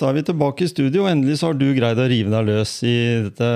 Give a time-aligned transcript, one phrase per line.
[0.00, 1.02] Da er vi tilbake i studio.
[1.04, 2.94] og Endelig så har du greid å rive deg løs i
[3.26, 3.48] dette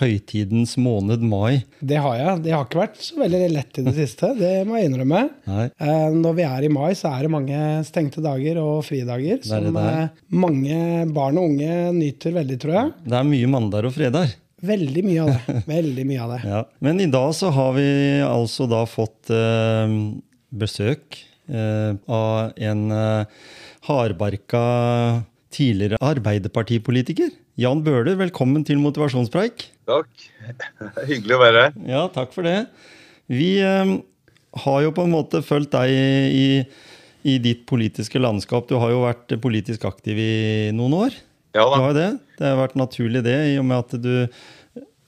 [0.00, 1.62] høytidens måned mai.
[1.82, 2.42] Det har jeg.
[2.46, 5.22] Det har ikke vært så veldig lett i det siste, det må jeg innrømme.
[5.50, 5.66] Nei.
[5.82, 9.50] Eh, Når vi er i mai, så er det mange stengte dager og fridager Det
[9.50, 10.04] er det som det er.
[10.06, 10.78] eh, mange
[11.14, 12.92] barn og unge nyter veldig, tror jeg.
[13.08, 14.36] Det er mye mandager og fredager.
[14.62, 15.56] Veldig mye av det.
[15.76, 16.40] Veldig mye av det.
[16.46, 16.60] Ja.
[16.86, 17.88] Men i dag så har vi
[18.22, 19.96] altså da fått eh,
[20.54, 21.18] besøk
[21.50, 23.42] eh, av en eh,
[23.88, 24.62] hardbarka
[25.52, 27.32] tidligere Arbeiderpartipolitiker.
[27.60, 29.66] Jan Bøhler, velkommen til motivasjonspreik.
[29.88, 30.24] Takk.
[31.10, 31.76] Hyggelig å være her.
[31.88, 32.64] Ja, takk for det.
[33.32, 33.92] Vi eh,
[34.64, 36.46] har jo på en måte fulgt deg i,
[37.28, 38.66] i ditt politiske landskap.
[38.70, 40.32] Du har jo vært politisk aktiv i
[40.76, 41.20] noen år.
[41.52, 41.78] Ja da.
[41.84, 42.10] har det.
[42.38, 44.14] Det har vært naturlig det, i og med at du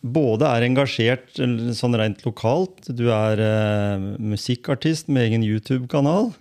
[0.05, 1.39] både er engasjert
[1.77, 6.35] sånn rent lokalt, du er eh, musikkartist med egen YouTube-kanal.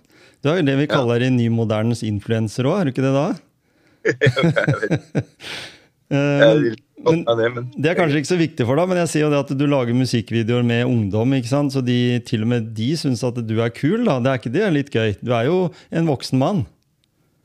[0.44, 3.14] Du er jo det vi kaller en ny modernes influenser òg, er du ikke det
[3.16, 3.28] da?
[6.12, 6.74] Eh,
[7.04, 9.30] men- det, men det er kanskje ikke så viktig for deg, men jeg sier jo
[9.32, 11.72] det at du lager musikkvideoer med ungdom, ikke sant?
[11.74, 14.04] så de, til og med de syns at du er kul.
[14.06, 14.18] da.
[14.20, 15.16] Det er ikke det litt gøy?
[15.24, 15.58] Du er jo
[15.90, 16.62] en voksen mann.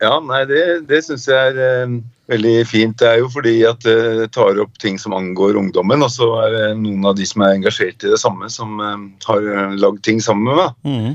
[0.04, 1.98] ja, nei, det, det syns jeg er eh,
[2.32, 3.00] veldig fint.
[3.00, 6.04] Det er jo fordi at det tar opp ting som angår ungdommen.
[6.06, 9.10] Og så er det noen av de som er engasjert i det samme, som eh,
[9.28, 10.72] har eh, lagd ting sammen med meg.
[10.84, 11.12] Mm.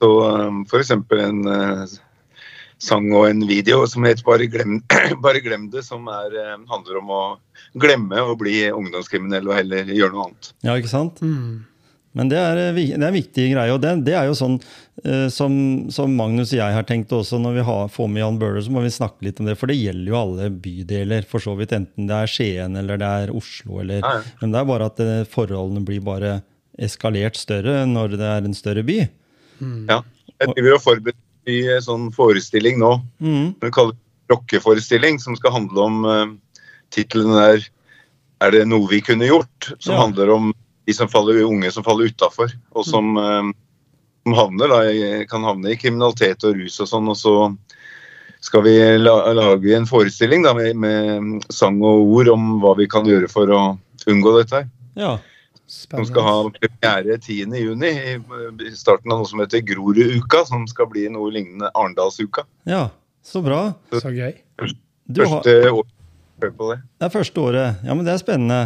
[0.00, 1.98] Så um, eksempel en eh,
[2.82, 4.80] sang og en video som heter Bare glem,
[5.24, 7.22] Bare glem det, som er, eh, handler om å
[7.80, 10.54] glemme å bli ungdomskriminell og heller gjøre noe annet.
[10.66, 11.20] Ja, ikke sant?
[11.22, 11.66] Mm.
[12.18, 14.56] Men det er, eh, det er en viktig greie, og det, det er jo sånn
[15.04, 15.52] eh, som,
[15.94, 18.74] som Magnus og jeg har tenkt også når vi har, får med Jan Bøhler, så
[18.74, 19.58] må vi snakke litt om det.
[19.60, 21.76] For det gjelder jo alle bydeler, for så vidt.
[21.76, 23.82] Enten det er Skien eller det er Oslo.
[23.84, 24.36] Eller, Ja, ja.
[24.40, 26.40] Men det er bare at det, forholdene blir bare
[26.80, 29.02] eskalert større når det er en større by.
[29.60, 30.00] Ja.
[30.40, 32.94] Jeg driver og forbereder ny eh, sånn forestilling nå.
[33.20, 33.54] Mm.
[33.60, 33.96] vi kaller
[34.30, 36.26] rockeforestilling, som skal handle om uh,
[36.94, 37.64] Tittelen er
[38.40, 40.00] 'Er det noe vi kunne gjort?' Som Ja.
[40.00, 40.52] handler om
[40.86, 43.52] de som faller, unge som faller utafor, og som, eh,
[44.24, 47.08] som havner, da, kan havne i kriminalitet og rus og sånn.
[47.08, 47.56] Og så
[48.40, 52.86] skal vi la, lage en forestilling da, med, med sang og ord om hva vi
[52.86, 54.56] kan gjøre for å unngå dette.
[54.56, 54.68] her.
[54.96, 55.18] Ja.
[55.70, 57.46] Som skal ha premiere 10.
[57.62, 58.14] juni i
[58.66, 62.42] i starten av noe som heter Groruduka, som skal bli noe lignende Arendalsuka.
[62.66, 62.88] ja,
[63.22, 63.60] så bra.
[63.92, 64.32] Så gøy.
[65.06, 65.86] Du har, Første år
[66.40, 66.78] prøv på det.
[66.98, 67.82] det er første året.
[67.84, 68.60] Ja, men det er spennende.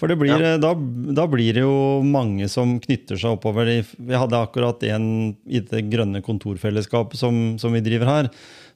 [0.00, 0.56] For det blir, ja.
[0.56, 0.70] da,
[1.14, 3.68] da blir det jo mange som knytter seg oppover.
[3.84, 8.30] Vi hadde akkurat en i det grønne kontorfellesskapet som, som vi driver her,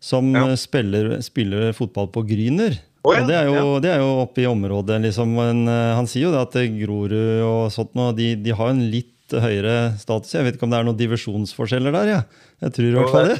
[0.04, 0.46] som Ja.
[0.52, 2.76] eh, spiller, spiller fotball på Gryner.
[3.04, 5.34] Å ja, det er, jo, det er jo oppe i området, liksom.
[5.36, 7.12] Men eh, han sier jo det at eh, Grorud
[7.44, 10.32] og sånt noe, de, de har en litt høyere status.
[10.32, 12.22] Jeg vet ikke om det er noen divisjonsforskjeller der, ja.
[12.64, 13.36] Jeg tror i hvert fall det.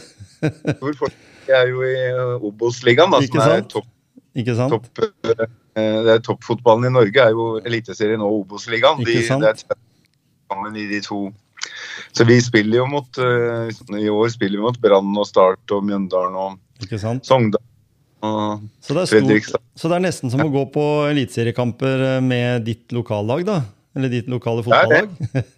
[0.77, 1.17] Stor
[1.55, 3.89] er jo i uh, Obos-ligaen, som er topp,
[4.37, 4.77] Ikke sant?
[4.77, 5.05] topp
[5.75, 9.01] det er toppfotballen i Norge, er jo Eliteserien og Obos-ligaen.
[9.01, 11.27] De, det er sammen i de to.
[12.15, 16.37] Så vi spiller jo mot I år spiller vi mot Brann og Start og Mjøndalen
[16.37, 16.59] og?
[17.25, 17.74] Sogndal og
[18.85, 22.65] Så det, er stort, så det er nesten som å gå på eliteseriekamper eh, med
[22.69, 23.59] ditt lokallag, da?
[23.97, 25.03] Eller ditt lokale Det er det.
[25.03, 25.53] fotballag?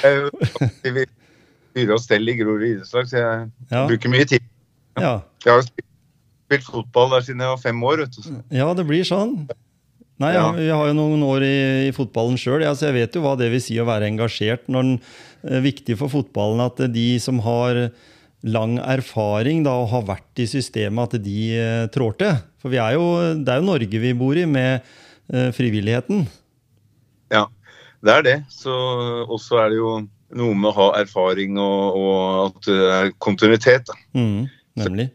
[0.00, 0.30] Jeg er jo
[0.66, 1.06] aktiv i
[1.70, 3.86] styre og stell i Grorud idrettslag, så jeg Ja.
[3.86, 4.42] bruker mye tid.
[4.98, 5.14] Ja.
[5.44, 8.04] Jeg har spilt, fotball der siden jeg var fem år.
[8.04, 8.30] vet du.
[8.58, 9.36] ja, det blir sånn.
[10.20, 10.50] Nei, Ja.
[10.52, 13.36] Vi har jo noen år i, i fotballen sjøl, ja, så jeg vet jo hva
[13.38, 14.66] det vil si å være engasjert.
[14.68, 15.00] når den
[15.56, 17.86] er Viktig for fotballen at de som har
[18.42, 22.38] lang erfaring da, og har vært i systemet, at de eh, trår til.
[22.62, 23.04] For vi er jo,
[23.44, 24.80] det er jo Norge vi bor i, med
[25.32, 26.26] eh, frivilligheten.
[27.32, 27.46] Ja,
[28.04, 28.36] det er det.
[28.52, 28.72] Så
[29.28, 29.92] også er det jo
[30.40, 33.88] noe med å ha erfaring og, og at det er kontinuitet.
[33.90, 33.96] Da.
[34.16, 34.44] Mm,
[34.78, 35.08] nemlig.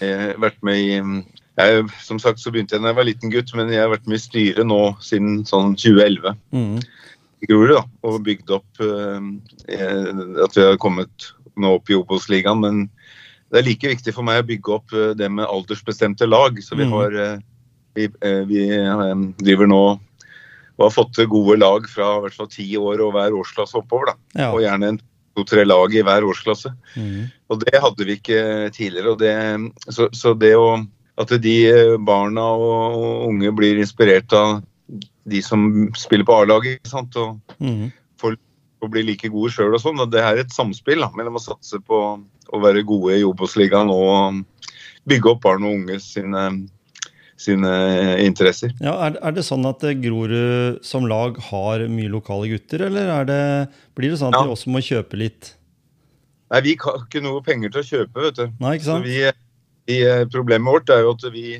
[0.00, 0.92] Jeg har vært med i
[1.58, 4.06] jeg, Som sagt så begynte jeg da jeg var liten gutt, men jeg har vært
[4.06, 6.76] med i styret nå siden sånn 2011 Mm,
[7.42, 7.72] i Grorud.
[7.74, 9.26] da, Og bygd opp eh,
[10.44, 12.60] at vi har kommet nå opp i Obos-ligaen.
[12.60, 12.90] Men
[13.50, 16.58] det er like viktig for meg å bygge opp eh, det med aldersbestemte lag.
[16.62, 16.92] Så vi Mhm.
[16.92, 17.38] har eh,
[17.94, 18.66] vi, eh, vi
[19.42, 19.82] driver nå
[20.78, 23.74] og har fått til gode lag fra i hvert fall ti år og hver årsklasse
[23.80, 24.12] oppover.
[24.12, 24.14] da.
[24.38, 24.52] ja.
[24.52, 25.00] Og gjerne en
[25.36, 26.70] to-tre lag i hver årsklasse.
[26.96, 27.30] Mm.
[27.50, 29.10] Og det hadde vi ikke tidligere.
[29.10, 30.86] Og det, så, så det å
[31.18, 34.62] at de barna og unge blir inspirert av
[35.26, 37.90] de som spiller på A-laget, og Mm.
[38.20, 38.36] får
[38.82, 40.02] å bli like gode sjøl og sånn.
[40.10, 41.98] Det er et samspill da, mellom å satse på
[42.54, 44.42] å være gode i Obos-ligaen og
[45.08, 46.44] bygge opp barn og unge sine,
[47.38, 47.72] sine
[48.24, 48.72] interesser.
[48.82, 53.10] Ja, er, er det sånn at eh, Grorud som lag har mye lokale gutter, eller
[53.20, 53.40] er det,
[53.98, 54.46] blir det sånn at Ja.
[54.46, 55.54] de også må kjøpe litt?
[56.52, 58.46] Nei, vi har ikke noe penger til å kjøpe, vet du.
[58.62, 59.04] Nei, ikke Så sant?
[59.04, 59.18] vi,
[59.90, 61.58] vi, eh, problemet vårt er jo at vi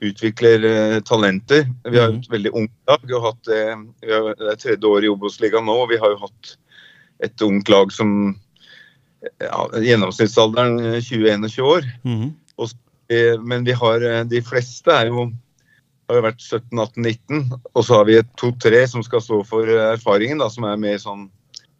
[0.00, 1.66] utvikler eh, talenter.
[1.84, 2.20] Vi har Mhm.
[2.20, 3.00] et veldig ungt lag.
[3.02, 5.98] Vi har hatt, eh, vi har, det er tredje år i Obos-ligaen nå, og vi
[6.00, 6.56] har jo hatt
[7.22, 8.36] et ungt lag som
[9.40, 11.82] ja, Gjennomsnittsalderen eh, 20-21 år.
[12.04, 12.32] Mm -hmm.
[12.56, 12.68] og,
[13.44, 15.32] Men vi har, eh, de fleste er jo,
[16.08, 17.60] har jo vært 17-18-19.
[17.74, 20.96] Og så har vi to-tre som skal stå for eh, erfaringen, da, som er mer
[20.98, 21.28] sånn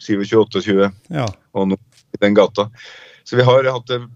[0.00, 1.26] 27-28 Ja.
[1.54, 1.78] og noe
[2.14, 2.70] i den gata.
[3.24, 4.06] Så vi har hatt eh,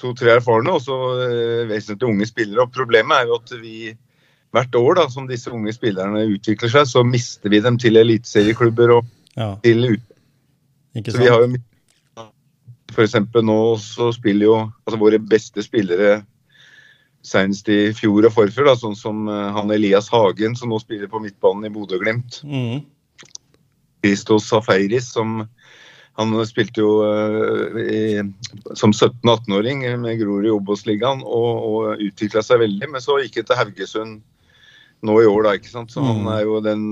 [0.00, 0.96] to-tre erfarne og så
[1.26, 2.64] eh, vesentlig unge spillere.
[2.64, 3.92] Og problemet er jo at vi
[4.54, 8.98] hvert år da, som disse unge spillerne utvikler seg, så mister vi dem til eliteserieklubber
[9.00, 9.54] og ja.
[9.64, 10.10] til ut.
[11.10, 11.56] Så vi har jo
[13.02, 16.20] eksempel nå så spiller jo altså våre beste spillere
[17.24, 21.08] senest i fjor og forfør, da, sånn som eh, han Elias Hagen som nå spiller
[21.10, 22.42] på midtbanen i Bodø-Glimt.
[22.44, 22.84] Mm.
[24.04, 25.46] Christos Safaris, som
[26.16, 28.22] han spilte jo uh, i,
[28.78, 32.86] som 17-18-åring med Grorud i Obos-ligaen og, og utvikla seg veldig.
[32.92, 34.20] Men så gikk det til Haugesund
[35.04, 35.54] nå i år, da.
[35.58, 35.90] ikke sant?
[35.92, 36.06] Så Mm.
[36.12, 36.84] han er jo den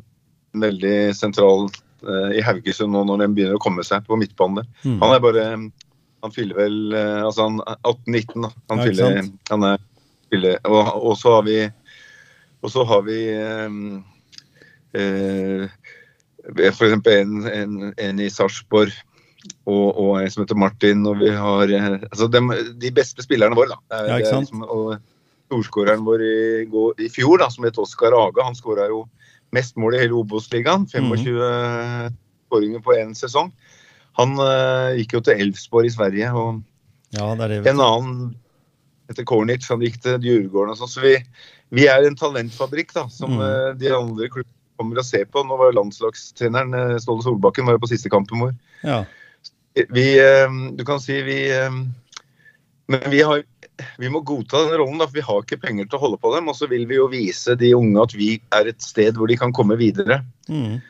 [0.59, 1.69] veldig sentral
[2.05, 4.59] uh, i Haugesund nå når den begynner å komme seg på midtbanen.
[4.65, 4.67] der.
[4.91, 4.99] Mhm.
[5.05, 5.47] Han er bare
[6.23, 8.51] Han fyller vel uh, Altså han er 18-19, da.
[8.71, 9.23] Han Ja, fyller?
[9.51, 9.79] Han er
[10.31, 11.57] fyller, og, og så har vi
[12.63, 13.17] Og så har vi
[13.67, 14.05] um,
[16.53, 17.07] F.eks.
[17.07, 18.93] en, en, en i Sarpsborg
[19.67, 21.05] og, og en som heter Martin.
[21.07, 22.41] Og vi har eh, altså de,
[22.83, 24.03] de beste spillerne våre, da.
[24.09, 24.51] Ja, ikke er sant?
[24.51, 24.97] liksom- og
[25.53, 26.37] storskåreren vår i,
[26.73, 29.03] går- i fjor, da, som het Oskar Aga, han skåra jo
[29.53, 30.87] mest mål i hele Obos-ligaen.
[30.89, 32.13] 25
[32.49, 33.51] skåringer på én sesong.
[34.17, 36.31] Han uh, gikk jo til Elfsborg i Sverige.
[36.33, 36.63] og
[37.17, 37.67] Ja, det det.
[37.69, 38.35] En annen
[39.11, 40.89] heter Kornic, han gikk til Djurgården og sånn.
[40.95, 41.15] Så vi,
[41.73, 43.41] vi er en talentfabrikk da, som Mm.
[43.45, 45.45] uh, de andre klubbene kommer og ser på.
[45.45, 48.55] Nå var jo landslagstreneren eh, Ståle Solbakken var jo på siste kampen vår.
[48.83, 49.03] Ja.
[49.75, 51.71] Vi, eh, du kan si vi eh,
[52.87, 53.43] Men vi, har,
[53.99, 56.33] vi må godta den rollen, da, for vi har ikke penger til å holde på
[56.35, 56.51] dem.
[56.53, 59.39] Og så vil vi jo vise de unge at vi er et sted hvor de
[59.41, 60.23] kan komme videre.
[60.51, 60.81] Mhm.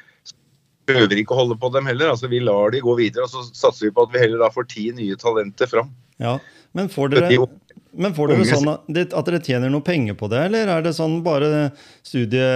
[0.90, 2.11] Prøver ikke å holde på dem heller.
[2.11, 4.49] altså Vi lar de gå videre, og så satser vi på at vi heller da
[4.50, 5.94] får ti nye talenter fram.
[6.19, 6.40] ja.
[6.73, 7.46] Men får De dere,
[7.93, 10.94] men får dere sånn at, at dere tjener noe penger på det, eller er det
[10.96, 11.67] sånn bare
[12.00, 12.46] studie,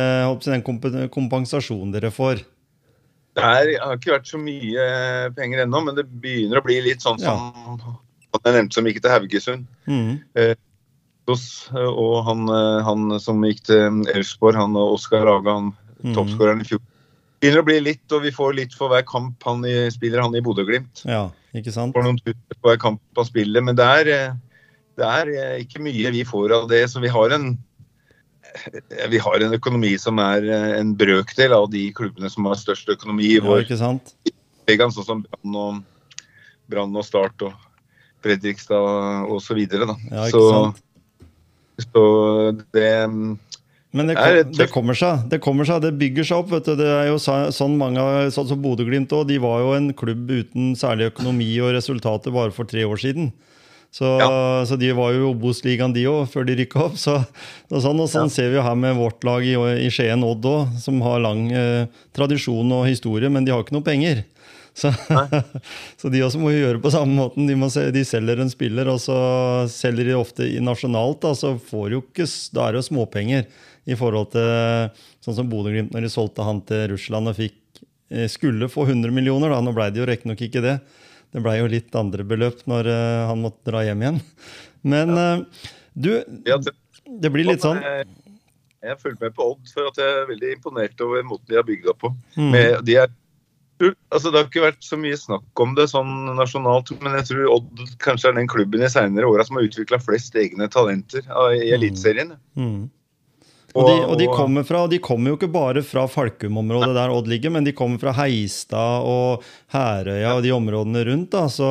[0.46, 0.64] den
[1.12, 2.40] kompensasjonen dere får?
[3.36, 4.84] Det er, har ikke vært så mye
[5.36, 7.80] penger ennå, men det begynner å bli litt sånn som han
[8.44, 9.68] jeg nevnte som gikk til Haugesund.
[9.88, 10.10] Mm.
[10.38, 10.54] Eh,
[11.26, 15.72] Og han, eh, han som gikk til Elfsborg, han og Oskar Aga, han
[16.04, 16.14] mm.
[16.14, 16.82] toppskåreren i fjor.
[17.42, 20.36] Begynner å bli litt, og vi får litt for hver kamp han i, spiller han
[20.38, 21.02] i Bodø-Glimt.
[21.04, 21.96] Ja, ikke sant?
[21.96, 24.62] Får noen tusen for hver kamp han spiller, men det er, eh,
[24.96, 26.84] det er eh, ikke mye vi får av det.
[26.92, 27.58] Så vi har en eh,
[29.10, 32.88] vi har en økonomi som er eh, en brøkdel av de klubbene som har størst
[32.96, 34.14] økonomi i Ja, vår sant?
[34.66, 35.80] ligaen, sånn som Brann og,
[36.70, 37.54] Brann og Start og
[38.24, 39.54] Fredrikstad og så.
[39.58, 40.72] Ja, så,
[41.84, 42.02] så
[42.74, 42.88] det
[43.96, 45.28] Men det, kom, det kommer seg.
[45.30, 46.50] Det kommer seg, det bygger seg opp.
[46.50, 46.74] vet du.
[46.80, 48.02] Det er jo sånn mange,
[48.34, 49.28] sånn som Bodø-Glimt òg.
[49.30, 53.30] De var jo en klubb uten særlig økonomi og resultater bare for tre år siden.
[53.94, 54.08] Så,
[54.68, 56.96] så de var jo i Obos-ligaen, de òg, før de rykka opp.
[57.00, 57.16] Så,
[57.70, 60.44] og sånn, og sånn ser vi jo her med vårt lag i, i Skien Odd
[60.50, 64.24] òg, som har lang eh, tradisjon og historie, men de har ikke noe penger.
[64.76, 64.92] Så,
[66.00, 67.48] så de også må jo gjøre på samme måten.
[67.48, 69.16] De, se, de selger en spiller, og så
[69.72, 71.22] selger de ofte i nasjonalt.
[71.24, 73.48] Da, så får jo ikke, da er det jo småpenger
[73.86, 77.80] i forhold til sånn som Bodø-Glimt når de solgte han til Russland og fikk,
[78.12, 79.54] eh, skulle få 100 millioner.
[79.54, 79.62] Da.
[79.64, 80.76] Nå ble det jo riktignok ikke det.
[81.36, 84.22] Det blei jo litt andre beløp når eh, han måtte dra hjem igjen.
[84.92, 85.28] Men ja.
[85.92, 88.06] du, det, blir litt sånn Jeg,
[88.86, 91.88] har med på Odd for at jeg er veldig imponert over måten de har bygd
[91.90, 92.12] opp på.
[92.38, 93.10] mm, Med, de er,
[94.14, 97.56] altså det har ikke vært så mye snakk om det sånn nasjonalt, men jeg tror
[97.56, 101.26] Odd kanskje er den klubben i seinere åra som har utvikla flest egne talenter
[101.58, 102.36] i Eliteserien.
[102.56, 102.86] mm.
[103.76, 107.28] Og de, og de kommer fra, de kommer jo ikke bare fra Falkum-området der Odd
[107.28, 109.42] ligger, men de kommer fra Heistad og
[109.74, 111.30] Herøya og de områdene rundt.
[111.34, 111.68] da, Så,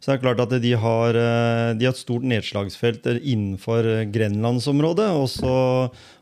[0.00, 4.04] så det er klart at de har, eh, de har et stort nedslagsfelt innenfor eh,
[4.12, 5.08] grenlandsområdet.
[5.16, 5.54] Og så,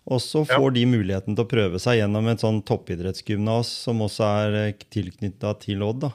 [0.07, 0.59] og så Ja.
[0.61, 5.59] får de muligheten til å prøve seg gjennom et sånn toppidrettsgymnas som også er tilknytta
[5.61, 6.01] til Odd.
[6.07, 6.13] da.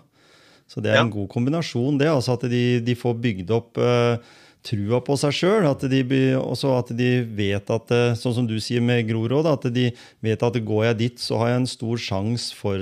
[0.72, 1.02] Så det er Ja.
[1.04, 2.08] en god kombinasjon, det.
[2.08, 4.18] altså At de, de får bygd opp eh,
[4.66, 5.66] trua på seg sjøl.
[5.66, 9.90] Også at de vet at eh, Sånn som du sier med Grorud, at de
[10.24, 12.78] vet at går jeg dit, så har jeg en stor sjanse for,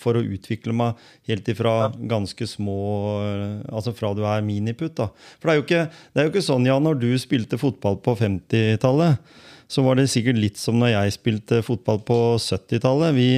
[0.00, 2.78] for å utvikle meg helt ifra ganske små
[3.24, 4.96] eh, Altså fra du er miniputt.
[5.00, 5.10] da.
[5.38, 8.00] For det er jo ikke, det er jo ikke sånn, Jan, når du spilte fotball
[8.04, 9.20] på 50-tallet,
[9.68, 13.12] så var det sikkert litt som når jeg spilte fotball på 70-tallet.
[13.18, 13.30] Vi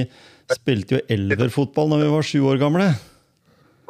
[0.55, 2.91] spilte jo elverfotball når vi var sju år gamle.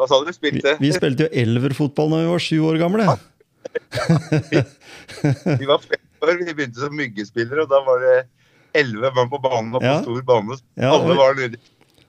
[0.02, 0.32] Hva sa du?
[0.32, 0.74] Vi, Spilte?
[0.82, 3.06] vi spilte jo elverfotball når vi var sju år gamle.
[5.60, 8.16] Vi var fem år, vi begynte som myggespillere, og da var det
[8.82, 10.00] elleve mann på banen og på Ja.
[10.06, 10.58] stor bane.
[10.80, 11.60] Ja, alle var nede.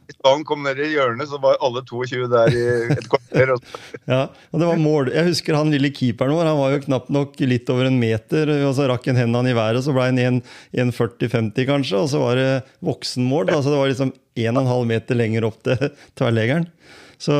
[0.07, 2.63] Hvis ballen kom ned i hjørnet, så var alle 22 der i
[2.97, 3.55] et kvarter.
[4.11, 5.09] Ja, og det var mål.
[5.15, 6.45] Jeg husker han lille keeperen vår.
[6.51, 8.51] Han var jo knapt nok litt over en meter.
[8.67, 10.19] og Så rakk han hendene i været, så ble han
[10.75, 12.03] 1,40-50 kanskje.
[12.03, 12.51] Og så var det
[12.85, 13.47] voksenmål.
[13.49, 15.79] Da, så det var liksom 1,5 meter lenger opp til
[16.19, 16.67] tverrleggeren.
[17.23, 17.35] Så,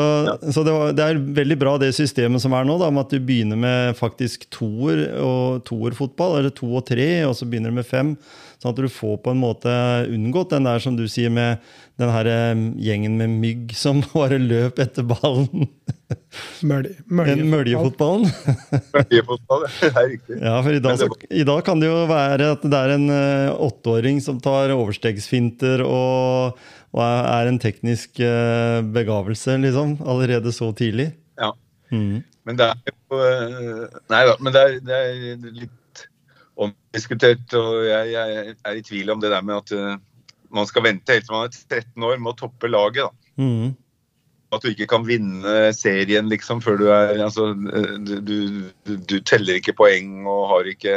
[0.55, 3.15] så det, var, det er veldig bra det systemet som er nå, da, med at
[3.17, 7.81] du begynner med faktisk toer og toerfotball, eller to og tre, og så begynner du
[7.81, 8.13] med fem.
[8.63, 9.73] Sånn at du får på en måte
[10.07, 11.59] unngått den der som du sier med
[11.99, 15.67] den her eh, gjengen med mygg som bare løp etter ballen.
[16.63, 16.95] Mølje,
[17.57, 18.31] møljefotballen.
[18.95, 20.39] Møljefotball, det er riktig.
[20.47, 23.11] Ja, for i dag, så, i dag kan det jo være at det er en
[23.11, 26.63] eh, åtteåring som tar overstegsfinter og,
[26.93, 31.13] og er en teknisk eh, begavelse, liksom, allerede så tidlig.
[31.41, 31.53] Ja.
[31.93, 32.23] Mm.
[32.45, 36.03] Men det er jo eh, Nei da, men det er, det er litt
[36.63, 39.95] omdiskutert, og jeg, jeg er i tvil om det der med at eh,
[40.53, 43.09] man skal vente helt til man er 13 år med å toppe laget.
[43.09, 43.33] da.
[43.41, 43.73] Mm.
[44.53, 48.37] At du ikke kan vinne serien liksom før du er altså, du, du,
[48.85, 50.97] du, du teller ikke poeng og har ikke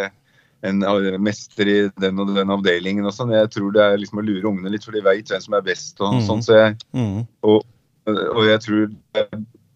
[0.66, 0.80] en
[1.24, 3.32] mester i den og den avdelingen og sånn.
[3.36, 5.62] Jeg tror det er liksom å lure ungene litt, for de veit hvem som er
[5.66, 6.26] best og Mhm.
[6.28, 6.44] sånn.
[6.46, 7.28] Så jeg, Mhm.
[7.44, 7.64] og,
[8.08, 8.96] og jeg tror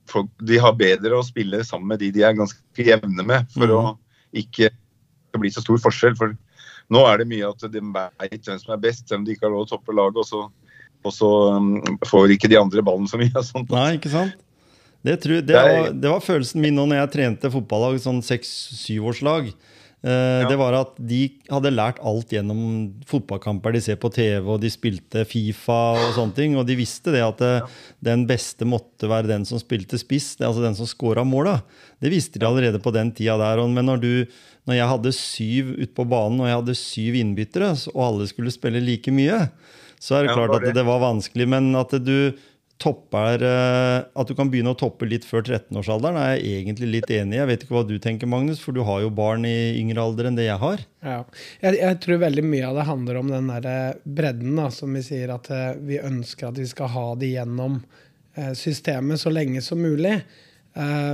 [0.10, 3.68] folk, de har bedre å spille sammen med de de er ganske jevne med, for
[3.68, 3.98] å
[4.34, 4.70] ikke
[5.38, 6.18] bli så stor forskjell.
[6.18, 6.36] For
[6.90, 9.46] nå er det mye at de veit hvem som er best, selv om de ikke
[9.46, 10.18] har lov å toppe laget.
[10.18, 10.50] Og så,
[11.06, 11.30] og så
[12.10, 13.32] får ikke de andre ballen så mye.
[13.36, 13.70] og sånt.
[13.70, 14.34] Nei, ikke sant?
[15.06, 19.48] Det, tror, det, var, det var følelsen min nå når jeg trente fotballag, sånn seks-syvårslag.
[19.54, 19.54] Eh,
[20.00, 20.48] Ja.
[20.48, 22.60] Det var at de hadde lært alt gjennom
[23.10, 26.56] fotballkamper de ser på TV, og de spilte Fifa og sånne ting.
[26.56, 30.48] Og de visste det at eh, den beste måtte være den som spilte spiss, det,
[30.48, 31.58] altså den som scora måla.
[32.00, 33.60] Det visste de allerede på den tida der.
[33.68, 34.40] Men når, du,
[34.70, 38.56] når jeg hadde syv ute på banen, og jeg hadde syv innbyttere, og alle skulle
[38.56, 39.50] spille like mye,
[40.00, 40.78] så er det klart at det.
[40.80, 41.50] det var vanskelig.
[41.52, 42.32] Men at du
[42.80, 47.12] topper eh, At du kan begynne å toppe litt før 13-årsalderen, er jeg egentlig litt
[47.12, 47.40] enig i.
[47.42, 50.30] Jeg vet ikke hva du tenker, Magnus, for du har jo barn i yngre alder
[50.30, 50.84] enn det jeg har.
[51.06, 51.22] Ja.
[51.64, 54.96] Jeg, jeg tror veldig mye av det handler om den der eh, bredden, da, som
[54.96, 57.82] vi sier at eh, vi ønsker at vi skal ha det gjennom
[58.56, 60.14] systemet så lenge som mulig.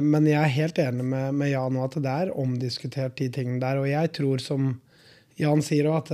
[0.03, 3.79] Men jeg er helt enig med, med Jan at det er omdiskutert, de tingene der.
[3.81, 4.67] Og jeg tror, som
[5.39, 6.11] Jan sier at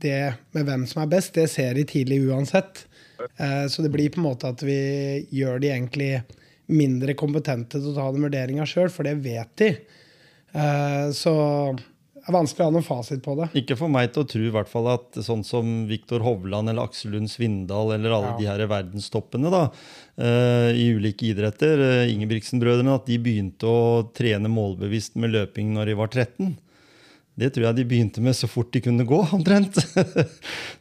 [0.00, 0.20] det
[0.56, 2.86] med hvem som er best, det ser de tidlig uansett.
[3.38, 4.78] Eh, så det blir på en måte at vi
[5.34, 6.10] gjør de egentlig
[6.68, 9.70] mindre kompetente til å ta den vurderinga sjøl, for det vet de.
[10.52, 11.32] Eh, så
[11.78, 13.46] det er vanskelig å ha noen fasit på det.
[13.56, 16.84] Ikke for meg til å tro i hvert fall at sånn som Viktor Hovland eller
[16.90, 18.36] Aksel Lund Svindal eller alle Ja.
[18.36, 19.62] de her verdenstoppene da,
[20.20, 25.94] eh, i ulike idretter, Ingebrigtsen-brødrene, at de begynte å trene målbevisst med løping når de
[25.94, 26.58] var 13.
[27.38, 29.78] Det tror jeg de begynte med så fort de kunne gå, omtrent.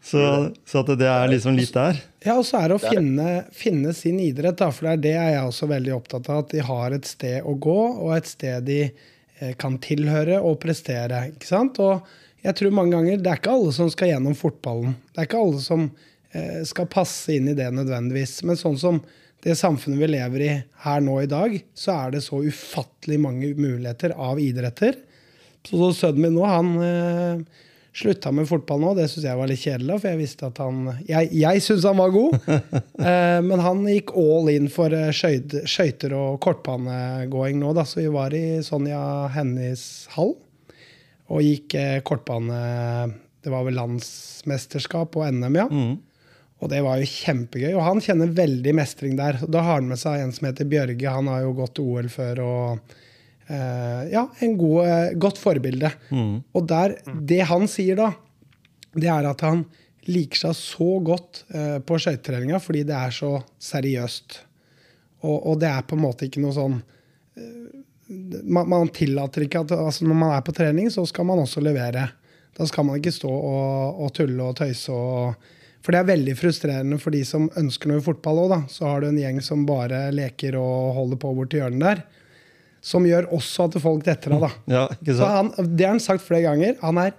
[0.02, 0.22] så,
[0.66, 2.00] så at det er liksom litt der.
[2.26, 5.14] Ja, og så er det å finne, finne sin idrett, da, for det er det
[5.14, 6.46] jeg er også veldig opptatt av.
[6.46, 10.58] At de har et sted å gå, og et sted de eh, kan tilhøre og
[10.64, 11.28] prestere.
[11.36, 11.78] ikke sant?
[11.84, 12.02] Og
[12.46, 14.98] jeg tror mange ganger det er ikke alle som skal gjennom fotballen.
[15.14, 15.88] Det er ikke alle som
[16.34, 18.40] eh, skal passe inn i det nødvendigvis.
[18.50, 19.02] Men sånn som
[19.46, 20.54] det samfunnet vi lever i
[20.88, 24.98] her nå i dag, så er det så ufattelig mange muligheter av idretter.
[25.68, 27.64] Så, så sønnen min nå, han eh,
[27.98, 28.94] slutta med fotball nå.
[28.98, 32.00] Det syns jeg var litt kjedelig, for jeg visste at han Jeg, jeg syns han
[32.00, 32.50] var god,
[33.12, 37.86] eh, men han gikk all in for eh, skøyt- skøyter og kortbanegåing nå, da.
[37.88, 39.02] Så vi var i Sonja
[39.36, 40.36] Hennies hall
[41.28, 42.58] og gikk eh, kortbane
[43.44, 45.66] Det var vel landsmesterskap og NM, ja.
[45.68, 45.98] Mm.
[46.58, 47.74] Og det var jo kjempegøy.
[47.78, 49.38] Og han kjenner veldig mestring der.
[49.46, 51.12] Da har han med seg en som heter Bjørge.
[51.14, 52.96] Han har jo gått OL før og
[53.48, 55.92] Ja, en god, eh, godt forbilde.
[56.12, 56.42] Mm.
[56.52, 58.10] Og der, det han sier da,
[58.98, 59.62] det er at han
[60.08, 64.40] liker seg så godt eh, på skøytetreninga fordi det er så seriøst.
[65.26, 69.66] Og, og det er på en måte ikke noe sånn eh, man, man tillater ikke
[69.66, 72.06] at altså Når man er på trening, så skal man også levere.
[72.56, 75.50] Da skal man ikke stå og, og tulle og tøyse og
[75.84, 78.56] For det er veldig frustrerende for de som ønsker noe i fotball òg.
[78.72, 82.02] Så har du en gjeng som bare leker og holder på borti hjørnet der.
[82.82, 84.52] Som gjør også at folk detter av, da.
[84.78, 86.78] Ja, Så han, det har han sagt flere ganger.
[86.84, 87.16] Han er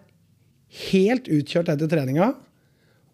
[0.93, 2.33] helt utkjørt etter treninga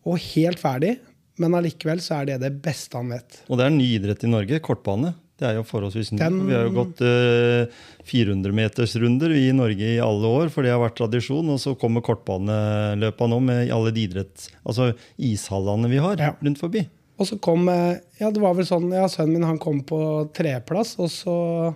[0.05, 0.97] og helt ferdig.
[1.41, 3.41] Men allikevel så er det det beste han vet.
[3.49, 5.15] Og det er en ny idrett i Norge, kortbane.
[5.35, 6.19] Det er jo forholdsvis ny.
[6.21, 7.67] Den- Vi har jo gått uh,
[8.07, 11.49] 400-metersrunder i Norge i alle år, for det har vært tradisjon.
[11.51, 14.51] Og så kommer kortbaneløpa nå med alle de idretts...
[14.63, 16.33] Altså ishallene vi har Ja.
[16.43, 16.85] rundt forbi.
[17.19, 19.99] Og så kom eh, Ja, det var vel sånn Ja, sønnen min han kom på
[20.35, 21.35] treplass, og så
[21.69, 21.75] eh,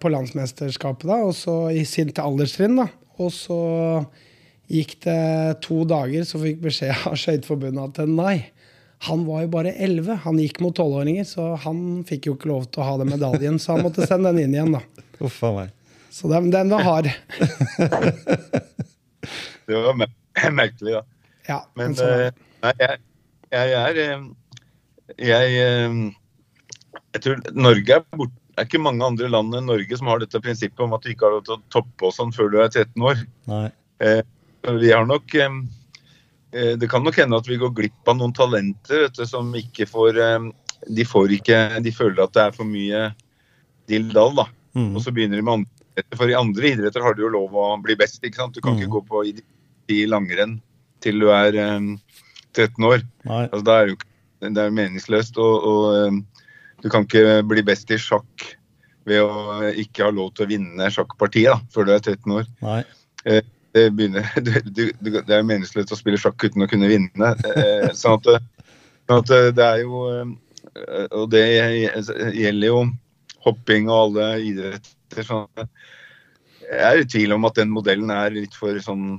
[0.00, 2.88] på landsmesterskapet, da, og så i til alderstrinn, da.
[3.18, 3.58] Og så
[4.70, 8.36] gikk det to dager, så fikk beskjed av Skøyteforbundet at nei.
[9.04, 10.20] Han var jo bare 11.
[10.24, 13.58] Han gikk mot tolvåringer, så han fikk jo ikke lov til å ha den medaljen.
[13.60, 15.06] Så han måtte sende den inn igjen, da.
[15.24, 15.74] Uff a meg.
[16.14, 17.10] Så den, den var hard.
[19.64, 20.10] Det var mer
[20.60, 21.02] merkelig, da.
[21.48, 23.00] Ja, Men sånn eh, nei, jeg,
[23.52, 24.22] jeg er eh,
[25.20, 25.96] Jeg eh,
[27.14, 28.43] Jeg tror Norge er borte.
[28.54, 31.10] Det er ikke mange andre land enn Norge som har dette prinsippet om at du
[31.10, 33.22] ikke har lov til å toppe og sånn før du er 13 år.
[33.50, 33.64] Nei.
[33.98, 34.20] Eh,
[34.78, 35.56] vi har nok eh,
[36.78, 39.86] Det kan nok hende at vi går glipp av noen talenter vet du, som ikke
[39.90, 40.46] får eh,
[40.96, 43.02] De får ikke De føler at det er for mye
[43.90, 44.46] dilldall, da.
[44.78, 44.94] Mm.
[44.96, 46.16] Og så begynner de med andre idretter.
[46.18, 48.22] For i andre idretter har du jo lov å bli best.
[48.24, 48.54] ikke sant?
[48.56, 48.80] Du kan Mm.
[48.82, 49.34] ikke gå på i,
[49.92, 50.60] i langrenn
[51.04, 51.90] til du er eh,
[52.56, 53.02] 13 år.
[53.28, 53.42] Nei.
[53.50, 53.98] Altså, da er jo
[54.40, 55.36] det er meningsløst.
[55.38, 56.24] Og, og
[56.84, 58.44] du kan ikke bli best i sjakk
[59.08, 62.48] ved å ikke ha lov til å vinne sjakkpartiet før du er 13 år.
[62.64, 62.82] Nei.
[63.24, 64.52] Det, begynner, du,
[65.00, 67.32] du, det er meningsløst å spille sjakk uten å kunne vinne.
[67.56, 68.68] Eh, sånn at,
[69.08, 70.34] sånn at det er jo eh,
[71.18, 71.42] Og det
[72.36, 72.84] gjelder jo
[73.44, 75.26] hopping og alle idretter.
[75.26, 75.68] Sånn at
[76.64, 79.18] jeg er i tvil om at den modellen er litt for sånn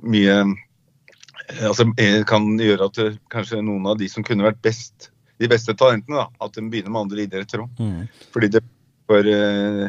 [0.00, 3.00] mye eh, altså eh, kan gjøre at
[3.32, 6.92] kanskje noen av de som kunne vært best, de beste talentene, da, at de begynner
[6.92, 7.80] med andre idretter òg.
[7.80, 8.06] Mm.
[8.34, 8.66] Fordi det er
[9.10, 9.88] for uh,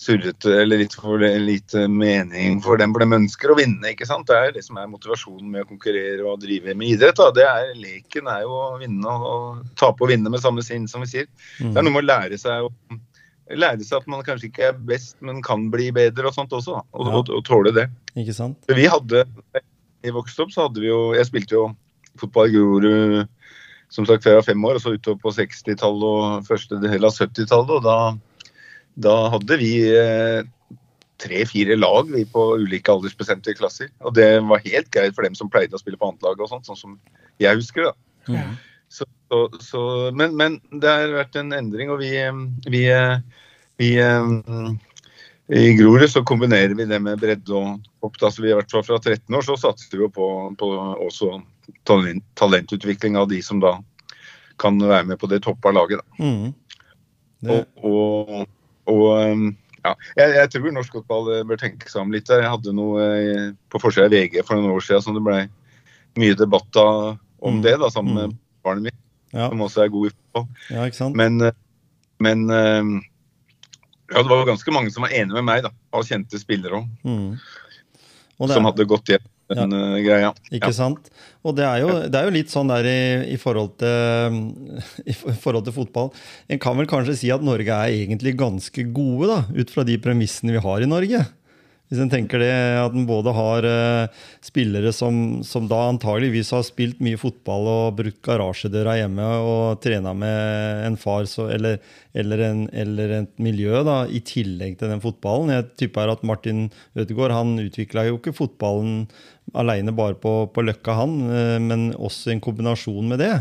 [0.00, 3.92] surrete eller litt for lite mening for dem, for de ønsker å vinne.
[3.92, 4.26] ikke sant?
[4.30, 7.18] Det er det som er motivasjonen med å konkurrere og drive med idrett.
[7.20, 7.28] da.
[7.36, 10.88] Det er Leken er jo å vinne og, og tape og vinne med samme sinn,
[10.88, 11.28] som vi sier.
[11.60, 11.74] Mm.
[11.74, 13.00] Det er noe med å lære seg å
[13.58, 16.78] lære seg at man kanskje ikke er best, men kan bli bedre og sånt også.
[16.78, 17.16] da, Og, Ja.
[17.18, 17.88] og, og tåle det.
[18.16, 18.58] Ikke sant?
[18.68, 19.24] Vi hadde,
[20.06, 21.64] i vokste opp, så hadde vi jo Jeg spilte jo
[22.16, 23.28] fotball i Grorud
[23.90, 27.14] som sagt jeg var fem år, og så utover på 60-tallet og første del av
[27.16, 27.76] 70-tallet.
[27.76, 27.98] Og da,
[29.08, 30.46] da hadde vi eh,
[31.20, 33.90] tre-fire lag vi på ulike aldersbestemte klasser.
[34.06, 36.52] Og det var helt greit for dem som pleide å spille på annet lag og
[36.52, 36.98] sånt, sånn som
[37.42, 37.90] jeg husker.
[37.90, 37.94] da.
[38.30, 38.54] Mm.
[38.90, 39.82] Så, så, så,
[40.14, 42.14] men, men det har vært en endring, og vi,
[42.70, 42.84] vi,
[43.78, 43.90] vi
[45.60, 48.18] I Grorud så kombinerer vi det med bredde og hopp.
[48.22, 50.26] Da, så vi i hvert fall fra 13 år så satser vi jo på,
[50.58, 50.74] på
[51.06, 51.40] også
[51.88, 53.76] talent, talentutvikling av de som da
[54.60, 56.00] kan være med på det toppa laget.
[56.20, 56.52] Mm.
[57.40, 57.88] Det, Og,
[58.36, 58.48] og,
[58.92, 59.46] og um,
[59.84, 62.28] ja, jeg, jeg tror norsk fotball eh, bør tenke seg om litt.
[62.28, 65.38] Jeg hadde noe eh, på forsida av VG for noen år siden som det ble
[66.20, 67.62] mye debatt om Mm.
[67.64, 68.18] det, da, sammen Mm.
[68.20, 68.98] med barnet mitt,
[69.32, 69.46] ja.
[69.48, 70.48] som også er god i fotball.
[70.68, 71.08] ja?
[71.16, 71.52] Men, eh,
[72.20, 72.42] men
[74.10, 76.88] ja, det var ganske mange som var enige med meg, da, av kjente spillere òg,
[77.04, 77.38] Mm.
[78.48, 79.88] Som hadde gått gjennom den ja.
[80.04, 80.30] greia.
[80.54, 81.10] Ikke sant?
[81.46, 83.00] Og det er, jo, det er jo litt sånn der i,
[83.34, 84.38] i, forhold til,
[85.10, 86.12] i forhold til fotball.
[86.50, 89.98] En kan vel kanskje si at Norge er egentlig ganske gode, da, ut fra de
[90.02, 91.26] premissene vi har i Norge.
[91.90, 96.62] Hvis en tenker det at en både har uh, spillere som, som da antageligvis har
[96.62, 101.80] spilt mye fotball og brukt garasjedøra hjemme og trena med en far så, eller,
[102.14, 105.50] eller, en, eller et miljø da, i tillegg til den fotballen.
[105.56, 109.08] Jeg tipper at Martin Ødegaard han utvikla jo ikke fotballen
[109.54, 113.34] aleine bare på, på Løkka, han, eh, men også en kombinasjon med det.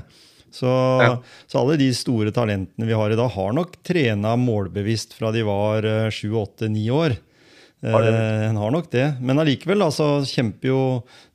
[0.51, 0.65] Så,
[1.03, 1.11] Ja.
[1.45, 5.43] så alle de store talentene vi har i dag, har nok trena målbevisst fra de
[5.45, 7.17] var eh, sju, åtte, ni år.
[7.85, 8.03] Har.
[8.03, 9.05] Eh, En har nok det.
[9.21, 10.79] Men allikevel altså, kjemper jo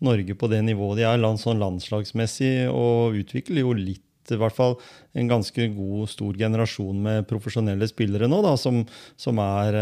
[0.05, 4.57] Norge på det nivået de er land, sånn landslagsmessig, og utvikler jo litt i hvert
[4.57, 4.79] fall
[5.21, 8.83] en ganske god, stor generasjon med profesjonelle spillere nå, da, som,
[9.21, 9.77] som, er,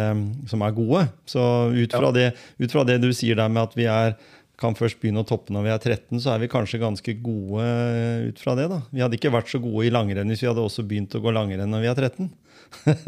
[0.50, 1.04] som er gode.
[1.30, 4.16] Så ut fra, det, ut fra det du sier der med at vi er
[4.62, 7.66] kan først begynne å toppe når vi er 13, så er vi kanskje ganske gode
[7.66, 8.68] eh, ut fra det.
[8.70, 8.80] da.
[8.94, 11.34] Vi hadde ikke vært så gode i langrenn hvis vi hadde også begynt å gå
[11.34, 12.32] langrenn når vi er 13.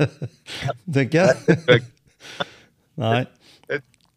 [0.99, 1.83] Tenker jeg.
[3.05, 3.25] Nei.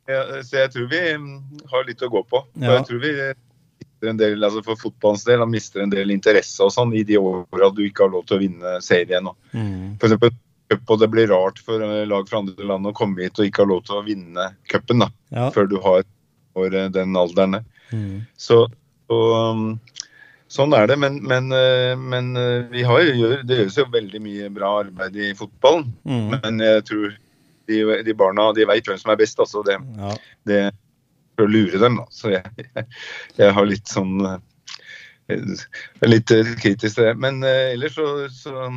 [0.08, 1.36] Så jeg tror vi mm,
[1.71, 2.39] har litt å gå på.
[2.47, 6.13] Og jeg tror vi mister en del, altså For fotballens del han mister en del
[6.13, 9.28] interesse og sånn i de åra du ikke har lov til å vinne serien.
[9.52, 9.97] Mm.
[10.00, 10.36] For eksempel,
[10.78, 13.63] og det blir rart for eh, lag fra andre land å komme hit og ikke
[13.63, 15.50] ha lov til å vinne cupen Ja.
[15.52, 16.04] før du har
[16.57, 17.59] for eh, den alderen.
[17.59, 17.63] der.
[17.91, 18.25] Mm.
[18.37, 18.65] Så,
[19.07, 19.19] så,
[19.51, 19.69] um,
[20.51, 20.97] sånn er det.
[21.01, 23.13] Men, men, eh, men eh, vi har,
[23.47, 25.87] det gjøres jo veldig mye bra arbeid i fotballen.
[26.07, 26.27] Mm.
[26.35, 27.07] Men jeg tror
[27.67, 29.39] de, de, barna de veit hvem som er best.
[29.43, 30.13] altså det, ja.
[30.49, 30.61] det
[31.37, 31.99] for å lure dem.
[32.01, 32.07] Da.
[32.13, 32.87] Så jeg, jeg,
[33.37, 34.21] jeg, har litt sånn
[36.07, 37.17] Litt kritisk til det.
[37.19, 38.69] Men uh, ellers så, så,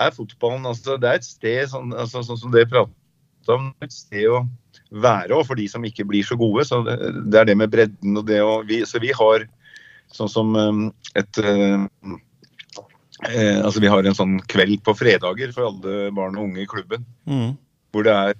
[0.00, 3.92] er fotballen altså, det er et sted, sånn, altså, sånn som det prater om, et
[3.92, 4.46] sted å
[4.90, 6.66] være òg, for de som ikke blir så gode.
[6.68, 9.46] Så det, er det med bredden og det å Så vi har
[10.10, 11.86] sånn som um, et uh,
[13.28, 16.70] eh, altså Vi har en sånn kveld på fredager for alle barn og unge i
[16.70, 17.06] klubben.
[17.26, 17.54] Mm.
[17.94, 18.34] Hvor det er,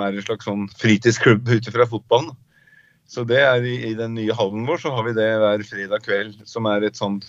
[0.00, 2.32] er en slags sånn fritidsklubb ut fra fotballen.
[3.10, 6.04] Så det er i, i, den nye hallen vår så har vi det hver fredag
[6.04, 7.24] kveld, som er et sånt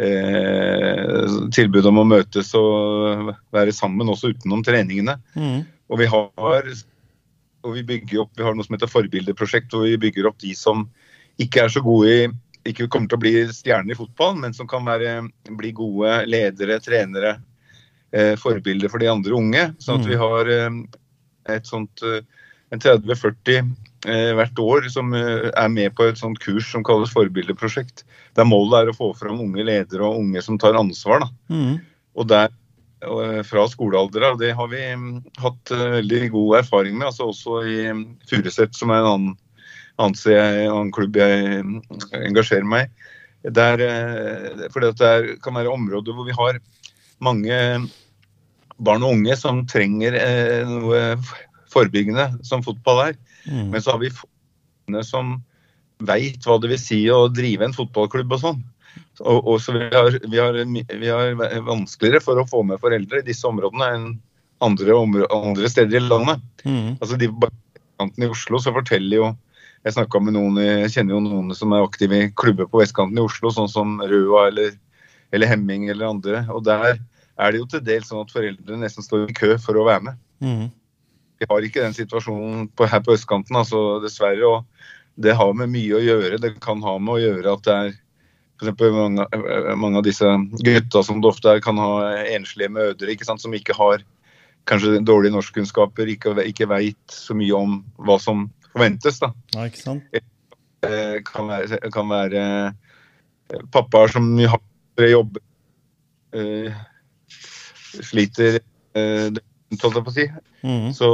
[0.00, 5.18] eh, tilbud om å møtes og være sammen også utenom treningene.
[5.36, 5.66] Mm.
[5.92, 6.72] Og vi har
[7.62, 10.54] og vi bygger opp, vi har noe som heter forbildeprosjekt, hvor vi bygger opp de
[10.58, 10.86] som
[11.42, 12.24] ikke er så gode i
[12.68, 15.16] ikke kommer til å bli stjerner i fotball, men som kan være,
[15.58, 17.32] bli gode ledere, trenere,
[18.14, 19.64] eh, forbilder for de andre unge.
[19.82, 20.22] Sånn at vi mm.
[20.22, 20.76] har eh,
[21.56, 22.20] et sånt eh,
[22.72, 23.56] en 30-40
[24.08, 28.06] eh, hvert år som eh, er med på et sånt kurs som kalles forbildeprosjekt.
[28.38, 31.26] Der målet er å få fram unge ledere og unge som tar ansvar.
[31.52, 31.80] Mm.
[32.16, 32.54] Og der
[33.46, 34.38] fra skolealder av.
[34.38, 37.08] Det har vi mm, hatt uh, veldig god erfaring med.
[37.08, 39.32] altså Også i um, Furuset, som er en annen,
[40.02, 41.80] annen klubb jeg um,
[42.22, 43.08] engasjerer meg i.
[43.50, 46.60] Der, uh, det kan være områder hvor vi har
[47.22, 47.58] mange
[48.82, 50.16] barn og unge som trenger
[50.66, 51.02] noe
[51.70, 53.18] forebyggende som fotball er.
[53.46, 53.70] Mm.
[53.74, 54.10] Men så har vi
[55.06, 55.36] som
[56.02, 58.62] veit hva det vil si å drive en fotballklubb og sånn.
[59.20, 60.56] Og, og, så vi har, vi, har,
[60.98, 61.34] vi har,
[61.66, 64.06] vanskeligere for å få med foreldre i disse områdene enn
[64.64, 64.96] andre,
[65.28, 66.42] andre steder i landet.
[66.64, 66.96] Mm.
[66.96, 67.28] Altså de
[68.18, 69.32] i Oslo så forteller jo
[69.82, 73.24] Jeg med noen, jeg kjenner jo noen som er aktive i klubber på vestkanten i
[73.24, 74.76] Oslo, sånn som Røa eller,
[75.34, 76.44] eller Hemming eller andre.
[76.54, 77.00] Og der
[77.34, 80.04] er det jo til dels sånn at foreldre nesten står i kø for å være
[80.06, 80.20] med.
[80.38, 80.68] Mm.
[81.42, 84.46] Vi har ikke den situasjonen på, her på østkanten, altså, dessverre.
[84.46, 86.38] og Det har med mye å gjøre.
[86.38, 87.92] Det kan ha med å gjøre at det er
[88.78, 89.26] for mange,
[89.80, 90.28] mange av disse
[90.64, 94.04] gutta som det ofte er, kan ha enslige mødre ikke sant, som ikke har
[94.70, 99.18] kanskje dårlige norskkunnskaper, ikke, ikke veit så mye om hva som forventes.
[99.22, 99.32] da.
[99.56, 100.20] Ja, ikke sant?
[100.82, 102.44] Det kan være, kan være
[103.74, 105.38] pappaer som har jobb,
[106.34, 106.82] uh,
[108.02, 108.60] sliter
[108.94, 110.26] holdt jeg på å si.
[110.62, 110.88] Mm.
[110.96, 111.08] Så,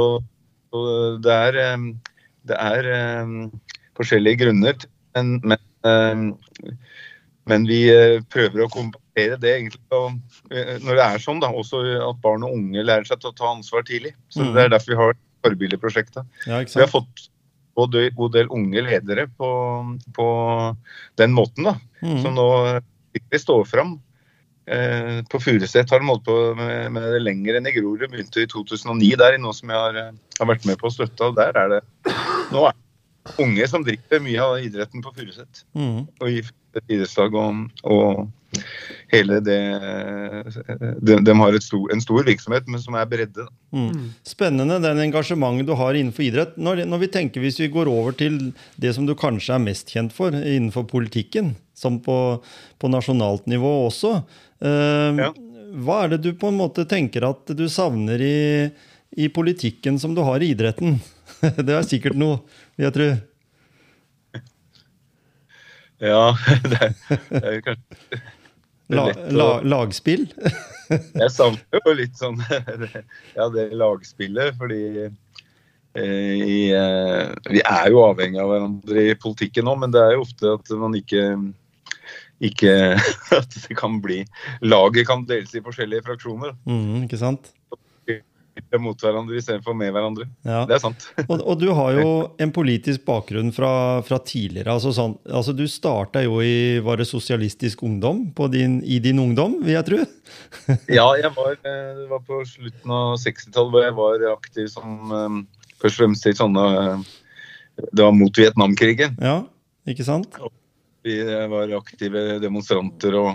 [0.69, 0.83] så,
[1.23, 1.59] det er,
[2.49, 2.89] det er
[3.97, 4.87] forskjellige grunner.
[5.17, 6.75] Men, men,
[7.49, 9.81] men, vi eh, prøver å kompensere det egentlig.
[9.91, 13.37] Eh, når det er sånn, da, også at barn og unge lærer seg til å
[13.37, 14.13] ta ansvar tidlig.
[14.33, 14.53] Så mm.
[14.55, 16.39] Det er derfor vi har forbildeprosjektet.
[16.49, 17.27] Ja, vi har fått
[17.79, 19.49] en god del unge ledere på,
[20.15, 20.29] på
[21.21, 22.21] den måten, da, mm.
[22.25, 22.47] som nå
[23.15, 23.97] virkelig står fram
[24.69, 28.05] Eh, på Furuset har de holdt på med, med, det lenger enn i Grorud.
[28.11, 31.31] Begynte i 2009 der, i noe som jeg har, har, vært med på å støtte.
[31.31, 31.81] og der er det
[32.53, 35.63] Nå er det unge som driver mye av idretten på Furuset.
[35.77, 36.05] Mm.
[36.05, 36.43] Og i
[36.87, 38.27] idrettslag og, og,
[39.11, 39.57] hele det
[41.01, 43.45] De, de har stor, en stor virksomhet, men som er bredde.
[43.73, 44.09] Mm.
[44.25, 46.57] Spennende den engasjementet du har innenfor idrett.
[46.57, 48.39] Når, når, vi tenker Hvis vi går over til
[48.81, 52.17] det som du kanskje er mest kjent for innenfor politikken, som på,
[52.79, 54.19] på nasjonalt nivå også.
[54.65, 55.31] eh, ja.
[55.69, 58.69] Hva er det du på en måte tenker at du savner i,
[59.13, 60.97] i politikken som du har i idretten?
[61.65, 62.41] det er sikkert noe,
[62.75, 63.09] vil jeg tro.
[65.99, 66.33] Ja,
[66.71, 66.93] det er,
[67.39, 68.21] er kanskje
[68.89, 70.23] La, la, lagspill?
[71.21, 72.39] jeg savner jo litt sånn
[73.37, 75.11] Ja, det lagspillet, fordi eh,
[76.01, 80.23] i, eh, vi er jo avhengig av hverandre i politikken nå, men det er jo
[80.25, 81.27] ofte at man ikke
[82.39, 82.73] ikke
[83.35, 84.23] at det kan bli
[84.63, 86.55] Laget kan deles i forskjellige fraksjoner.
[86.65, 87.51] Mm, ikke sant?
[88.79, 90.25] Mot hverandre istedenfor med hverandre.
[90.47, 90.61] Ja.
[90.69, 91.05] Det er sant.
[91.29, 92.09] og, og, du har jo
[92.43, 93.71] en politisk bakgrunn fra,
[94.05, 94.73] fra tidligere.
[94.75, 99.59] altså, sånn, altså Du starta jo i var det Sosialistisk Ungdom din, i din ungdom,
[99.63, 100.01] vil jeg tro?
[100.99, 105.15] ja, jeg var, eh, det var på slutten av 60-tallet hvor jeg var aktiv som
[105.15, 105.39] eh,
[105.79, 107.03] Først og fremst i sånne eh,
[107.95, 109.13] Det var mot Vietnamkrigen.
[109.23, 109.37] Ja,
[109.87, 110.35] ikke sant?
[111.07, 113.29] Vi var aktive demonstranter og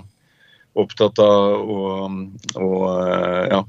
[0.77, 2.75] opptatt av å
[3.49, 3.63] ja,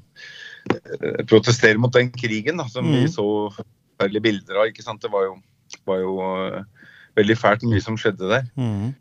[1.30, 2.94] protestere mot den krigen da, som mm.
[2.96, 4.70] vi så forferdelige bilder av.
[4.70, 5.02] ikke sant?
[5.04, 5.36] Det var jo,
[5.88, 6.88] var jo uh,
[7.20, 8.48] veldig fælt mye som skjedde der.
[8.60, 8.94] Mm.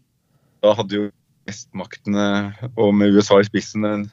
[0.64, 1.08] Da hadde jo
[1.48, 2.26] vestmaktene,
[2.80, 4.06] og med USA i spissen, en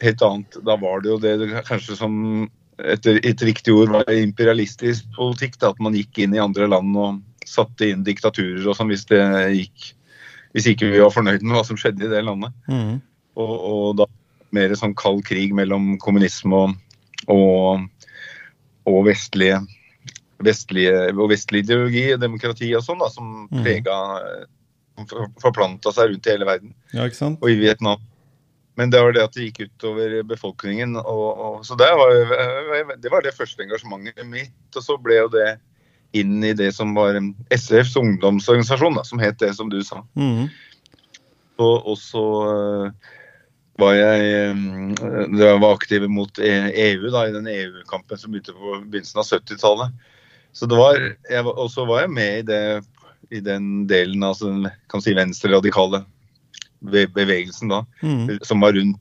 [0.00, 2.14] helt annet Da var det jo det kanskje som
[2.80, 5.58] etter et riktig ord var imperialistisk politikk.
[5.60, 9.06] Da, at man gikk inn i andre land og satte inn diktaturer og sånn hvis
[9.10, 9.20] det
[9.56, 9.90] gikk
[10.54, 12.54] hvis ikke vi var fornøyd med hva som skjedde i det landet.
[12.66, 12.96] Mm.
[13.38, 14.06] Og, og da
[14.52, 16.74] mer sånn kald krig mellom kommunisme og,
[17.30, 17.84] og,
[18.90, 19.60] og vestlige,
[20.42, 23.62] vestlige, og vestlig ideologi, demokrati og sånn, da, som Mhm.
[23.64, 23.98] prega
[25.40, 27.38] Forplanta seg rundt i hele verden, Ja, ikke sant?
[27.40, 27.96] og i Vietnam.
[28.76, 30.96] Men det var det at det gikk utover befolkningen.
[30.96, 34.52] Og, og, så det var, det var det første engasjementet mitt.
[34.76, 35.58] Og så ble jo det
[36.16, 37.16] inn i det som var
[37.50, 40.02] SFs ungdomsorganisasjon, da, som het det som du sa.
[40.16, 40.48] Mm.
[41.60, 42.92] Og, og så øh,
[43.80, 44.22] var jeg
[45.40, 49.28] jeg var aktiv mot E- EU da, i den EU-kampen som begynte på begynnelsen av
[49.28, 49.92] 70-tallet.
[50.52, 50.98] Så det var,
[51.54, 52.62] Og så var jeg med i, det,
[53.30, 56.04] i den delen av altså, kan si venstre-radikale
[57.14, 58.38] bevegelsen da, Mm.
[58.42, 59.00] som var rundt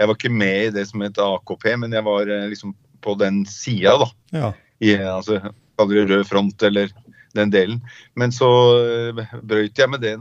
[0.00, 3.14] Jeg var ikke med i det som het AKP, men jeg var øh, liksom på
[3.20, 4.52] den sida, da Ja.
[4.80, 6.88] i altså, rød front eller
[7.34, 7.82] den delen.
[8.16, 8.48] Men så
[8.80, 10.16] øh, brøyt jeg med det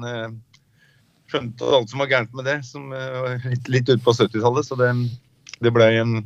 [1.30, 4.66] skjønte alt som var gærent med det, som var litt, litt ute på 70-tallet.
[4.68, 4.90] Så det,
[5.62, 6.18] det ble en,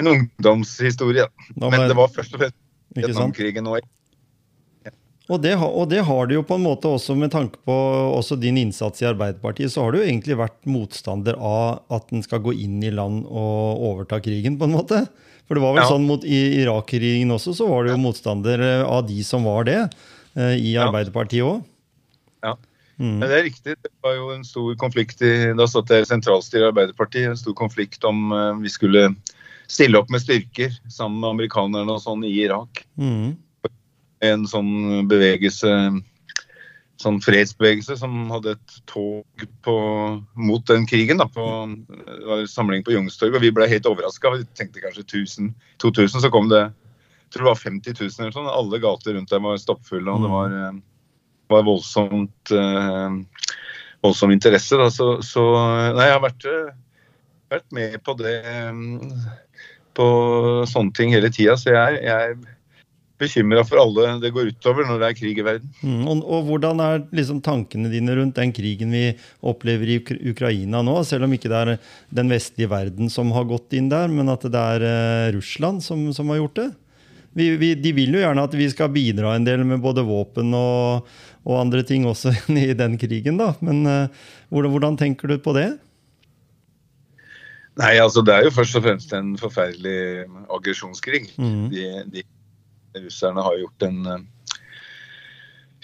[0.00, 1.28] en ungdomshistorie.
[1.56, 2.56] Da Men det var først og fremst?
[2.96, 3.80] Vietnamkrigen og
[5.30, 7.74] Og det, har- og det har du jo på en måte også med tanke på
[8.16, 12.24] også din innsats i Arbeiderpartiet, så har du jo egentlig vært motstander av at en
[12.26, 15.04] skal gå inn i land og overta krigen, på en måte.
[15.46, 15.88] For det var vel Ja.
[15.92, 19.64] sånn mot i Irak-krigen også, så var du jo motstander eh, av de som var
[19.70, 19.78] det,
[20.34, 20.74] eh, i.
[20.82, 21.62] Arbeiderpartiet òg.
[22.42, 22.56] Ja.
[23.00, 23.16] Mm.
[23.16, 23.74] Men det er riktig.
[23.80, 27.30] Det var jo en stor konflikt i, Da satt jeg i sentralstyret i Arbeiderpartiet.
[27.30, 29.06] En stor konflikt om øh, vi skulle
[29.70, 32.84] stille opp med styrker sammen med amerikanerne og sånn i Irak.
[33.00, 33.38] Mm.
[34.20, 35.74] en sånn bevegelse
[37.00, 39.74] Sånn fredsbevegelse som hadde et tog på,
[40.36, 41.16] mot den krigen.
[41.16, 41.46] Da, på,
[41.88, 44.34] det var en samling på Youngstorget, og vi ble helt overraska.
[44.34, 46.66] Vi tenkte kanskje 1000, 2000, så kom det
[47.30, 48.52] jeg tror det var 50 000 eller sånn.
[48.52, 50.78] Alle gater rundt der var stappfulle, og det var, eh,
[51.50, 53.18] var voldsomt eh,
[54.04, 54.78] voldsom interesse.
[54.80, 54.88] Da.
[54.94, 55.44] Så, så
[55.96, 56.72] nei, jeg har vært, eh,
[57.56, 58.80] vært med på det eh,
[59.98, 60.08] på
[60.70, 62.56] sånne ting hele tida, så jeg, jeg er
[63.20, 65.72] bekymra for alle det går utover når det er krig i verden.
[65.84, 66.04] Mm.
[66.08, 69.04] Og, og hvordan er liksom tankene dine rundt den krigen vi
[69.46, 69.98] opplever i
[70.32, 70.96] Ukraina nå?
[71.06, 71.72] Selv om ikke det er
[72.16, 76.08] den vestlige verden som har gått inn der, men at det er eh, Russland som,
[76.16, 76.70] som har gjort det?
[77.36, 80.50] Vi, vi, de vil jo gjerne at vi skal bidra en del med både våpen
[80.56, 81.06] og,
[81.46, 83.52] og andre ting også i den krigen, da.
[83.62, 85.68] Men eh, hvordan, hvordan tenker du på det?
[87.80, 91.30] Nei, altså Det er jo først og fremst en forferdelig aggresjonskrig.
[91.38, 91.70] Mm.
[91.72, 92.24] De, de
[93.06, 94.18] russerne har gjort en uh,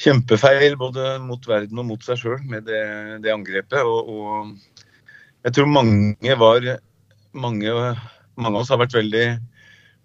[0.02, 2.82] kjempefeil både mot verden og mot seg sjøl med det,
[3.24, 3.80] det angrepet.
[3.86, 6.66] Og, og jeg tror mange var
[7.36, 7.72] mange,
[8.34, 9.26] mange av oss har vært veldig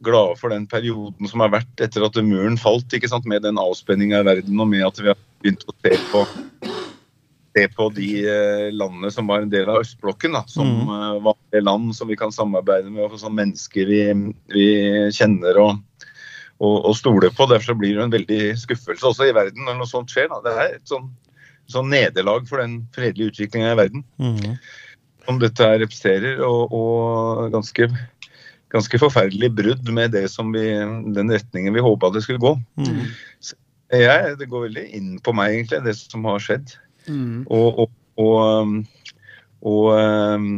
[0.04, 3.28] glade for den perioden som har vært etter at muren falt, ikke sant?
[3.30, 6.26] med den avspenninga i verden og med at vi har begynt å se på
[7.52, 11.24] se på de eh, landene som var en del av østblokken, da, som mm.
[11.26, 14.04] var det land som vi kan samarbeide med, og som mennesker vi,
[14.54, 14.68] vi
[15.16, 15.82] kjenner og,
[16.62, 17.50] og, og stoler på.
[17.52, 20.32] Derfor så blir det en veldig skuffelse også i verden når noe sånt skjer.
[20.32, 20.40] Da.
[20.46, 21.12] Det er et sånn,
[21.72, 24.56] sånn nederlag for den fredelige utviklinga i verden Mm.
[25.26, 27.92] som dette representerer, og, og ganske,
[28.72, 30.64] ganske forferdelig brudd med det som vi,
[31.16, 32.54] den retningen vi håpa det skulle gå.
[32.80, 33.02] Mm.
[33.92, 36.72] Jeg, det går veldig inn på meg, egentlig, det som har skjedd.
[37.10, 37.42] Mm.
[37.52, 37.92] Og, og,
[38.24, 38.78] og,
[39.68, 40.52] og um,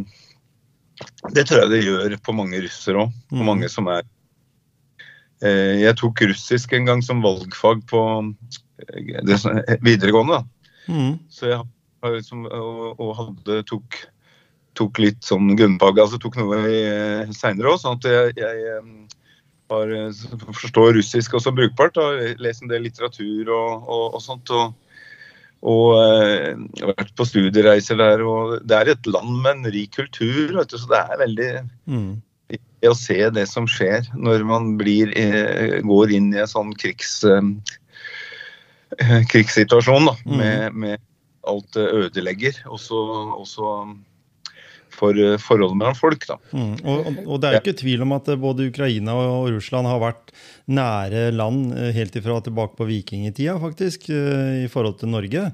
[1.34, 3.16] det tror jeg det gjør på mange russere òg.
[3.34, 3.48] På Mm.
[3.50, 4.04] mange som er
[5.42, 8.02] eh, Jeg tok russisk en gang som valgfag på
[8.86, 10.44] eh, som- videregående.
[10.88, 11.18] Mm.
[11.34, 13.98] Så jeg har liksom, og, og hadde tok,
[14.76, 16.62] tok litt sånn grunnfag, altså tok noe
[17.36, 18.78] seinere òg, sånn at jeg, jeg
[19.74, 20.12] har, eh,
[20.54, 21.96] forstår russisk også brukbart.
[21.98, 24.50] Har lest en del litteratur og, og, og sånt.
[24.50, 24.74] og
[25.64, 28.20] og eh, jeg har vært på studiereiser der.
[28.28, 31.52] og Det er et land med en rik kultur, vet du, så det er veldig
[31.88, 32.22] Mm.
[32.84, 37.24] å se det som skjer når man blir, eh, går inn i en sånn krigs,
[37.24, 37.40] eh,
[39.32, 40.38] krigssituasjon da, Mm.
[40.38, 41.00] med, med
[41.48, 42.60] alt det ødelegger.
[42.68, 43.00] Også,
[43.40, 43.96] også
[45.04, 46.26] for eh, forholdet mellom folk.
[46.56, 46.74] Mm.
[46.88, 50.02] Og, og- det er jo ikke tvil om at eh, både Ukraina og Russland har
[50.04, 50.34] vært
[50.72, 55.48] nære land eh, helt ifra tilbake på vikingtida, faktisk, i forhold til Norge.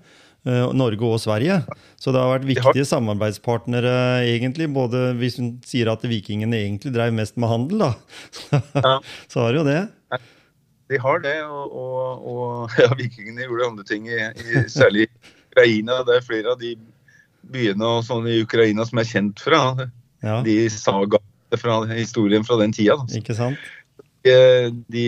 [0.48, 1.58] Norge og Sverige.
[2.00, 4.70] Så det har vært viktige samarbeidspartnere, egentlig.
[4.72, 8.62] Både hvis hun sier at vikingene egentlig drev mest med handel, da.
[8.80, 8.94] Ja.
[9.28, 9.82] Så har jo det.
[10.90, 15.36] De har det, og, og, og ja, vikingene gjorde andre ting, i, i, særlig i
[15.52, 16.00] Ukraina.
[16.08, 16.72] Det er flere av de
[17.52, 19.64] byene og sånn i Ukraina som er kjent fra
[20.20, 22.98] Ja, de sagaene fra historien fra den tida.
[23.00, 23.20] Da.
[23.20, 23.70] ikke sant?
[24.26, 25.04] De,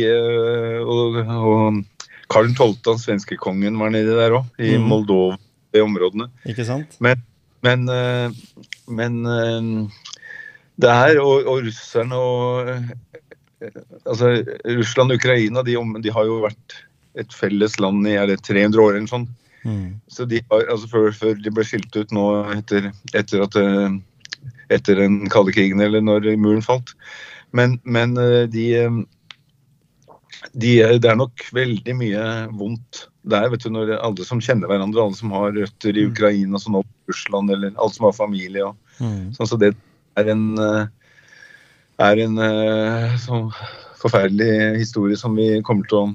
[0.82, 1.82] og, og
[2.32, 4.88] Karl 12., den svenske kongen, var nedi der òg, i mm.
[4.88, 5.40] Moldova.
[5.72, 6.28] de områdene.
[6.52, 6.98] Ikke sant?
[7.04, 7.22] Men,
[7.64, 8.32] men, eh,
[8.92, 9.68] men eh,
[10.82, 12.90] det her, og, og russerne og eh,
[14.04, 14.34] altså
[14.66, 16.76] Russland og Ukraina de, de, har jo vært
[17.22, 19.30] et felles land i er det 300 år eller sånn.
[19.64, 20.00] Mm.
[20.10, 23.58] Så de har, altså før, før, de ble skilt ut nå etter, etter at
[24.74, 26.96] etter den kalde krigen eller når muren falt.
[27.54, 28.16] Men, men
[28.50, 28.66] de
[30.54, 32.24] de, det er nok veldig mye
[32.58, 36.14] vondt der, vet du, når alle som kjenner hverandre, alle som har røtter i mm.
[36.14, 38.72] Ukraina, sånn opp Russland, eller alle som har familie.
[38.72, 39.36] Og, mm.
[39.38, 39.72] sånn, så det
[40.20, 41.22] er en, eh,
[42.02, 43.52] er en eh, sånn
[44.02, 46.06] forferdelig historie som vi kommer til å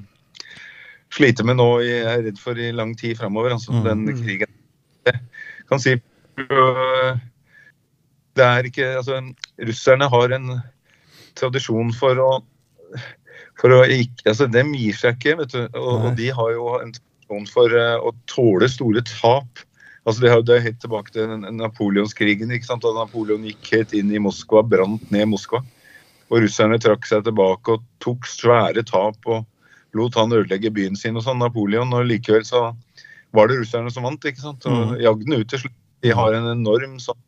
[1.14, 3.54] slite med nå, jeg er redd for, i lang tid framover.
[3.56, 3.82] Altså, mm.
[3.86, 4.52] Den krigen.
[5.06, 5.96] Jeg kan si
[8.36, 9.22] det er ikke Altså,
[9.68, 10.50] russerne har en
[11.38, 12.30] tradisjon for å
[13.56, 15.62] for å ikke, altså Dem gir seg ikke, vet du.
[15.78, 19.62] Og, og de har jo en tradisjon for uh, å tåle store tap.
[20.06, 22.52] Altså Det, er jo helt tilbake til napoleonskrigen.
[22.52, 22.84] ikke sant?
[22.84, 25.62] Da Napoleon gikk helt inn i Moskva, brant ned Moskva.
[26.28, 29.46] Og russerne trakk seg tilbake og tok svære tap og
[29.96, 31.94] lot han ødelegge byen sin og sånn, Napoleon.
[31.96, 32.68] Og likevel så
[33.37, 34.66] var det russerne som vant, ikke sant.
[34.68, 34.98] Og mm.
[35.04, 35.78] jagde den ut til slutt.
[36.04, 37.22] De har en enorm sånn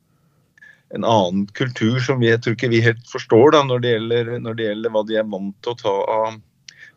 [0.96, 4.30] en annen kultur som vi, jeg tror ikke vi helt forstår da, når det, gjelder,
[4.40, 6.38] når det gjelder hva de er vant til å ta av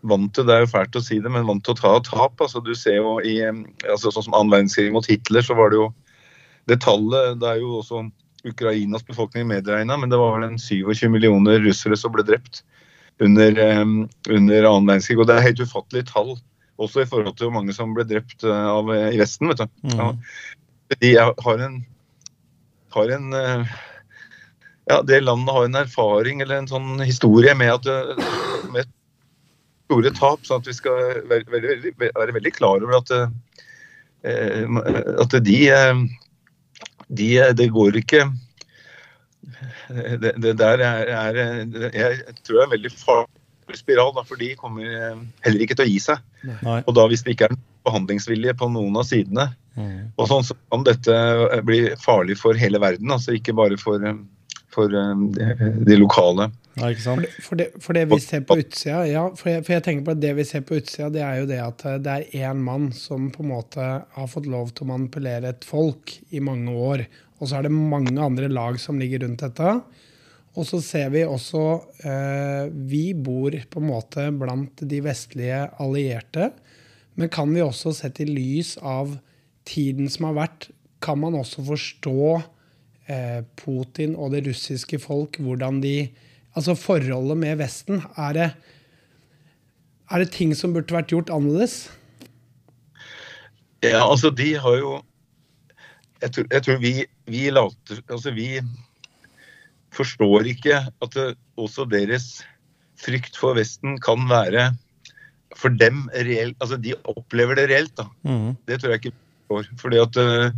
[0.07, 2.03] vant til, Det er jo fælt å si det, men vant til å ta av
[2.07, 2.41] tap.
[2.41, 5.77] altså Du ser jo i altså Sånn som annen verdenskrig mot Hitler, så var det
[5.81, 5.91] jo
[6.69, 8.05] det tallet Det er jo også
[8.47, 12.63] Ukrainas befolkning medregna, men det var vel en 27 millioner russere som ble drept
[13.21, 13.62] under,
[14.29, 15.19] under annen verdenskrig.
[15.21, 16.34] Og det er helt ufattelig tall,
[16.81, 19.51] også i forhold til hvor mange som ble drept av, i Vesten.
[19.51, 19.67] vet du.
[19.86, 19.97] Mm.
[19.99, 20.12] Ja.
[21.01, 21.81] De har en
[22.93, 23.65] har en eh,
[24.86, 28.89] ja, det landet har en erfaring eller en sånn historie med, at, eh, med
[29.88, 30.45] store tap.
[30.47, 33.13] sånn at vi skal være, veldig, være veldig klar over at,
[34.25, 34.65] eh,
[35.21, 35.60] at de,
[37.12, 38.25] de Det går ikke
[40.21, 41.39] det, det der er, er,
[41.95, 44.86] Jeg tror det er en veldig farlig spiral, da, for de kommer
[45.45, 46.23] heller ikke til å gi seg.
[46.43, 46.82] Nei.
[46.84, 49.47] Og da hvis det ikke er behandlingsvilje på noen av sidene,
[49.80, 50.12] Mm.
[50.19, 51.17] Og sånn så kan dette
[51.67, 54.04] bli farlig for hele verden, altså ikke bare for,
[54.73, 55.54] for um, de,
[55.88, 56.49] de lokale.
[56.80, 59.75] Ja, for, det, for, det, for, det, vi ser på utsida, ja, for jeg, for
[59.75, 61.97] jeg, tenker på at det vi ser på utsida, det er jo det at eh,
[62.04, 65.67] det er én mann som på en måte har fått lov til å manipulere et
[65.67, 67.04] folk i mange år.
[67.41, 69.75] Og så er det mange andre lag som ligger rundt dette.
[70.51, 71.63] Og så ser vi også
[72.06, 76.51] eh, Vi bor på en måte blant de vestlige allierte.
[77.17, 79.17] Men kan vi også sette i lys av
[79.67, 80.69] tiden som har vært,
[81.01, 82.21] kan man også forstå
[83.10, 85.95] eh, Putin og det russiske folk, hvordan de
[86.51, 88.01] Altså forholdet med Vesten.
[88.19, 88.49] Er det,
[90.12, 91.86] er det ting som burde vært gjort annerledes?
[93.84, 95.01] Ja, altså de har jo
[96.21, 96.91] Jeg tror, jeg tror vi,
[97.29, 98.62] vi later Altså vi
[99.91, 102.41] forstår ikke at det, også deres
[103.01, 104.71] frykt for Vesten kan være
[105.57, 108.07] for dem reelt Altså de opplever det reelt, da.
[108.23, 108.55] Mm.
[108.67, 109.17] Det tror jeg ikke
[109.51, 109.67] år.
[109.79, 110.51] Fordi at uh,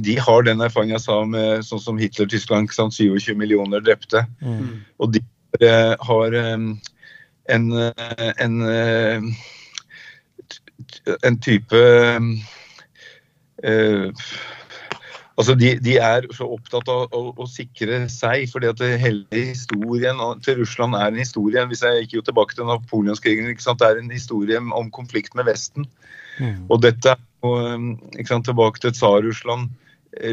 [0.00, 4.24] de har den erfaringa jeg sa med sånn som Hitler-Tyskland, 27 millioner drepte.
[4.44, 4.84] Mm.
[5.02, 5.22] Og de
[5.62, 6.70] uh, har um,
[7.52, 7.64] en,
[8.40, 9.20] en, uh,
[11.22, 11.82] en type
[15.34, 20.20] Altså de, de, er så opptatt av å, å, sikre seg, fordi at hele historien
[20.44, 24.12] til Russland er en historie Hvis jeg gikk jo tilbake til napoleonskrigen, det er en
[24.14, 25.88] historie om konflikt med Vesten.
[26.38, 26.68] Mm.
[26.68, 29.72] Og dette ikke sant, tilbake til Tsar-Russland.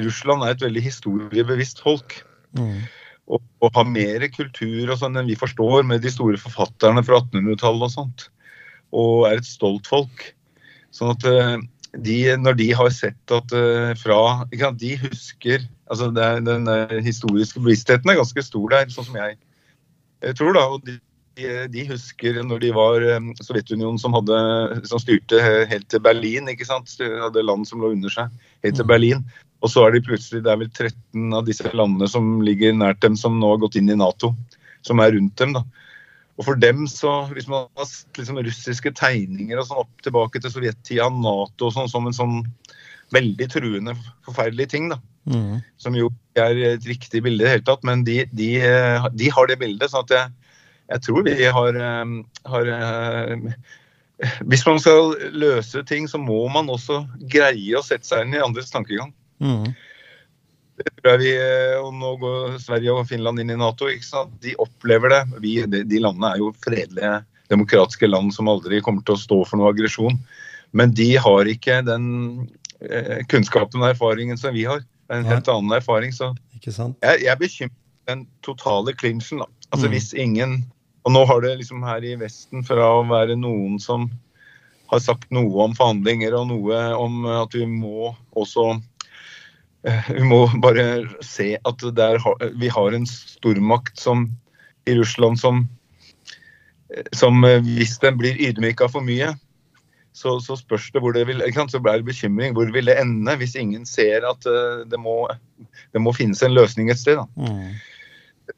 [0.06, 2.22] Russland er et veldig historiebevisst folk.
[2.58, 2.86] Mm.
[3.32, 7.24] Og, og, har mer kultur og sånn enn vi forstår, med de store forfatterne fra
[7.24, 8.30] 1800-tallet og sånt.
[8.94, 10.26] Og er et stolt folk.
[10.96, 11.58] Sånn at eh,
[11.98, 16.68] de, når de har sett at uh, fra sant, De husker altså er, Den
[17.04, 19.36] historiske bevisstheten er ganske stor der, sånn som jeg,
[20.24, 20.54] jeg tror.
[20.56, 20.96] da, og de,
[21.72, 24.38] de husker når de var eh, Sovjetunionen som, hadde,
[24.88, 26.48] som styrte helt til Berlin.
[26.52, 26.92] ikke sant?
[27.00, 28.32] De hadde land som lå under seg,
[28.64, 28.92] helt til mm.
[28.92, 29.26] Berlin.
[29.62, 33.02] Og så er de plutselig, det er vel 13 av disse landene som ligger nært
[33.04, 34.34] dem, som nå har gått inn i Nato.
[34.86, 35.54] Som er rundt dem.
[35.60, 35.66] da.
[36.40, 40.54] Og for dem så, Hvis man har liksom russiske tegninger og sånn opp tilbake til
[40.54, 42.38] sovjettida, Nato og sånn, som en sånn
[43.12, 44.98] veldig truende, forferdelig ting, da.
[45.30, 45.60] Mm.
[45.82, 46.10] Som jo
[46.40, 48.50] er et riktig bilde i det hele tatt, men de, de,
[49.20, 49.92] de har det bildet.
[49.92, 50.56] sånn at jeg,
[50.96, 52.16] jeg tror vi har, eh,
[52.54, 53.46] har eh,
[54.46, 58.44] Hvis man skal løse ting, så må man også greie å sette seg inn i
[58.44, 59.12] andres tankegang.
[59.42, 59.74] Mm.
[61.02, 63.90] Vi, eh, og Nå går Sverige og Finland inn i Nato.
[64.42, 65.22] De opplever det.
[65.44, 67.20] Vi, de, de, landene er jo fredelige,
[67.52, 70.20] demokratiske land som aldri kommer til å stå for noe aggresjon.
[70.72, 72.06] Men de har ikke den
[72.80, 74.80] eh, kunnskapen og erfaringen som vi har.
[74.82, 76.14] Det er en helt annen erfaring.
[76.16, 76.96] Så Ikke sant?
[77.04, 79.44] jeg, jeg er bekymret for den totale klinsjen.
[79.72, 79.92] Altså Mm.
[79.92, 80.64] hvis ingen
[81.04, 84.04] Og nå har det liksom her i Vesten fra å være noen som
[84.92, 88.76] har sagt noe om forhandlinger og noe om at vi må også
[89.82, 90.84] Vi må bare
[91.26, 94.28] se at har, vi har en stormakt som,
[94.86, 95.64] i Russland som,
[96.94, 99.32] eh, som eh, hvis den blir ydmyka for mye,
[100.14, 101.42] så, så spørs det hvor det vil?
[101.72, 102.54] Så blir det bekymring.
[102.54, 105.26] Hvor vil det ende hvis ingen ser at eh, det må,
[105.94, 107.22] det må finnes en løsning et sted?
[107.36, 107.80] Mm.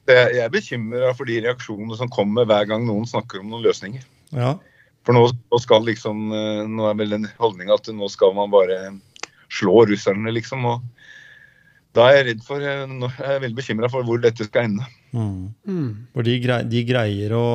[0.09, 3.63] Jeg jeg er bekymra for de reaksjonene som kommer hver gang noen snakker om noen
[3.63, 4.01] løsninger.
[4.33, 4.55] Ja.
[5.05, 8.51] For nå, nå skal liksom eh, Nå er vel den holdning at nå skal man
[8.51, 8.95] bare
[9.53, 10.65] slå russerne, liksom.
[10.65, 10.81] Og
[11.93, 14.85] da er jeg redd for jeg er veldig bekymra for hvor dette skal ende.
[15.13, 15.53] Mm.
[15.69, 15.89] Mm.
[16.15, 17.47] For de, grei, de greier å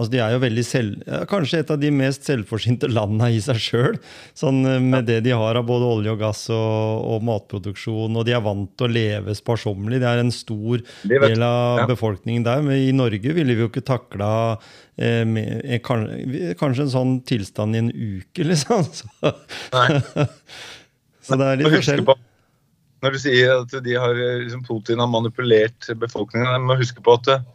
[0.00, 3.58] altså De er jo veldig selv, kanskje et av de mest selvforsynte landene i seg
[3.60, 3.98] sjøl.
[4.38, 8.16] Sånn, eh, med det de har av både olje og gass og, og matproduksjon.
[8.16, 10.00] Og de er vant til å leve sparsommelig.
[10.00, 10.80] Det er en stor
[11.10, 11.84] del av ja.
[11.90, 12.64] befolkningen der.
[12.64, 14.30] Men i Norge ville vi jo ikke takla
[14.96, 16.08] eh, med, eh, kan,
[16.62, 18.88] kanskje en sånn tilstand i en uke, liksom.
[19.20, 19.34] Så,
[21.34, 22.06] så det er litt forskjell.
[22.08, 22.16] på,
[23.00, 27.04] når du sier at de har, eh, liksom, Putin har manipulert befolkningen, jeg må huske
[27.04, 27.48] på at eh,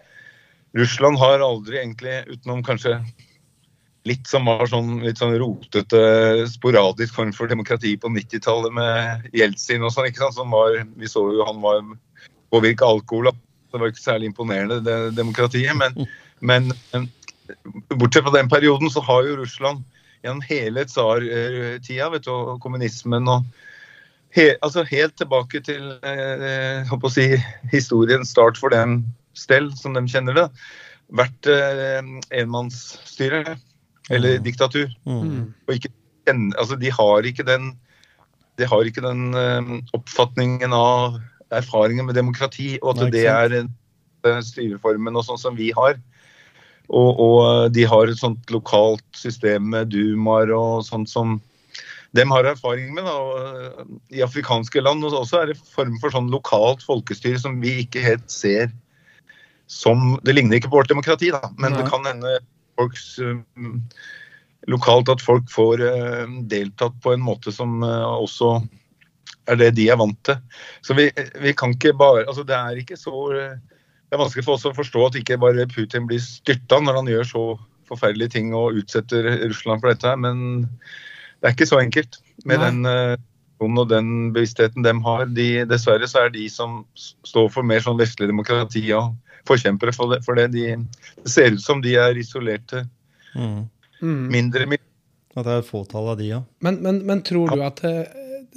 [0.75, 2.97] Russland har aldri egentlig, utenom kanskje
[4.05, 6.01] litt som var sånn litt sånn rotete,
[6.51, 11.09] sporadisk form for demokrati på 90-tallet med Jeltsin og sånn, ikke sant, som var Vi
[11.09, 11.81] så jo han var
[12.53, 13.31] påvirka alkohol.
[13.73, 15.73] Det var ikke særlig imponerende, det demokratiet.
[15.77, 16.05] Men,
[16.49, 17.07] men eh,
[17.95, 19.85] bortsett fra den perioden så har jo Russland
[20.25, 23.45] gjennom hele tsar-tida, vet du, og kommunismen og
[24.35, 27.27] he, altså helt tilbake til eh, si,
[27.71, 29.05] historiens start for dem
[29.35, 30.47] stell, som de kjenner det,
[31.15, 32.01] vært eh,
[32.41, 33.57] enmannsstyre
[34.09, 34.43] eller Mm.
[34.43, 34.89] diktatur.
[35.05, 35.53] Mm.
[35.67, 35.89] Og ikke,
[36.57, 37.71] altså, de har ikke den,
[38.57, 41.19] de har ikke den eh, oppfatningen av
[41.51, 45.97] erfaringen med demokrati, og at Nei, det er eh, styreformen og sånn som vi har.
[46.89, 51.39] Og, og eh, de har et sånt lokalt system med dumaer og sånt som
[52.15, 53.05] dem har erfaring med.
[53.07, 57.81] Da, eh, I afrikanske land også er det form for sånn lokalt folkestyre som vi
[57.85, 58.73] ikke helt ser
[59.67, 61.81] som Det ligner ikke på vårt demokrati, da, men Nei.
[61.81, 62.35] det kan hende
[62.77, 63.79] folks um,
[64.69, 68.59] lokalt at folk får eh, deltatt på en måte som eh, også
[69.49, 70.37] er det de er vant til.
[70.85, 71.07] Så vi,
[71.41, 74.65] vi kan ikke bare Altså det er ikke så eh, Det er vanskelig for oss
[74.65, 77.43] å forstå at ikke bare Putin blir styrta når han gjør så
[77.85, 80.65] forferdelige ting og utsetter Russland for dette, her, men
[81.45, 82.65] det er ikke så enkelt med Nei.
[82.65, 83.15] den eh,
[83.61, 85.27] og den bevisstheten de har.
[85.31, 89.13] De, dessverre så er de som står for mer sånn vestlig demokrati og
[89.47, 90.23] forkjempere for det.
[90.25, 90.73] For det, de,
[91.21, 92.81] det ser ut som de er isolerte.
[93.37, 93.61] Mm.
[94.01, 96.41] Mindre, Mindre At det er et fåtall av de, ja.
[96.65, 98.03] Men, men, men tror du at eh,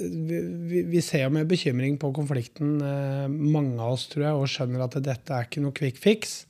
[0.01, 4.51] vi, vi- ser jo med bekymring på konflikten, eh, mange av oss, tror jeg, og
[4.51, 6.41] skjønner at dette er ikke noe quick fix.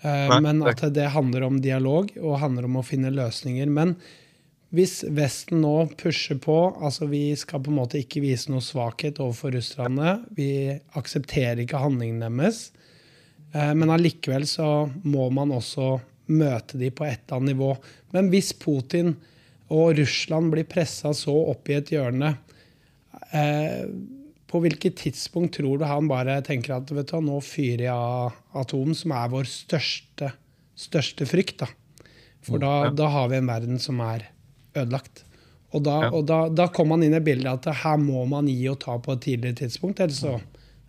[0.00, 3.68] Eh, Nei, men at det handler om dialog og handler om å finne løsninger.
[3.72, 3.98] Men
[4.74, 9.20] hvis Vesten nå pusher på, altså vi skal på en måte ikke vise noe svakhet
[9.22, 12.72] overfor russerne, vi aksepterer ikke handlingene deres,
[13.54, 15.92] eh, men allikevel så må man også
[16.34, 17.70] møte de på et eller annet nivå.
[18.16, 19.14] Men hvis Putin
[19.74, 22.34] og Russland blir pressa så opp i et hjørne,
[23.30, 23.86] eh,
[24.50, 28.60] på hvilket tidspunkt tror du han bare tenker at vet du, nå fyrer jeg av
[28.60, 30.34] atom, som er vår største,
[30.78, 31.62] største frykt?
[31.62, 31.70] da.
[32.44, 34.28] For da, da har vi en verden som er
[34.76, 35.24] ødelagt.
[35.74, 36.10] Og da, Ja.
[36.14, 38.94] og da, da kom man inn i bildet at her må man gi og ta
[38.98, 40.00] på et tidligere tidspunkt.
[40.00, 40.36] Ellers så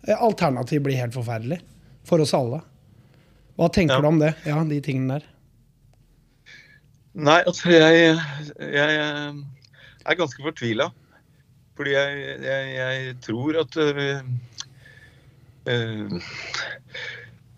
[0.06, 1.58] eh, Alternativet blir helt forferdelig.
[2.06, 2.60] For oss alle.
[3.58, 4.00] Hva tenker Ja.
[4.04, 4.34] du om det?
[4.46, 5.26] Ja, de tingene der.
[7.16, 8.18] Nei, altså jeg,
[8.60, 10.90] jeg er ganske fortvila.
[11.76, 14.20] Fordi jeg, jeg, jeg tror at øh,
[15.66, 16.20] øh,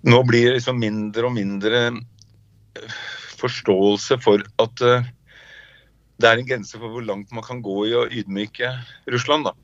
[0.09, 1.83] Nå blir det liksom mindre og mindre
[3.39, 5.05] forståelse for at øh,
[6.19, 8.73] det er en grense for hvor langt man kan gå i å ydmyke
[9.13, 9.55] Russland, da.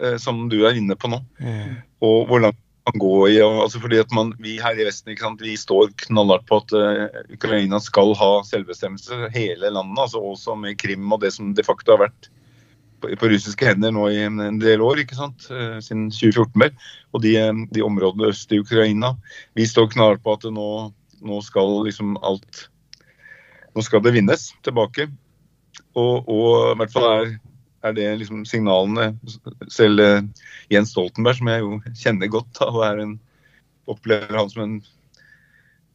[0.00, 1.20] Eh, som du er inne på nå.
[1.42, 1.80] Mm.
[2.06, 4.86] Og hvor langt man kan gå i å altså fordi at man, Vi her i
[4.86, 10.06] Vesten ikke sant, vi står knallhardt på at eh, Ukraina skal ha selvbestemmelse, hele landet.
[10.06, 12.30] altså Også med Krim og det som de facto har vært
[13.02, 16.54] på, på russiske hender nå i en, del år, ikke sant, eh, siden 2014.
[16.62, 16.74] vel,
[17.12, 17.36] Og de,
[17.74, 19.16] de områdene øst i Ukraina.
[19.58, 20.68] Vi står knallhardt på at nå,
[21.22, 22.68] nå skal liksom alt
[23.72, 25.06] Nå skal det vinnes tilbake.
[25.98, 27.34] Og, og i hvert fall er,
[27.84, 29.12] er det liksom signalene
[29.72, 33.14] Selv eh, Jens Stoltenberg, som jeg jo kjenner godt, da, og en,
[33.90, 34.76] opplever han som en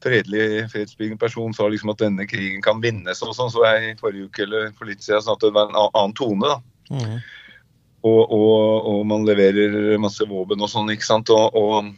[0.04, 3.50] fredelig, fredsbyggende person, sa liksom at denne krigen kan vinnes og sånn.
[3.54, 6.14] Så jeg i forrige uke eller for litt siden sa at det var en annen
[6.18, 6.54] tone.
[6.54, 6.60] da.
[6.88, 7.18] Mm.
[8.08, 10.94] og, og, og, man leverer masse våpen og sånn.
[10.94, 11.34] ikke sant?
[11.34, 11.90] Og, og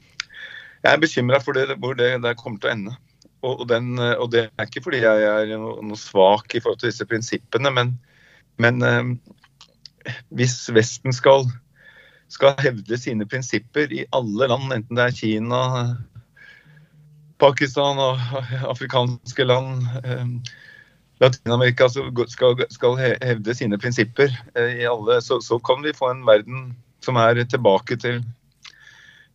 [0.80, 2.96] jeg er bekymra for det, hvor det der kommer til å ende.
[3.46, 7.08] Og, den, og, det er ikke fordi jeg er noe, svak i forhold til disse
[7.08, 7.94] prinsippene, men,
[8.60, 9.14] men eh,
[10.36, 11.48] hvis Vesten skal,
[12.32, 15.62] skal hevde sine prinsipper i alle land, enten det er Kina,
[17.40, 18.20] Pakistan og
[18.74, 20.26] afrikanske land, eh,
[21.20, 26.26] Latin-Amerika skal, skal, hevde sine prinsipper eh, i alle, så, så, kan vi få en
[26.28, 26.70] verden
[27.04, 28.22] som er tilbake til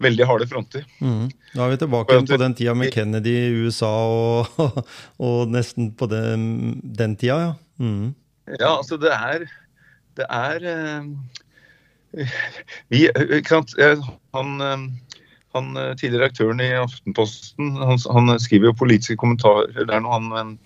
[0.03, 0.85] veldig harde fronter.
[0.99, 1.29] Mm.
[1.55, 4.59] Da er vi tilbake på den tida med Kennedy i USA og,
[5.25, 7.53] og nesten på den, den tida, ja.
[7.79, 8.15] Mm.
[8.59, 9.47] Ja, altså det er
[10.15, 11.07] Det er uh,
[12.93, 13.09] Vi
[13.49, 13.75] sant.
[14.35, 14.61] Han,
[15.55, 20.57] han tidligere aktøren i Aftenposten han, han, skriver jo politiske kommentarer der noe han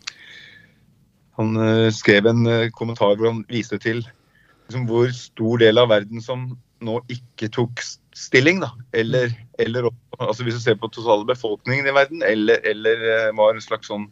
[1.39, 6.51] han skrev en kommentar hvor han viste til liksom, hvor stor del av verden som
[6.85, 7.83] nå ikke tok
[8.17, 8.71] stilling, da.
[8.97, 13.55] Eller, eller altså hvis du ser på totale befolkningen i verden, eller, eller eh, var
[13.55, 14.09] en slags sånn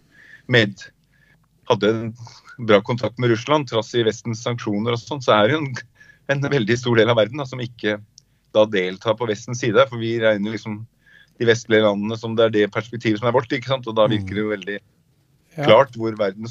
[0.52, 0.88] med
[1.66, 2.10] Hadde en
[2.62, 5.72] bra kontakt med Russland, trass i Vestens sanksjoner og sånn, så er det jo en,
[6.30, 7.96] en, veldig stor del av verden da, som ikke
[8.54, 9.82] da deltar på Vestens side.
[9.90, 10.76] For vi regner liksom
[11.40, 13.50] de vestlige landene som det er det perspektivet som er vårt.
[13.50, 13.90] ikke sant?
[13.90, 14.78] Og da virker det jo veldig
[15.56, 16.46] klart hvor verden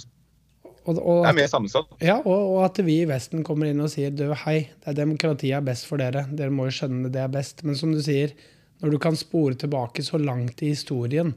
[0.86, 1.96] og, og det er mer sammensatt.
[2.04, 5.00] Ja, og, og, at vi i Vesten kommer inn og sier du, hei, det er
[5.02, 6.28] demokratiet er best for dere.
[6.30, 7.64] Dere må jo skjønne det er best.
[7.66, 8.36] Men som du sier,
[8.84, 11.34] når du kan spore tilbake så langt i historien,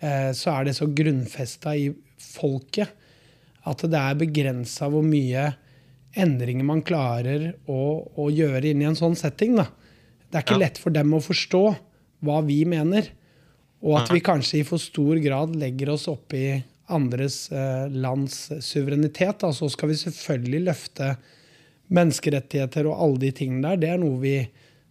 [0.00, 1.90] eh, så er det så grunnfesta i
[2.24, 3.04] folket
[3.66, 5.48] at det er begrensa hvor mye
[6.16, 7.80] endringer man klarer å,
[8.16, 9.58] å gjøre inn i en sånn setting.
[9.58, 9.66] Da.
[10.30, 10.62] Det er ikke ja.
[10.64, 11.64] lett for dem å forstå
[12.24, 13.10] hva vi mener.
[13.84, 16.46] Og at vi kanskje i for stor grad legger oss opp i
[16.92, 19.40] andres eh, lands suverenitet.
[19.42, 19.52] Da.
[19.54, 21.14] Så skal vi selvfølgelig løfte
[21.94, 23.82] menneskerettigheter og alle de tingene der.
[23.82, 24.36] Det er noe vi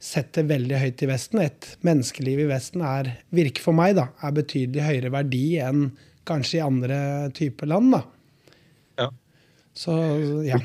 [0.02, 1.42] setter veldig høyt i Vesten.
[1.44, 5.90] Et menneskeliv i Vesten er, virker for meg, da, er betydelig høyere verdi enn
[6.28, 6.98] kanskje i andre
[7.38, 7.96] typer land.
[7.96, 8.02] da.
[9.04, 9.10] Ja.
[9.76, 9.96] Så,
[10.46, 10.60] ja.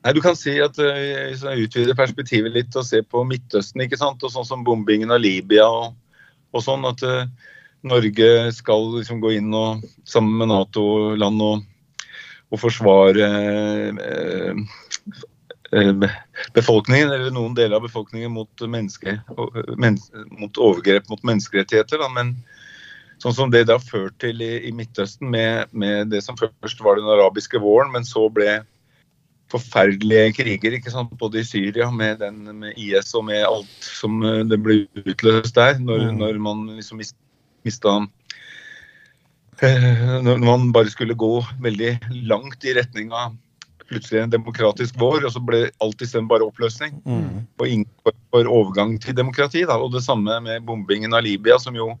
[0.00, 0.98] Nei, du kan si at uh,
[1.28, 4.22] Hvis jeg utvider perspektivet litt og ser på Midtøsten, ikke sant?
[4.24, 5.96] og sånn som bombingen av Libya og,
[6.54, 7.26] og sånn, at uh,
[7.86, 11.62] Norge skal liksom gå inn og, sammen med Nato-land og,
[12.50, 13.28] og, forsvare
[14.04, 14.62] eh,
[15.72, 16.08] eh,
[16.56, 19.16] befolkningen, eller noen deler av befolkningen, mot, menneske,
[19.80, 19.96] men,
[20.36, 22.02] mot overgrep mot menneskerettigheter.
[22.02, 22.10] Da.
[22.12, 22.34] Men
[23.22, 26.84] sånn som det det har ført til i, i Midtøsten, med, med, det som først
[26.84, 28.60] var den arabiske våren, men så ble
[29.50, 31.10] forferdelige kriger, ikke sant?
[31.18, 35.56] både i Syria med, den, med IS og med alt som eh, det ble utløst
[35.56, 36.20] der, når, mm.
[36.20, 37.18] når man liksom mistet
[37.66, 37.96] mista
[39.62, 41.98] eh, Når man bare skulle gå veldig
[42.30, 43.36] langt i retning av
[43.90, 47.00] plutselig en demokratisk vår, og så ble alt isteden bare oppløsning.
[47.02, 47.46] Mm.
[47.58, 49.64] Og for overgang til demokrati.
[49.66, 49.80] Da.
[49.82, 51.96] Og det samme med bombingen av Libya, som jo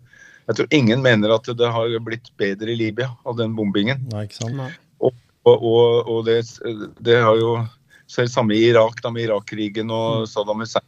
[0.48, 4.00] Jeg tror ingen mener at det har blitt bedre i Libya av den bombingen.
[4.10, 4.56] Nei, ikke sant?
[4.58, 4.70] Nei.
[4.98, 5.12] Og,
[5.46, 6.40] og, og det,
[6.98, 7.52] det, har jo
[8.10, 10.26] selv samme i Irak, da med Irak-krigen og mm.
[10.32, 10.86] Saddam Hussein.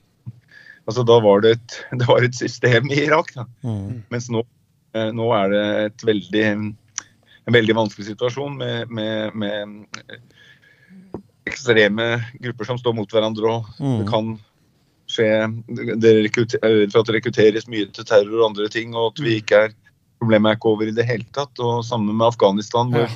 [0.89, 3.31] Altså, da var det et, det var et system i Irak.
[3.37, 3.47] Da.
[3.63, 4.03] Mm.
[4.11, 4.43] Mens nå
[4.93, 9.87] nå er det et veldig, en veldig vanskelig situasjon med, med, med,
[11.49, 12.09] ekstreme
[12.41, 13.55] grupper som står mot hverandre.
[13.57, 13.99] og mm.
[14.03, 14.33] Det kan
[15.13, 15.29] skje
[16.03, 16.63] det rekrutter,
[16.93, 18.95] for at det rekrutteres mye til terror og andre ting.
[18.95, 19.79] og at vi ikke er,
[20.23, 21.59] Problemet er ikke over i det hele tatt.
[21.59, 23.11] og Sammen med Afghanistan, hvor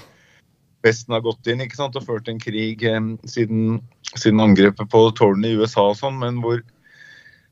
[0.83, 3.81] Vesten har gått inn ikke sant, og ført en krig eh, siden,
[4.14, 6.61] siden, angrepet på tårnene i USA og sånn, men hvor,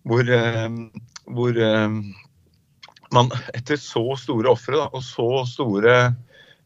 [0.07, 0.77] hvor, eh,
[1.31, 1.97] hvor eh,
[3.15, 5.97] man etter så store ofre og så store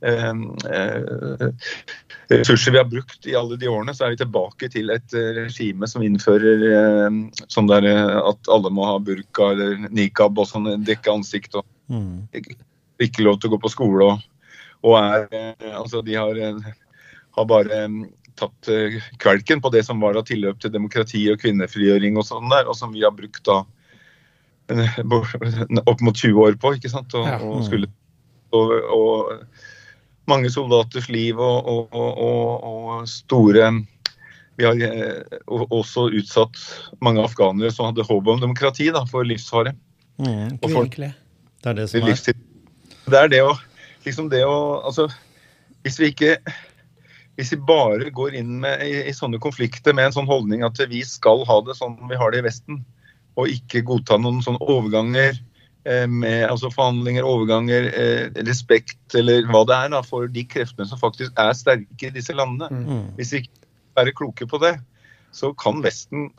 [0.01, 0.33] eh,
[0.73, 1.49] eh,
[2.29, 5.31] ressurser vi har brukt i alle de årene, så er vi tilbake til et eh,
[5.43, 10.51] regime som innfører eh, sånn der eh, at alle må ha burka eller nikab og
[10.51, 12.29] sånn, dekke ansikt og mm.
[13.05, 14.13] ikke lov til å gå på skole.
[14.13, 14.29] Og,
[14.87, 16.39] og er Altså, de har,
[17.39, 17.81] har bare
[18.39, 18.69] tatt
[19.19, 22.77] kvelken på det som var av tilløp til demokrati og kvinnefrigjøring og sånn der, og
[22.79, 23.63] som vi har brukt da
[25.91, 26.75] opp mot 20 år på.
[26.77, 27.15] ikke sant?
[27.19, 27.91] Og, og, skulle,
[28.57, 33.71] og, og mange soldaters liv og, og, store
[34.59, 36.59] Vi har eh, også utsatt
[37.01, 39.73] mange afghanere som hadde håp om demokrati, da, for livsfare.
[40.19, 41.13] Mm, for, det
[41.71, 42.17] er det som er
[43.07, 43.53] Det er det å
[44.05, 45.07] liksom det å Altså,
[45.87, 46.37] hvis vi ikke
[47.39, 50.81] hvis vi bare går inn med, i, i, sånne konflikter med en sånn holdning at
[50.91, 52.81] vi skal ha det sånn vi har det i Vesten,
[53.39, 55.37] og ikke godta noen sånne overganger
[55.87, 60.89] eh, med altså forhandlinger, overganger, eh, respekt eller hva det er da, for de kreftene
[60.91, 62.71] som faktisk er sterke i disse landene.
[62.73, 62.87] Mm.
[62.89, 63.07] mm.
[63.21, 64.79] Hvis vi ikke er kloke på det.
[65.33, 66.31] så kan Vesten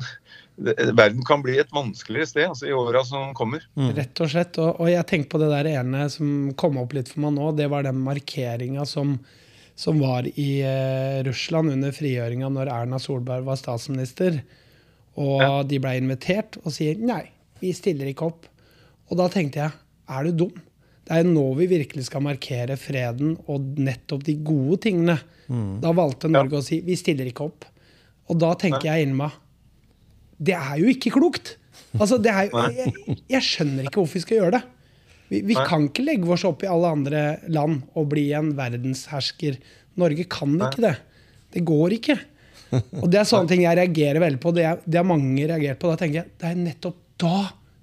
[0.60, 3.64] Verden kan bli et vanskeligere sted altså, i åra som kommer.
[3.80, 3.94] Mm.
[3.96, 4.58] Rett og slett.
[4.60, 7.52] Og, og, jeg tenker på det der ene som kom opp litt for meg nå.
[7.56, 9.16] Det var den markeringa som,
[9.80, 14.42] som, var i eh, Russland under frigjøringa når Erna Solberg var statsminister.
[15.20, 15.52] Og ja.
[15.68, 17.26] de ble invitert og sier nei,
[17.60, 18.48] vi stiller ikke opp.
[19.10, 19.76] Og da tenkte jeg,
[20.10, 20.56] er du dum?
[21.06, 25.18] Det er jo nå vi virkelig skal markere freden og nettopp de gode tingene.
[25.50, 25.80] Mm.
[25.84, 26.62] Da valgte Norge ja.
[26.62, 27.66] å si vi stiller ikke opp.
[28.30, 29.38] Og da tenker jeg inni meg
[30.40, 31.58] det er jo ikke klokt!
[31.98, 32.94] Altså, er, jeg,
[33.28, 34.62] jeg, skjønner ikke hvorfor vi skal gjøre det.
[35.30, 39.58] Vi, vi kan ikke legge oss opp i alle andre land og bli en verdenshersker.
[40.00, 40.94] Norge kan ikke det.
[41.56, 42.16] Det går ikke.
[43.02, 44.54] Og det er sånne ting jeg reagerer veldig på.
[44.56, 45.92] Det, er, det har mange reagert på.
[45.92, 47.38] Da tenker jeg det er nettopp da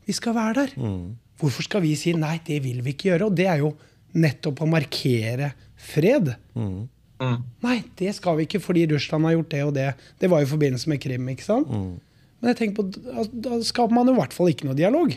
[0.07, 0.75] vi skal være der.
[0.81, 1.17] Mm.
[1.41, 3.29] Hvorfor skal vi si nei, det vil vi ikke gjøre?
[3.29, 3.75] Og det er jo
[4.17, 6.33] nettopp å markere fred.
[6.57, 6.87] Mm.
[7.21, 7.39] Mm.
[7.65, 9.89] Nei, det skal vi ikke fordi Russland har gjort det og det.
[10.21, 11.29] Det var jo i forbindelse med Krim.
[11.33, 11.71] ikke sant?
[11.71, 11.97] Mm.
[12.41, 15.15] Men jeg tenker på, altså, da skaper man jo i hvert fall ikke noe dialog.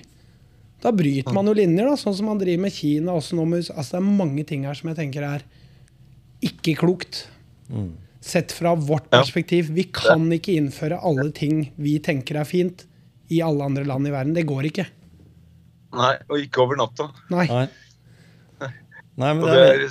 [0.80, 3.16] Da bryter man jo linjer, da, sånn som man driver med Kina.
[3.20, 5.44] Også nå med, altså Det er mange ting her som jeg tenker er
[6.46, 7.26] ikke klokt.
[7.68, 7.92] Mm.
[8.20, 9.70] Sett fra vårt perspektiv.
[9.76, 12.84] Vi kan ikke innføre alle ting vi tenker er fint,
[13.32, 14.36] i alle andre land i verden.
[14.36, 14.86] Det går ikke.
[15.96, 17.10] Nei, og ikke over natta.
[17.32, 17.48] Nei.
[17.50, 17.66] Nei.
[19.20, 19.86] Nei men det er,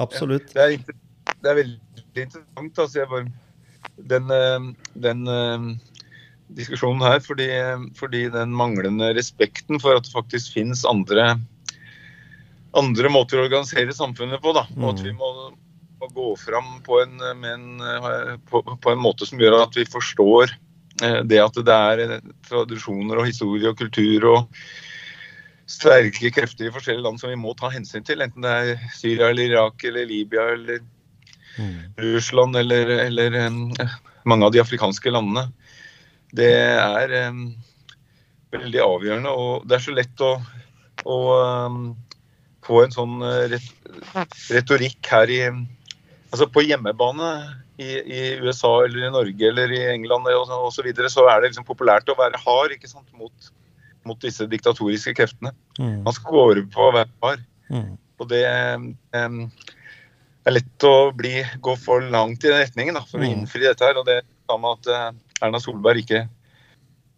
[0.00, 0.54] Absolutt.
[0.56, 0.98] Ja, det, er,
[1.32, 2.80] det, er, veldig interessant.
[2.80, 3.28] Altså, bare,
[4.12, 4.68] den, eh,
[5.04, 5.68] den uh,
[6.56, 7.48] diskusjonen her, fordi,
[7.98, 11.34] fordi, den manglende respekten for at det faktisk finnes andre,
[12.78, 14.54] andre måter å organisere samfunnet på.
[14.56, 14.66] Da.
[14.80, 15.20] Og at vi mm.
[15.20, 15.52] må,
[16.02, 19.88] må gå fram på en, en, eh, på, på en måte som gjør at vi
[19.88, 20.54] forstår
[21.26, 24.58] det at det er tradisjoner og historie og kultur og
[25.72, 28.22] sterke krefter i forskjellige land som vi må ta hensyn til.
[28.24, 30.82] Enten det er Syria eller Irak eller Libya eller
[31.56, 31.74] mm.
[32.04, 33.38] Russland eller, eller
[34.28, 35.48] mange av de afrikanske landene.
[36.32, 37.44] Det er um,
[38.54, 39.32] veldig avgjørende.
[39.32, 40.32] Og det er så lett å,
[41.04, 41.18] å
[41.66, 41.84] um,
[42.66, 43.16] få en sånn
[44.52, 45.42] retorikk her i
[46.32, 47.30] Altså på hjemmebane
[47.76, 51.50] i, i, USA eller i Norge eller i England og så, videre, så er det
[51.52, 53.52] liksom populært å være hard ikke sant, mot
[54.08, 55.52] mot disse diktatoriske kreftene.
[55.78, 56.02] Mm.
[56.06, 57.40] Man over på hver par.
[57.70, 57.94] Mm.
[58.20, 58.42] Og det
[59.14, 59.46] um,
[60.46, 63.26] er lett å bli, gå for langt i den retningen da, for mm.
[63.26, 63.86] å innfri dette.
[63.86, 66.26] her, og Det er med at uh, Erna Solberg ikke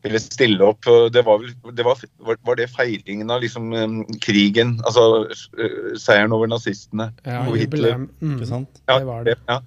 [0.05, 0.87] ville stille opp.
[1.13, 6.51] Det var, det var, var det feiringen av liksom, um, krigen, altså uh, seieren over
[6.51, 8.05] nazistene ja, og Hitler?
[8.21, 8.37] Mm.
[8.37, 8.83] Ikke sant?
[8.89, 9.39] Ja, det var det.
[9.49, 9.63] Ja.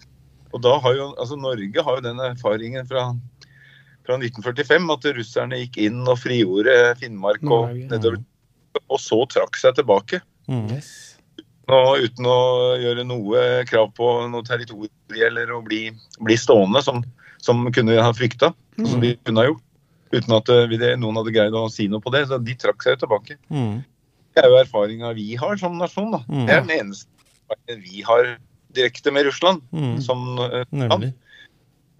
[0.55, 3.09] Og da har jo, altså Norge har jo den erfaringen fra
[4.07, 8.21] fra 1945 at russerne gikk inn og frigjorde Finnmark og nedover.
[8.87, 10.21] Og så trakk seg tilbake.
[10.47, 10.67] Mm.
[10.77, 10.91] Yes.
[11.67, 12.39] Og uten å
[12.79, 15.89] gjøre noe krav på noe territorium eller å bli,
[16.23, 17.01] bli stående, som,
[17.43, 18.53] som, kunne ha frykta.
[18.77, 18.85] Mm.
[18.87, 19.65] Som de kunne ha gjort.
[20.13, 22.25] Uten at eh, noen hadde greid å si noe på det.
[22.29, 23.37] Så de trakk seg jo tilbake.
[23.51, 23.79] Mm.
[24.37, 26.11] Det er jo erfaringa vi har som nasjon.
[26.13, 26.23] da.
[26.29, 26.43] Mm.
[26.47, 28.35] Det er den eneste vi har
[28.75, 30.01] direkte med Russland mm.
[30.03, 31.11] som uh, land.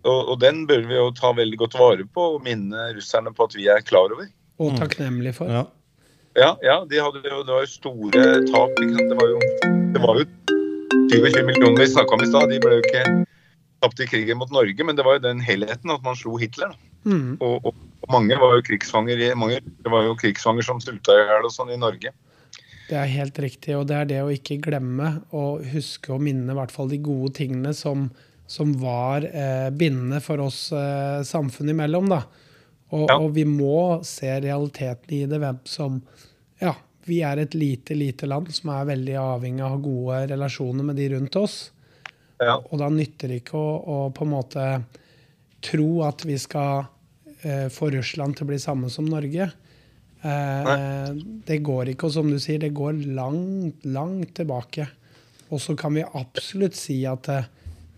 [0.08, 3.48] Og, og, den bør vi jo ta veldig godt vare på og minne russerne på
[3.48, 4.28] at vi er klar over.
[4.58, 5.52] Og takknemlig takknemlige for.
[5.52, 5.64] Ja.
[6.38, 8.84] ja, ja de hadde jo, det var jo store tap.
[8.84, 9.42] Det var jo,
[9.96, 10.28] det var jo
[11.12, 12.52] 20 millioner vi snakka om i stad.
[12.52, 13.04] De ble jo ikke
[13.84, 16.76] tapt i krigen mot Norge, men det var jo den helheten at man slo Hitler.
[17.08, 17.38] Mm.
[17.40, 21.48] Og, og, mange var jo krigsfanger mange, det var jo krigsfanger som sulta i hjel
[21.48, 22.14] og sånn i Norge.
[22.88, 26.54] Det er helt riktig, og det er det å ikke glemme og huske og minne
[26.54, 28.08] i hvert fall de gode tingene som
[28.48, 32.10] som var eh, bindende for oss eh, samfunn imellom.
[32.10, 32.22] da.
[32.90, 33.18] Og, ja.
[33.20, 35.40] og, vi må se realiteten i det.
[35.44, 36.02] Hvem som
[36.60, 36.74] Ja,
[37.06, 41.10] vi er et lite, lite land som er veldig avhengig av gode relasjoner med de
[41.12, 41.58] rundt oss.
[42.40, 42.56] Ja.
[42.56, 44.68] Og da nytter det ikke å, å, på en måte
[45.68, 46.88] tro at vi skal
[47.42, 49.50] eh, få Russland til å bli samme som Norge.
[50.22, 51.10] Eh,
[51.48, 52.10] det går ikke.
[52.10, 54.88] Og som du sier, det går langt, langt tilbake.
[55.50, 57.50] Og så kan vi absolutt si at eh,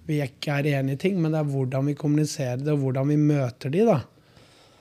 [0.09, 3.11] vi ikke er enige i ting, men det er hvordan vi kommuniserer det, og hvordan
[3.11, 3.99] vi møter de, da.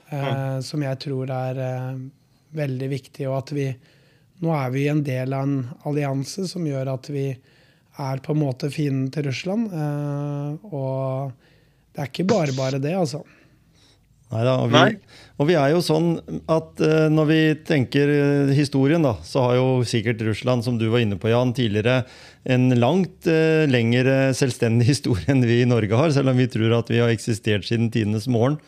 [0.09, 2.03] Eh, som jeg tror er eh,
[2.57, 3.29] veldig viktig.
[3.29, 3.69] Og at vi
[4.39, 7.25] Nå er vi en del av en allianse som gjør at vi
[7.99, 9.65] er på en måte fienden til Russland.
[9.67, 11.33] Eh, og
[11.91, 13.19] det er ikke bare bare det, altså.
[14.29, 14.97] Neida, og, vi,
[15.41, 16.09] og vi er jo sånn
[16.53, 20.85] at uh, når vi tenker uh, historien, da, så har jo sikkert Russland, som du
[20.93, 22.03] var inne på, Jan, tidligere
[22.45, 26.77] en langt uh, lengre selvstendig historie enn vi i Norge har, selv om vi tror
[26.77, 28.59] at vi har eksistert siden tidenes morgen.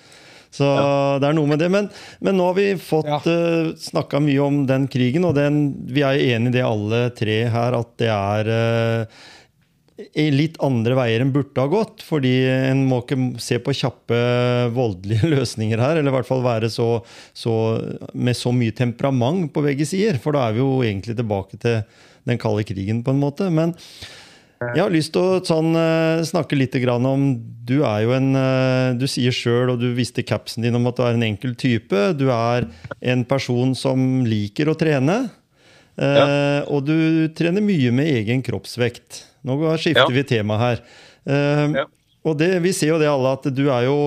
[0.52, 0.88] Så ja.
[1.22, 1.70] det er noe med det.
[1.72, 1.86] Men,
[2.26, 3.22] men nå har vi fått ja.
[3.22, 5.62] uh, snakka mye om den krigen, og den,
[5.94, 8.52] vi er jo enig i det alle tre her, at det er
[10.34, 12.06] litt andre veier enn burde ha gått.
[12.06, 14.22] Fordi en må ikke se på kjappe,
[14.76, 16.00] voldelige løsninger her.
[16.00, 16.94] Eller i hvert fall være så,
[17.34, 17.56] så,
[18.14, 20.22] med så mye temperament på begge sider.
[20.22, 21.84] For da er vi jo egentlig tilbake til
[22.30, 23.48] den kalde krigen, på en måte.
[23.54, 23.74] Men
[24.62, 28.94] jeg har lyst til å sånn, eh, snakke litt om Du er jo en eh,
[28.94, 32.14] Du sier sjøl, og du visste capsen din om at du er en enkel type.
[32.14, 32.68] Du er
[33.02, 35.32] en person som liker å trene.
[35.98, 36.26] Ja.
[36.28, 39.31] Eh, og du trener mye med egen kroppsvekt.
[39.48, 40.14] Nå skifter ja.
[40.14, 40.86] vi tema her.
[41.26, 41.86] Ja.
[42.26, 43.98] Og det, Vi ser jo det alle, at du er jo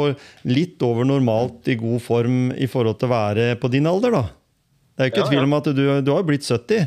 [0.46, 4.14] litt over normalt i god form i forhold til å være på din alder.
[4.14, 4.24] da.
[4.94, 6.86] Det er jo ikke tvil om at du, du har blitt 70.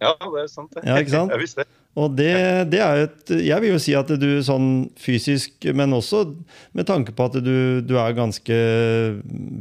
[0.00, 0.70] Ja, det er sant.
[0.76, 0.84] det.
[0.86, 1.32] Ja, ikke sant?
[1.34, 1.79] Jeg visste det.
[1.98, 2.30] Og det,
[2.70, 4.68] det, er et Jeg vil jo si at du sånn
[5.00, 6.22] fysisk, men også
[6.76, 8.58] med tanke på at du, du er ganske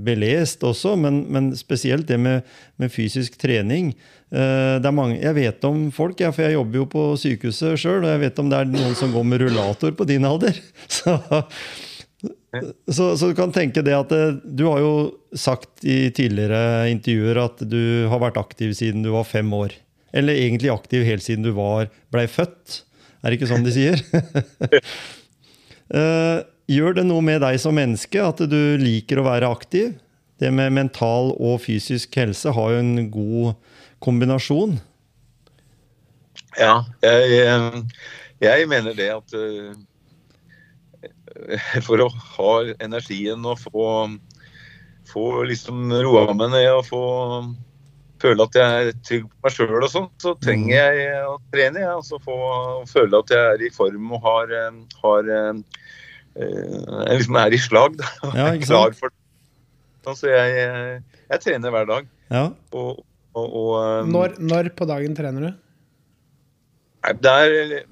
[0.05, 2.45] belest også, men, men spesielt det med,
[2.77, 3.95] med fysisk trening.
[4.29, 8.03] Eh, det mange, jeg vet om folk, ja, for jeg jobber jo på sykehuset sjøl,
[8.03, 10.57] og jeg vet om det er noen som går med rullator på din alder.
[10.99, 11.17] Så,
[12.91, 14.93] så, så, du kan tenke det at eh, du har jo
[15.37, 19.75] sagt i tidligere intervjuer at du har vært aktiv siden du var fem år.
[20.15, 22.83] Eller egentlig aktiv helt siden du var, blei født.
[23.19, 24.03] Er det ikke sånn de sier?
[25.89, 26.39] Eh,
[26.69, 29.95] gjør det noe med deg som menneske at du liker å være aktiv?
[30.37, 33.55] Det med mental og fysisk helse har jo en god
[34.05, 34.75] kombinasjon.
[36.61, 37.81] Ja, jeg,
[38.45, 39.73] jeg mener det at eh,
[41.87, 42.53] for å ha
[42.83, 43.87] energien og få,
[45.09, 47.03] få liksom roa meg ned og få
[48.21, 50.75] føle at jeg er trygg på meg sjøl og sånn, så trenger mm.
[50.75, 51.85] jeg å trene.
[51.87, 52.37] og Altså få
[52.89, 55.61] føle at jeg er i form og har, eh, har eh,
[56.39, 57.99] jeg liksom er i slag.
[57.99, 58.09] Da.
[58.39, 58.73] Ja, ikke sant?
[58.73, 59.17] Klar for det.
[60.17, 62.05] Så jeg, jeg, trener hver dag.
[62.33, 62.45] Ja.
[62.73, 63.03] Og,
[63.37, 65.51] og, og um, når, når, på dagen trener du?
[67.19, 67.83] Det er,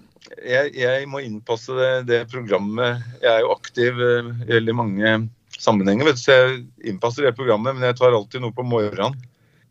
[0.42, 3.04] jeg, jeg, må innpasse det, det, programmet.
[3.22, 5.14] Jeg er jo aktiv i veldig mange
[5.62, 6.58] sammenhenger, vet du, så jeg
[6.90, 7.78] innpasser det programmet.
[7.78, 9.16] Men jeg tar alltid noe på morgenen.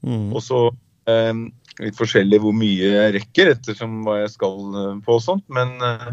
[0.06, 0.30] Mm.
[0.32, 0.62] Og så
[1.10, 1.34] eh,
[1.82, 5.44] litt forskjellig hvor mye jeg rekker, ettersom hva jeg skal eh, på og sånt.
[5.52, 6.10] Men eh,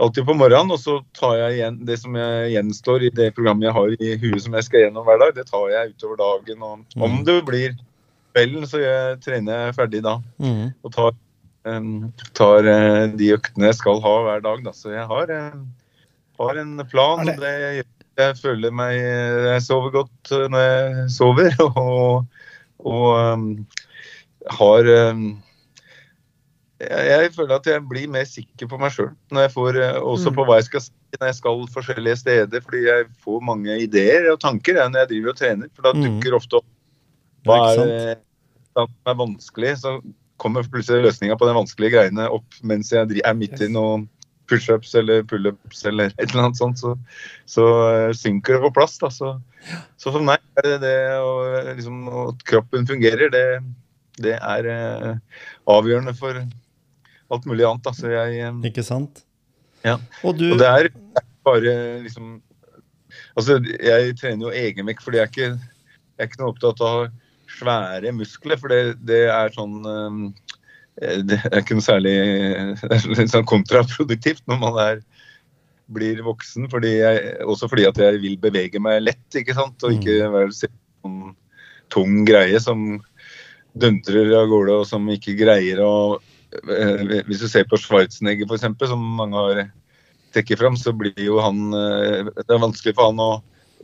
[0.00, 0.74] alltid på morgenen.
[0.74, 4.16] Og så tar jeg igjen det som jeg gjenstår i det programmet jeg har i
[4.24, 6.66] huet som jeg skal gjennom hver dag, det tar jeg utover dagen.
[6.66, 7.06] Og mm.
[7.06, 7.76] om det blir
[8.34, 10.16] kvelden, så jeg trener jeg ferdig da.
[10.42, 10.72] Mm.
[10.86, 11.14] Og tar,
[11.68, 11.94] um,
[12.38, 14.66] tar uh, de øktene jeg skal ha hver dag.
[14.66, 14.74] Da.
[14.76, 16.04] Så jeg har, uh,
[16.40, 17.26] har en plan.
[17.26, 17.86] og det
[18.20, 21.54] jeg føler meg Jeg sover godt når jeg sover.
[21.70, 22.26] og
[22.86, 23.46] og um,
[24.58, 25.24] har um,
[26.80, 29.12] jeg, føler at jeg blir mer sikker på meg sjøl.
[29.32, 29.42] Uh,
[30.00, 30.36] også mm.
[30.38, 32.64] på hva jeg skal si når jeg skal forskjellige steder.
[32.64, 35.72] Fordi jeg får mange ideer og tanker jeg, når jeg driver og trener.
[35.74, 36.06] For da mm.
[36.06, 36.70] dukker ofte opp
[37.48, 38.16] hva er det
[38.76, 39.74] som er vanskelig.
[39.82, 39.98] Så
[40.40, 44.00] kommer plutselig løsninga på de vanskelige greiene opp mens jeg er midt i noe
[44.50, 46.94] pushups eller pullups eller et eller annet sånt, så,
[47.48, 48.98] så uh, synker det på plass.
[49.02, 49.10] Da.
[49.14, 49.32] Så,
[50.00, 51.32] så, for meg er det det å,
[51.70, 53.46] liksom, at kroppen fungerer, det,
[54.20, 55.40] det er eh,
[55.70, 57.86] avgjørende for alt mulig annet.
[57.86, 57.94] Da.
[57.96, 59.24] Så jeg eh, Ikke sant?
[59.86, 59.96] Ja.
[60.24, 60.50] Og, du...
[60.52, 60.92] Og det er
[61.46, 61.74] bare
[62.04, 62.38] liksom
[63.34, 66.98] Altså, jeg trener jo egenvekt fordi jeg er ikke, jeg er ikke noe opptatt av
[67.50, 70.49] svære muskler, for det, det er sånn Eh,
[71.00, 72.14] det er ikke noe særlig
[72.82, 75.02] det er litt sånn kontraproduktivt når man er,
[75.90, 76.68] blir voksen.
[76.72, 79.80] Fordi jeg, også fordi at jeg vil bevege meg lett, ikke sant?
[79.86, 80.34] og ikke mm.
[80.36, 81.20] være sånn
[81.90, 83.00] tung greie som
[83.80, 88.90] dundrer av gårde, og som ikke greier å eh, Hvis du ser på Schwarzenegger, f.eks.,
[88.90, 89.60] som mange har
[90.34, 93.30] trukket fram, så blir jo han eh, Det er vanskelig for han å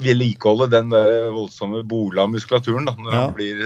[0.02, 3.20] vedlikeholde den der voldsomme bola-muskulaturen da, når ja.
[3.22, 3.62] han blir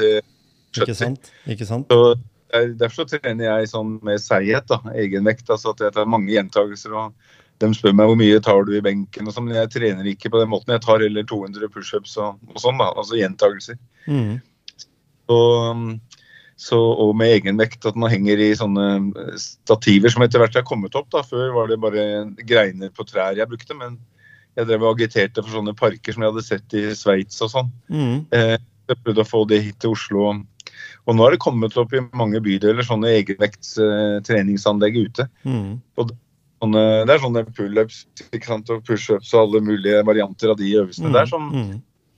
[0.76, 0.84] 70.
[0.84, 1.32] Ikke sant?
[1.50, 1.90] Ikke sant?
[1.90, 2.14] Så
[2.50, 5.50] Derfor så trener jeg sånn med seighet, da, egenvekt.
[5.50, 6.94] altså at Jeg tar mange gjentagelser.
[6.96, 7.14] og
[7.60, 10.32] De spør meg hvor mye tar du i benken, og sånn, men jeg trener ikke
[10.32, 10.74] på den måten.
[10.74, 13.78] Jeg tar heller 200 pushups og, og sånn, da, altså gjentagelser.
[14.06, 14.40] Mm.
[15.30, 15.40] Så,
[16.58, 18.86] så, og med egenvekt, at man henger i sånne
[19.38, 21.10] stativer som etter hvert er kommet opp.
[21.14, 22.06] da, Før var det bare
[22.48, 24.00] greiner på trær jeg brukte, men
[24.58, 27.70] jeg drev og agiterte for sånne parker som jeg hadde sett i Sveits og sånn.
[27.92, 28.16] Mm.
[28.34, 28.56] Eh,
[28.90, 30.24] jeg prøvde å få det hit til Oslo.
[30.32, 30.40] Og
[31.16, 35.26] nå har det kommet opp i mange bydeler sånne egenvektstreningsanlegg uh, ute.
[35.48, 35.70] Mm.
[35.98, 36.10] Og
[36.60, 38.02] sånne, det er sånne pullups
[38.74, 41.14] og pushups og alle mulige varianter av de øvelsene mm.
[41.16, 41.70] der som, mm.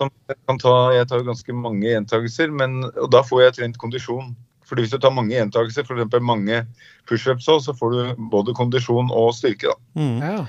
[0.03, 0.13] som
[0.51, 4.35] kan ta Jeg tar jo ganske mange gjentagelser, men og da får jeg trent kondisjon.
[4.67, 6.21] Fordi Hvis du tar mange gjentagelser, f.eks.
[6.25, 6.63] mange
[7.09, 9.69] pushups, så får du både kondisjon og styrke.
[9.69, 10.01] da.
[10.01, 10.19] Mm.
[10.23, 10.47] Ja.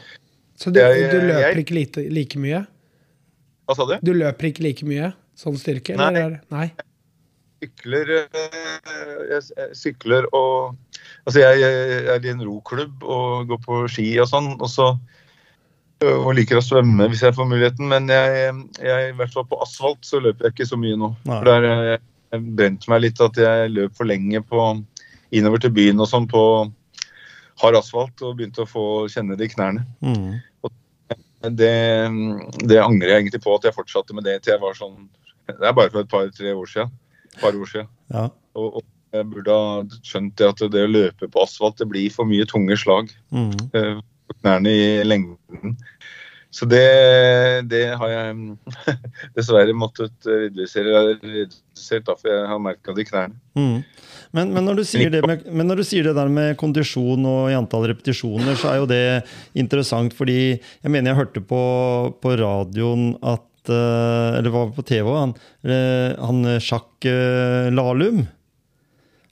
[0.56, 2.64] Så du, jeg, du løper jeg, ikke like, like, mye?
[3.68, 3.98] Hva sa du?
[4.06, 5.98] Du løper ikke like mye sånn styrke?
[6.00, 6.12] Nei.
[6.14, 6.42] Eller?
[6.54, 6.72] Nei
[7.64, 10.76] sykler, eh, jeg sykler og
[11.24, 14.90] Altså, jeg, jeg er i en roklubb og går på ski og sånn, og så
[16.04, 18.54] og liker å svømme hvis jeg får muligheten, men jeg,
[18.84, 21.14] jeg, i hvert fall på asfalt så løper jeg ikke så mye nå.
[21.24, 21.38] Nei.
[21.38, 22.02] For der har jeg,
[22.36, 24.66] jeg brente meg litt at jeg løp for lenge på,
[25.34, 26.44] innover til byen og sånn på
[27.62, 29.86] hard asfalt og begynte å få kjenne det i knærne.
[30.04, 30.42] Mm.
[31.60, 31.74] Det,
[32.64, 35.10] det angrer jeg egentlig på at jeg fortsatte med det til jeg var sånn
[35.50, 36.92] Det er bare for et par-tre år siden.
[37.42, 37.88] Par år siden.
[38.14, 38.28] Ja.
[38.56, 42.10] Og, og jeg burde ha skjønt det at det å løpe på asfalt det blir
[42.14, 43.54] for mye tunge slag Mm.
[43.78, 45.76] eh, på knærne i lengden.
[46.54, 46.84] Så det,
[47.70, 48.58] det har jeg
[49.38, 53.40] dessverre måttet redusere, redusert, da, for jeg har merka det i knærne.
[53.58, 53.80] Mm.
[54.34, 57.58] Men, men, når det med, men når du sier det der med kondisjon og i
[57.58, 59.04] antall repetisjoner, så er jo det
[59.58, 61.64] interessant, fordi jeg mener jeg hørte på,
[62.22, 68.26] på radioen at eh, Eller var på TV, han, eh, han Sjakk eh, Lahlum.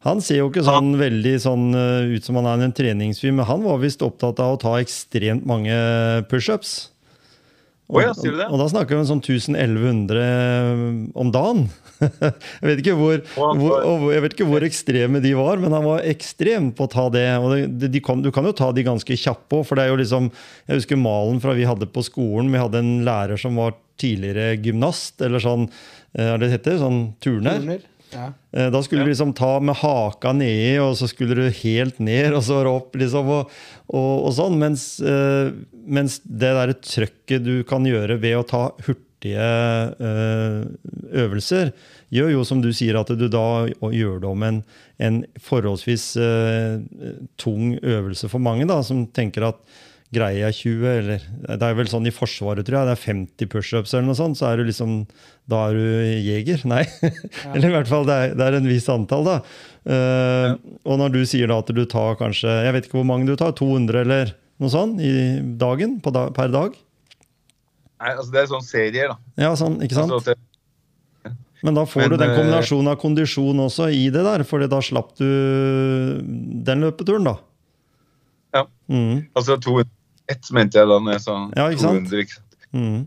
[0.02, 1.68] Han ser jo ikke sånn veldig sånn
[2.10, 5.46] ut som han er en treningsfyr, men han var visst opptatt av å ta ekstremt
[5.46, 5.76] mange
[6.32, 6.92] pushups.
[7.92, 8.48] Å ja, sier du det?
[8.48, 9.22] Og, og da snakker vi om sånn
[9.60, 11.66] 1100 om dagen.
[12.00, 16.08] jeg, vet ikke hvor, hvor, jeg vet ikke hvor ekstreme de var, men han var
[16.08, 17.28] ekstrem på å ta det.
[17.44, 19.92] Og de, de kan, du kan jo ta de ganske kjappe òg, for det er
[19.92, 22.54] jo liksom Jeg husker malen fra vi hadde på skolen.
[22.54, 27.02] Vi hadde en lærer som var tidligere gymnast, eller sånn eh, er det heter, sånn
[27.24, 27.62] turner.
[27.62, 27.88] Turner.
[28.12, 28.32] Ja.
[28.52, 32.34] Eh, Da skulle du liksom ta med haka nedi, og så skulle du helt ned,
[32.36, 33.54] og så opp, liksom, og,
[33.88, 34.60] og, og sånn.
[34.62, 35.54] Mens, eh,
[35.86, 39.48] mens det derre trøkket du kan gjøre ved å ta hurtige
[39.96, 40.60] eh,
[41.24, 41.72] øvelser,
[42.12, 44.58] gjør jo som du sier, at du da gjør det om en,
[45.00, 46.82] en forholdsvis uh,
[47.40, 49.62] tung øvelse for mange, da, som tenker at
[50.12, 51.22] greier jeg 20, eller
[51.56, 54.36] det er vel sånn i Forsvaret, tror jeg, det er 50 pushups eller noe sånt,
[54.40, 54.98] så er du liksom
[55.52, 55.86] Da er du
[56.28, 56.66] jeger?
[56.72, 56.84] Nei.
[57.54, 59.38] eller i hvert fall, det er, det er en viss antall, da.
[59.88, 63.26] Eh, Og når du sier da at du tar kanskje Jeg vet ikke hvor mange
[63.30, 65.14] du tar, 200 eller noe sånt i
[65.58, 65.96] dagen?
[66.04, 66.76] På da, per dag?
[68.02, 69.18] Nei, altså Det er sånn serier, da.
[69.48, 70.12] Ja, sånn, ikke sant?
[70.20, 70.36] Altså,
[71.64, 74.68] Men da får Men, du den eh, kombinasjonen av kondisjon også i det der, for
[74.68, 75.26] da slapp du
[76.68, 77.36] den løpeturen, da.
[78.58, 78.66] Ja.
[78.92, 79.56] Mm, altså
[80.40, 82.08] 201 mente jeg da når jeg sa Ja, ikke sant?
[82.10, 82.24] 200.
[82.26, 82.58] Ikke sant?
[82.72, 83.02] mm,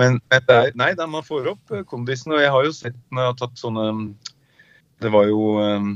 [0.00, 2.32] Men, men det er, nei, da, man får opp eh, kondisen.
[2.36, 3.86] Og jeg har jo sett når jeg har tatt sånne
[5.00, 5.90] Det var jo eh,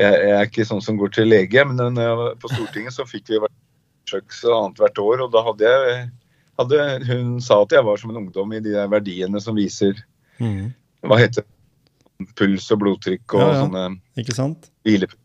[0.00, 2.94] jeg, jeg er ikke sånn som går til lege, men når jeg var på Stortinget
[2.96, 5.24] så fikk vi undersøkelse annethvert år.
[5.26, 6.10] Og da hadde jeg
[6.60, 9.96] hadde, Hun sa at jeg var som en ungdom i de der verdiene som viser
[10.40, 10.70] mm.
[11.08, 11.44] Hva heter?
[12.36, 13.60] Puls og blodtrykk og Ja, ja.
[13.64, 13.84] sånne
[14.20, 14.68] Ikke sant?
[14.84, 15.16] hvilepuls.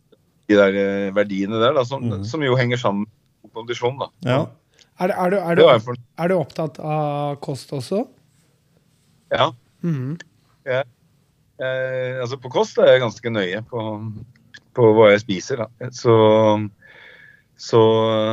[0.47, 2.23] De der eh, verdiene der, da, som, mm.
[2.29, 3.07] som jo henger sammen
[3.45, 3.97] med kondisjon.
[4.01, 4.09] da.
[4.25, 4.39] Ja.
[4.99, 8.05] Er, du- er, du, er, Det du, er du opptatt av kost også?
[9.33, 9.51] ja.
[9.85, 10.17] Mhm.
[10.65, 13.81] Eh, altså på kost er jeg ganske nøye på,
[14.75, 15.61] på hva jeg spiser.
[15.63, 15.89] Da.
[15.95, 16.15] Så,
[17.55, 17.79] så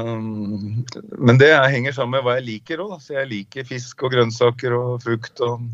[0.08, 0.82] um,
[1.18, 2.96] Men det er- henger sammen med hva jeg liker òg.
[3.04, 5.40] Så jeg liker fisk og grønnsaker og frukt.
[5.40, 5.68] og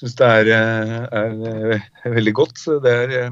[0.00, 2.58] Syns det er, eh, er, eh, veldig godt.
[2.58, 3.30] Så det er eh,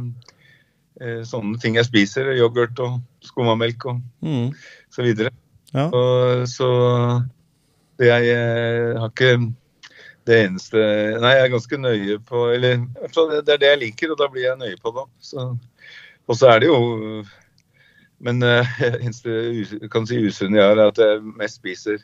[1.01, 2.31] eh, sånne ting jeg spiser.
[2.39, 4.53] Yoghurt og skummamelk og Mm.
[4.95, 5.30] Så videre.
[5.74, 5.89] Ja.
[5.93, 6.68] Og, så
[7.99, 9.32] jeg jeg har ikke
[10.28, 10.78] det eneste
[11.20, 12.84] Nei, jeg er ganske nøye på Eller
[13.43, 15.05] det er det jeg liker, og da blir jeg nøye på det.
[15.24, 15.45] Så,
[16.28, 17.24] og så er det jo
[18.20, 18.70] Men eh,
[19.05, 21.99] eneste kan si usunne jeg har, er at jeg mest spiser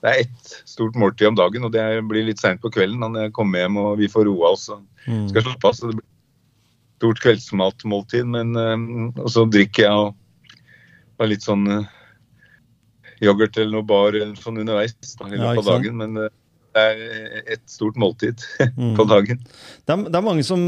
[0.00, 3.26] Det er ett stort måltid om dagen, og det blir litt seint på kvelden når
[3.26, 5.30] jeg kommer hjem og vi får roa oss og Mm.
[5.30, 5.72] skal slappe av.
[5.72, 6.04] Så det blir
[7.00, 10.14] stort kveldsmatmåltid, men eh, Og så drikker jeg og,
[11.16, 11.86] og litt sånn eh,
[13.24, 15.98] yoghurt eller noe bar eller sånn underveis da, i løpet av dagen.
[16.00, 16.30] Men eh,
[16.70, 18.42] det er et stort måltid
[18.78, 18.92] Mm.
[18.96, 19.40] på dagen.
[19.84, 20.60] Det er, det er mange som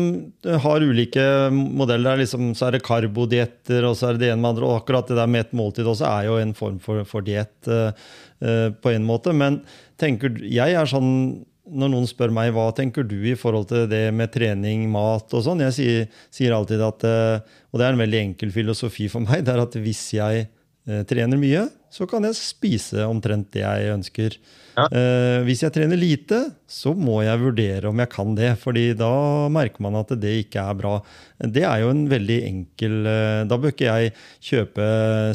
[0.64, 1.22] har ulike
[1.52, 2.16] modeller.
[2.16, 4.66] Er Liksom, så er det karbodietter, og så er det det ene med andre.
[4.66, 7.70] Og akkurat det der med et måltid også er jo en form for, for diett
[7.70, 7.94] uh,
[8.42, 9.32] uh, på en måte.
[9.36, 9.62] Men
[10.02, 14.08] tenker Jeg er sånn når noen spør meg hva tenker du i forhold til det
[14.16, 18.02] med trening, mat og sånn, jeg sier, sier alltid at eh, Og det er en
[18.02, 19.42] veldig enkel filosofi for meg.
[19.46, 23.92] det er at Hvis jeg eh, trener mye, så kan jeg spise omtrent det jeg
[23.92, 24.36] ønsker.
[24.72, 24.86] Ja.
[24.88, 28.54] Eh, hvis jeg trener lite, så må jeg vurdere om jeg kan det.
[28.62, 29.10] fordi da
[29.52, 30.94] merker man at det ikke er bra.
[31.36, 34.12] Det er jo en veldig enkel eh, Da bør ikke jeg
[34.46, 34.86] kjøpe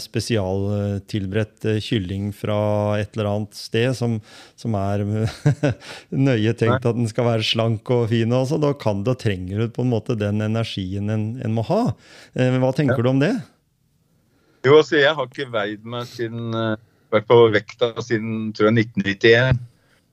[0.01, 2.57] spesialtilberedt eh, kylling fra
[2.97, 4.17] et eller annet sted som,
[4.57, 5.03] som er
[6.29, 8.33] nøye tenkt at den skal være slank og fin.
[8.33, 11.53] og så Da kan det og trenger du på en måte den energien en, en
[11.53, 11.83] må ha.
[12.33, 13.35] Eh, Hva tenker du om det?
[14.67, 16.75] Jo, altså jeg har ikke veid meg siden eh,
[17.13, 19.59] Vært på vekta siden tror jeg 1991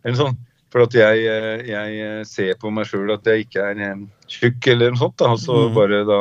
[0.04, 0.36] eller sånn.
[0.70, 3.80] For at jeg, eh, jeg eh, ser på meg sjøl at jeg ikke er
[4.30, 5.16] tjukk eller noe sånt.
[5.18, 5.32] Da.
[5.34, 5.74] altså så Mhm.
[5.74, 6.18] bare da,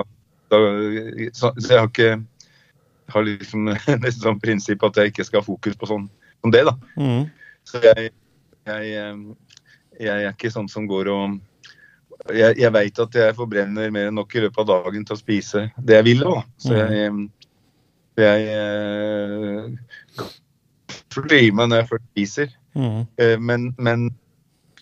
[0.53, 0.61] da
[1.37, 2.11] så, jeg har ikke
[3.13, 3.69] har liksom
[4.03, 6.09] nesten sånn prinsipp at jeg ikke skal ha fokus på sånn
[6.41, 6.73] som det, da.
[6.97, 7.29] Mm.
[7.69, 8.09] Så jeg,
[8.65, 8.89] jeg,
[9.99, 11.39] jeg er ikke sånn som går og
[12.31, 15.19] Jeg, jeg veit at jeg forbrenner mer enn nok i løpet av dagen til å
[15.19, 16.21] spise det jeg vil.
[16.23, 16.43] Da.
[16.61, 17.09] Så jeg,
[18.21, 19.69] jeg eh,
[21.53, 22.47] meg når jeg først spiser.
[22.73, 23.01] Mm.
[23.21, 24.07] Eh, Men, men,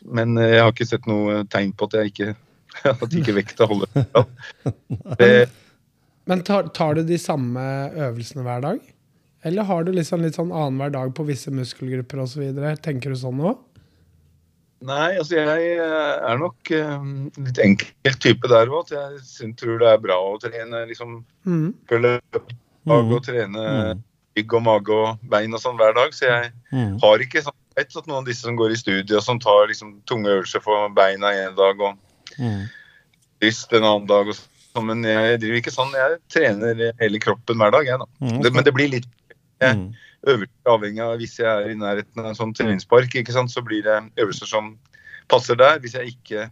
[0.06, 2.30] men jeg har ikke sett noe tegn på at jeg ikke
[2.92, 3.90] at ikke vekta holder.
[4.00, 4.24] Ja.
[5.20, 5.50] Det,
[6.30, 7.60] Men tar, tar du de samme
[7.92, 8.80] øvelsene hver dag?
[9.44, 12.44] Eller har du liksom litt sånn annenhver dag på visse muskelgrupper osv.?
[12.86, 13.60] Tenker du sånn òg?
[14.82, 17.10] nei, altså jeg eh, er nok um,
[17.46, 18.90] litt enkel type der òg.
[18.90, 21.72] Jeg tror det er bra å trene liksom Mm.
[22.86, 23.14] Dag Mm.
[23.16, 24.04] og trene Mm.
[24.38, 26.12] rygg og mage og bein og sånn hver dag.
[26.14, 27.00] Så jeg Mm.
[27.02, 29.68] har ikke sånn vet at noen av disse som går i studiet og som tar
[29.68, 31.98] liksom tunge øvelser for beina en dag og
[32.40, 32.68] Mm.
[33.42, 35.92] lyst en annen dag og sånn, men jeg driver ikke sånn.
[35.94, 38.06] Jeg trener hele kroppen hver dag, jeg da.
[38.22, 38.42] Mm.
[38.42, 39.06] Det, men det blir litt
[39.62, 39.94] jeg Mm.
[40.28, 43.62] øvelser avhengig av hvis jeg er i nærheten av en sånn treningspark, ikke sant, så
[43.64, 44.78] blir det øvelser som
[45.30, 45.80] passer der.
[45.80, 46.50] Hvis jeg ikke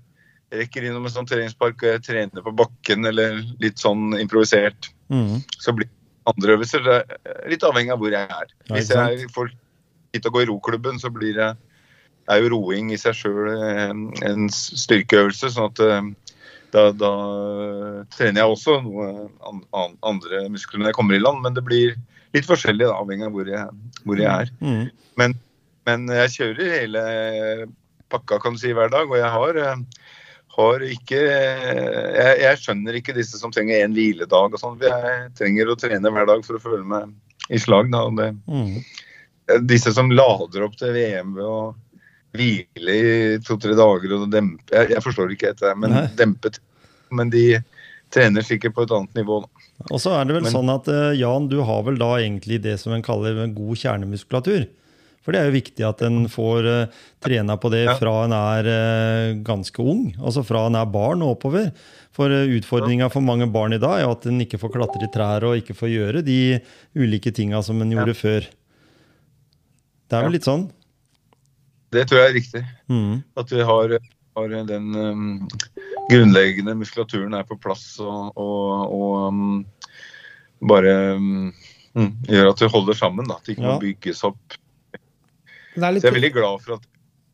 [0.51, 5.43] rekker innom en sånn treningspark og jeg trener på bakken eller litt sånn improvisert, Mm.
[5.59, 5.91] så blir det
[6.29, 6.85] andre øvelser.
[6.89, 8.53] Er litt avhengig av hvor jeg er.
[8.71, 9.51] Hvis jeg får
[10.13, 11.49] hit og gå i roklubben, så blir det
[12.29, 15.49] er jo roing i seg sjøl en, en styrkeøvelse.
[15.55, 16.09] sånn at eh,
[16.75, 17.11] da, da
[18.13, 19.09] trener jeg også noe
[19.49, 21.95] an, an, andre muskler når jeg kommer i land, men det blir
[22.37, 24.51] litt forskjellig da, avhengig av hvor jeg, hvor jeg er.
[24.61, 25.33] Mm.
[25.89, 27.03] Men jeg kjører hele
[28.13, 29.81] pakka kan du si hver dag, og jeg har, eh,
[30.59, 34.79] har ikke jeg, jeg skjønner ikke disse som trenger en hviledag og sånn.
[34.83, 37.13] Jeg trenger å trene hver dag for å føle meg
[37.49, 37.89] i slag.
[37.93, 38.03] Da.
[38.19, 39.65] Det, Mm.
[39.65, 41.75] disse som lader opp til VM ved å
[42.37, 46.07] hvile i to-tre dager og dempe jeg, jeg forstår ikke dette, men Nei.
[46.19, 46.59] dempet.
[47.11, 47.57] Men de
[48.13, 49.39] trener sikkert på et annet nivå.
[49.41, 49.65] Da.
[49.89, 52.61] Og så er det vel Men- sånn at eh, Jan, du har vel da egentlig
[52.61, 54.67] det som en kaller en god kjernemuskulatur.
[55.25, 58.69] For det er jo viktig at en får uh, trena på det fra en er
[58.69, 60.05] uh, ganske ung.
[60.17, 61.71] Altså fra en er barn og oppover.
[62.15, 65.03] For uh, utfordringa for mange barn i dag er jo at en ikke får klatre
[65.05, 66.39] i trær og ikke får gjøre de
[66.97, 68.47] ulike tinga som en gjorde før.
[70.09, 70.69] Det er vel litt sånn?
[71.93, 72.63] Det tror jeg er riktig.
[72.89, 73.19] Mm.
[73.37, 73.93] At vi har,
[74.37, 75.27] har den um,
[76.09, 79.51] grunnleggende muskulaturen er på plass og, og, og um,
[80.69, 81.51] bare um,
[81.97, 83.29] mm, gjør at vi holder sammen.
[83.29, 83.75] Da, at det ikke Ja.
[83.75, 84.57] må bygges opp.
[85.79, 86.87] Det er litt, Så jeg er veldig glad for at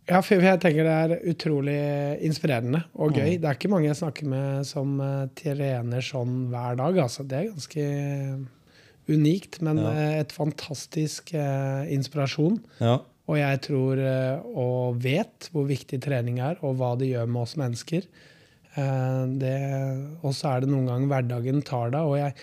[0.06, 1.76] ja, for jeg tenker det er utrolig
[2.22, 3.16] inspirerende og Mm.
[3.18, 3.30] gøy.
[3.42, 7.00] Det er ikke mange jeg snakker med som eh, trener sånn hver dag.
[7.02, 7.26] Altså.
[7.26, 7.86] Det er ganske
[9.10, 9.90] unikt, men Ja.
[9.90, 12.60] eh, et fantastisk eh, inspirasjon.
[12.80, 13.00] Ja.
[13.28, 17.42] Og jeg tror eh, og vet hvor viktig trening er, og hva det gjør med
[17.42, 18.04] oss mennesker.
[18.78, 22.02] Eh, Og så er det noen ganger hverdagen tar deg.
[22.02, 22.34] Og jeg,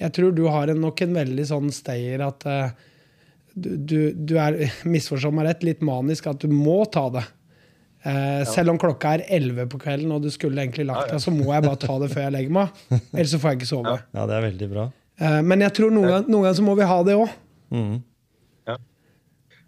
[0.00, 2.70] jeg tror du har en, nok en veldig sånn stayer at eh,
[3.56, 4.58] du, du, du er,
[4.94, 7.24] misforstå meg rett, litt manisk at du må ta det.
[8.06, 11.32] Eh, Selv om klokka er 11 på kvelden og du skulle egentlig lagt deg, så
[11.34, 12.84] må jeg bare ta det før jeg legger meg.
[13.16, 13.96] Ellers så får jeg ikke sove.
[13.96, 14.84] ja, det er veldig bra.
[15.16, 17.32] Eh, men jeg tror noen, ganger, noen ganger så må vi ha det òg.
[17.74, 17.96] Mm.
[18.70, 18.76] ja,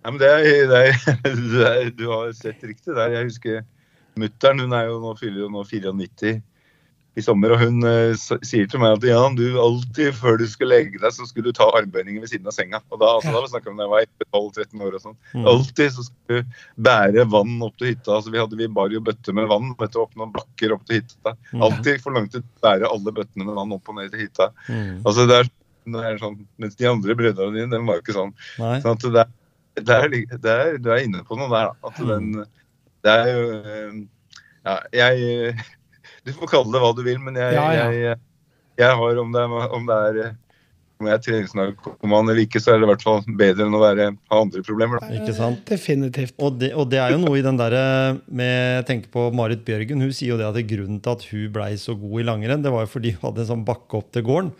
[0.07, 0.29] men det
[0.71, 3.17] det er, det er, Du har sett riktig der.
[3.17, 3.65] Jeg husker
[4.19, 4.63] mutter'n.
[4.63, 6.37] Hun er jo nå, fyller jo nå 94
[7.19, 8.15] i sommer, og hun eh,
[8.47, 11.57] sier til meg at Jan, du alltid før du skulle legge deg, så skulle du
[11.57, 12.81] ta armbøyninger ved siden av senga.
[12.93, 15.17] Og da, altså, da var det om da jeg var 12-13 år og sånn.
[15.35, 15.47] Mm.
[15.53, 16.59] Alltid så skulle du
[16.89, 18.19] bære vann opp til hytta.
[18.19, 21.01] altså Vi hadde vi bar jo bøtter med vann vet opp noen bakker opp til
[21.01, 21.35] hytta.
[21.53, 21.65] Mm.
[21.69, 24.51] Alltid forlangte du bære alle bøttene med vann opp og ned til hytta.
[24.69, 24.93] Mm.
[25.03, 25.51] Altså det er,
[25.95, 28.37] det er sånn, Mens de andre brødrene dine, den var jo ikke sånn.
[28.61, 28.77] Nei.
[28.85, 29.35] sånn at det er,
[29.79, 31.91] det er, det er, du er inne på noe der, da.
[31.91, 32.31] At den,
[33.07, 33.99] det er jo eh,
[34.67, 35.53] Ja, jeg
[36.29, 37.89] Du får kalle det hva du vil, men jeg, Ja, ja.
[37.95, 38.21] jeg,
[38.79, 40.37] jeg har om det om det er eh,
[40.99, 43.83] om jeg er treningsnarkoman eller ikke, så er det i hvert fall bedre enn å
[43.83, 44.99] være, ha andre problemer.
[44.99, 45.11] Da.
[45.15, 45.61] Ikke sant?
[45.69, 46.35] Definitivt.
[46.43, 47.83] Og det, og det er jo noe i den derre
[48.27, 50.03] med Jeg tenker på Marit Bjørgen.
[50.03, 52.65] Hun sier jo det at det grunnen til at hun blei så god i langrenn,
[52.67, 54.51] det var jo fordi hun hadde en sånn bakke opp til gården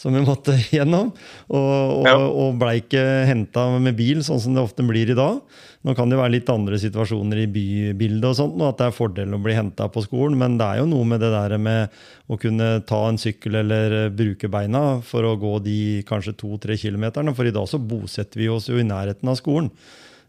[0.00, 1.12] som vi måtte gjennom.
[1.48, 5.40] Og, og, og blei ikke henta med bil, sånn som det ofte blir i dag.
[5.86, 8.96] Nå kan det være litt andre situasjoner i bybildet, og sånt, og at det er
[8.96, 12.00] fordelen å bli henta på skolen, men det er jo noe med det der med
[12.26, 15.78] å kunne ta en sykkel eller bruke beina for å gå de
[16.08, 17.36] kanskje to-tre kilometerne.
[17.36, 19.70] For i dag så bosetter vi oss jo i nærheten av skolen.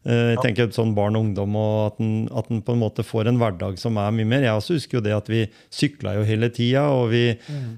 [0.06, 3.04] Eh, Jeg tenker sånn barn og ungdom, og at en, at en på en måte
[3.04, 4.46] får en hverdag som er mye mer.
[4.46, 5.42] Jeg også husker jo det at vi
[5.74, 7.24] sykla jo hele tida, og, vi,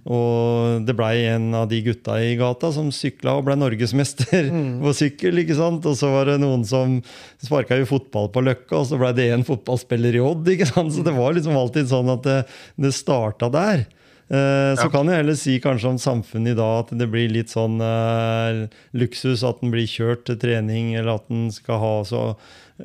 [0.05, 4.49] og det blei en av de gutta i gata som sykla og blei norgesmester
[4.83, 5.41] på sykkel.
[5.43, 5.85] ikke sant?
[5.89, 6.99] Og så var det noen som
[7.41, 10.47] sparka jo fotball på Løkka, og så blei det en fotballspiller i Odd.
[10.53, 10.93] ikke sant?
[10.93, 12.39] Så det var liksom alltid sånn at det,
[12.77, 13.87] det starta der.
[14.29, 14.89] Eh, så Ja.
[14.93, 18.67] kan jeg heller si kanskje om samfunnet i dag at det blir litt sånn eh,
[18.93, 22.23] luksus at den blir kjørt til trening, eller at den skal ha så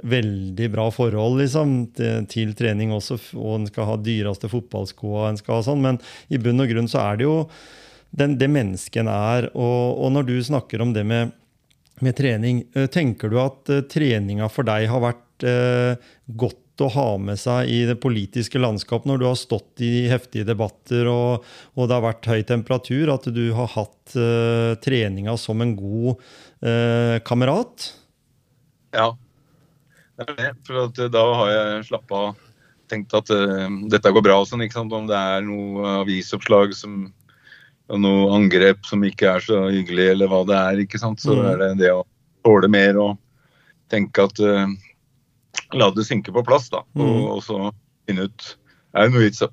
[0.02, 5.36] veldig bra forhold liksom, til, til trening også, og en skal ha dyreste fotballskoa en
[5.36, 6.00] skal ha sånn, men
[6.32, 7.36] i bunn og grunn så er det jo
[8.10, 9.50] den, det mennesket en er.
[9.54, 11.34] Og, og når du snakker om det med,
[12.00, 16.88] med trening, eh, tenker du at uh, treninga for deg har vært uh, godt å
[16.90, 21.44] ha med seg i det politiske landskapet når du har stått i heftige debatter og,
[21.76, 26.16] og det har vært høy temperatur, at du har hatt uh, treninga som en god
[26.64, 27.90] uh, kamerat?
[28.94, 29.12] Ja,
[30.18, 30.50] det er det.
[30.66, 32.40] For eh, da har jeg slappa av.
[32.90, 34.64] Tenkt at uh, dette går bra sånn.
[34.64, 37.04] Om det er noe avisoppslag som
[37.92, 41.20] og noe angrep som ikke er så hyggelig, eller hva det er, ikke sant?
[41.20, 41.46] så Mm.
[41.50, 42.06] er det det å
[42.40, 43.18] tåle mer og
[43.92, 44.40] tenke at
[45.74, 46.82] La det synke på plass, da.
[46.96, 47.24] Og, Mm.
[47.34, 47.72] og så
[48.08, 48.56] finne ut
[48.94, 49.48] Er det noe vits å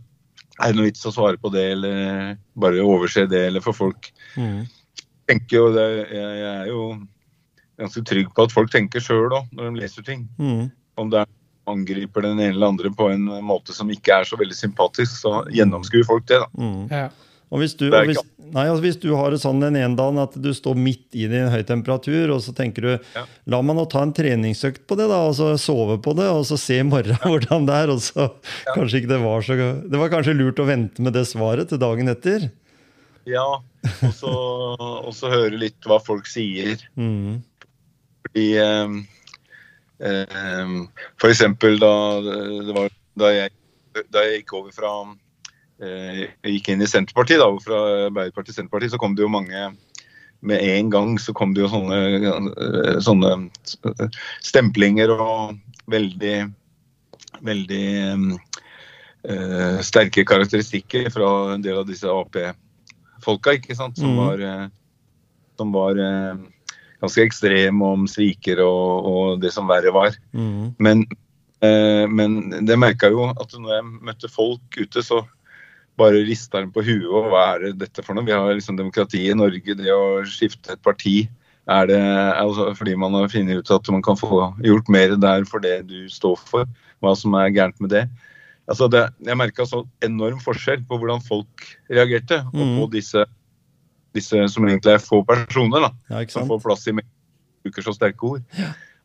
[0.61, 4.11] er det noe vits å svare på det, eller bare overse det, eller for folk
[4.37, 4.67] Mm.
[5.27, 6.83] tenker jo det, jeg, jeg er jo
[7.79, 10.27] ganske trygg på at folk tenker sjøl òg, når de leser ting.
[10.37, 10.71] Mm.
[10.97, 11.27] Om det er
[11.71, 15.45] angriper den ene eller andre på en måte som ikke er så veldig sympatisk, så
[15.49, 16.47] gjennomskuer folk det, da.
[16.61, 16.89] Mm.
[16.91, 17.09] Ja.
[17.51, 18.19] Og hvis du, og hvis,
[18.55, 21.25] nei, altså hvis du har det sånn den ene dagen at du står midt i
[21.27, 23.25] det i en høy temperatur, og så tenker du Ja.
[23.51, 26.45] la meg nå ta en treningsøkt på det, da, og så sove på det, og
[26.47, 27.91] så se i morgen hvordan det er.
[27.91, 28.29] og så
[28.73, 29.57] kanskje ikke Det var så
[29.91, 32.47] Det var kanskje lurt å vente med det svaret til dagen etter.
[33.29, 34.31] Ja, og så,
[35.05, 36.79] og så høre litt hva folk sier.
[36.95, 37.41] Mm.
[38.25, 38.95] Fordi eh,
[40.07, 40.71] eh,
[41.19, 41.91] For eksempel da,
[42.65, 42.89] det var,
[43.19, 43.51] da, jeg,
[44.09, 44.93] da jeg gikk over fra
[45.81, 49.71] gikk inn i Senterpartiet, da, og fra Arbeiderpartiet Senterpartiet, så kom det jo mange
[50.41, 53.49] med en gang så kom det jo sånne, eh, sånne
[54.41, 55.59] stemplinger og
[55.91, 56.35] veldig
[57.45, 57.85] veldig
[59.21, 64.17] eh, sterke karakteristikker fra en del av disse Ap-folka, ikke sant, som Mhm.
[64.17, 64.67] var, eh,
[65.57, 66.35] som var eh,
[67.01, 70.15] ganske ekstreme om sviker og, og det som verre var.
[70.33, 70.75] Mm.
[70.79, 71.05] Men,
[71.61, 75.27] eh, men det merka jo at når jeg møtte folk ute, så
[75.99, 77.05] bare rista den på huet.
[77.09, 78.25] Og hva er dette for noe?
[78.25, 79.75] Vi har liksom demokrati i Norge.
[79.77, 81.27] Det å skifte et parti
[81.69, 81.99] er det
[82.41, 85.87] altså fordi man har funnet ut at man kan få gjort mer der for det
[85.87, 86.65] du står for.
[87.01, 88.05] Hva som er gærent med det.
[88.69, 92.75] Altså det jeg merka så enorm forskjell på hvordan folk reagerte, og Mhm.
[92.79, 93.25] på disse,
[94.13, 95.81] disse som egentlig er få personer.
[95.81, 98.43] da Ja, som får plass i bruker så sterke ord.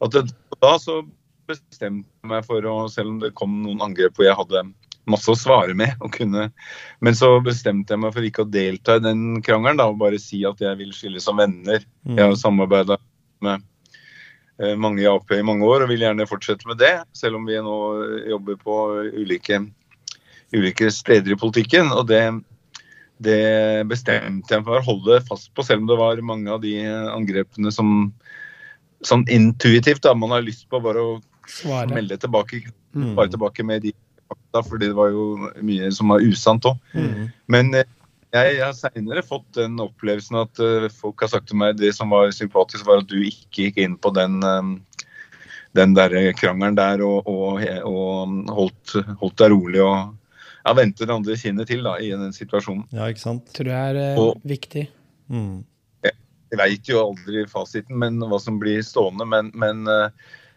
[0.01, 1.03] At det, da så
[1.49, 4.73] bestemte jeg meg for å, selv om det kom noen angrep hvor jeg hadde
[5.07, 6.49] masse å svare med, og kunne,
[7.01, 10.19] men så bestemte jeg meg for ikke å delta i den krangelen da, og bare
[10.19, 11.85] si at jeg vil skille som venner.
[12.05, 12.17] Mm.
[12.19, 12.97] Jeg har samarbeida
[13.47, 13.63] med
[14.59, 17.47] eh, mange i Ap i mange år og vil gjerne fortsette med det, selv om
[17.47, 17.77] vi nå
[18.33, 18.77] jobber på
[19.15, 19.63] ulike,
[20.57, 21.93] ulike steder i politikken.
[21.95, 22.25] og det
[23.17, 26.75] det bestemte jeg for å holde fast på, selv om det var mange av de
[26.85, 28.11] angrepene som
[29.01, 31.15] sånn intuitivt da, man har lyst på bare å
[31.49, 31.89] Svare.
[31.95, 33.15] melde tilbake, Mm.
[33.15, 33.93] bare tilbake med de
[34.57, 36.77] fakta, fordi det var jo mye som var usant òg.
[36.95, 37.29] Mm.
[37.49, 37.87] Men jeg,
[38.33, 42.11] jeg har seinere fått den opplevelsen at eh, folk har sagt til meg det som
[42.11, 44.75] var sympatisk, var at du ikke gikk inn på den eh,
[45.77, 50.15] den der krangelen der og, og, og holdt, holdt deg rolig og
[50.65, 52.87] ja, vendte det andre kinnet til da, i den situasjonen.
[52.97, 53.51] Ja, ikke sant?
[53.55, 54.89] Tror jeg er eh, Og- viktig.
[55.29, 55.65] Mm.
[56.47, 59.27] Jeg veit jo aldri fasiten, men hva som blir stående.
[59.27, 60.11] Men, men eh,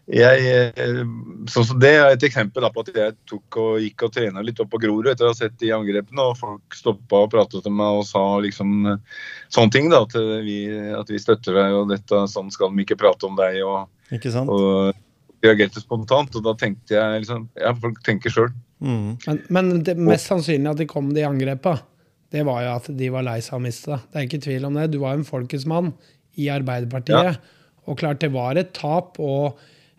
[0.09, 1.01] jeg eh,
[1.49, 4.43] Sånn som det er et eksempel da, på at jeg tok og gikk og trena
[4.45, 7.65] litt opp på Grorud etter å ha sett de angrepene, og folk stoppa og pratet
[7.65, 9.19] til meg og sa liksom eh,
[9.53, 9.91] sånne ting.
[9.93, 10.15] da, At
[10.45, 10.63] vi,
[10.97, 13.61] at vi støtter deg, og dette, sånn skal de ikke prate om deg.
[13.65, 14.49] og, Ikke sant?
[14.49, 14.97] og
[15.45, 16.35] reagerte spontant.
[16.35, 18.51] Og da tenkte jeg liksom Ja, folk tenker sjøl.
[18.79, 19.17] Mm.
[19.25, 21.79] Men, men det mest sannsynlig at de kom de angrepa,
[22.31, 23.91] det var jo at de var lei seg av å miste.
[23.91, 24.01] det.
[24.09, 24.91] Det er ikke tvil om det.
[24.93, 25.93] Du var jo en folkets mann
[26.39, 27.41] i Arbeiderpartiet.
[27.89, 29.57] Og klart det var et tap, og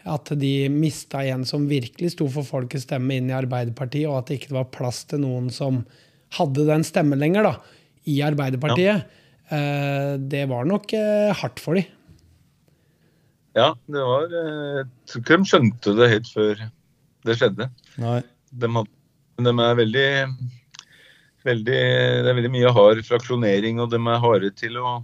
[0.08, 4.30] at de mista en som virkelig sto for folkets stemme inn i Arbeiderpartiet, og at
[4.30, 5.82] det ikke var plass til noen som
[6.36, 7.54] hadde den stemmen lenger da,
[8.08, 9.08] i Arbeiderpartiet.
[9.50, 11.88] Eh, det var nok eh, hardt for dem.
[13.58, 16.64] Ja, det var eh, Jeg tror ikke de skjønte det helt før
[17.26, 17.66] det skjedde.
[18.00, 18.20] Nei.
[18.50, 18.68] De,
[19.42, 20.10] de er veldig,
[21.46, 25.00] veldig Det er veldig mye hard fraksjonering, og de er harde til å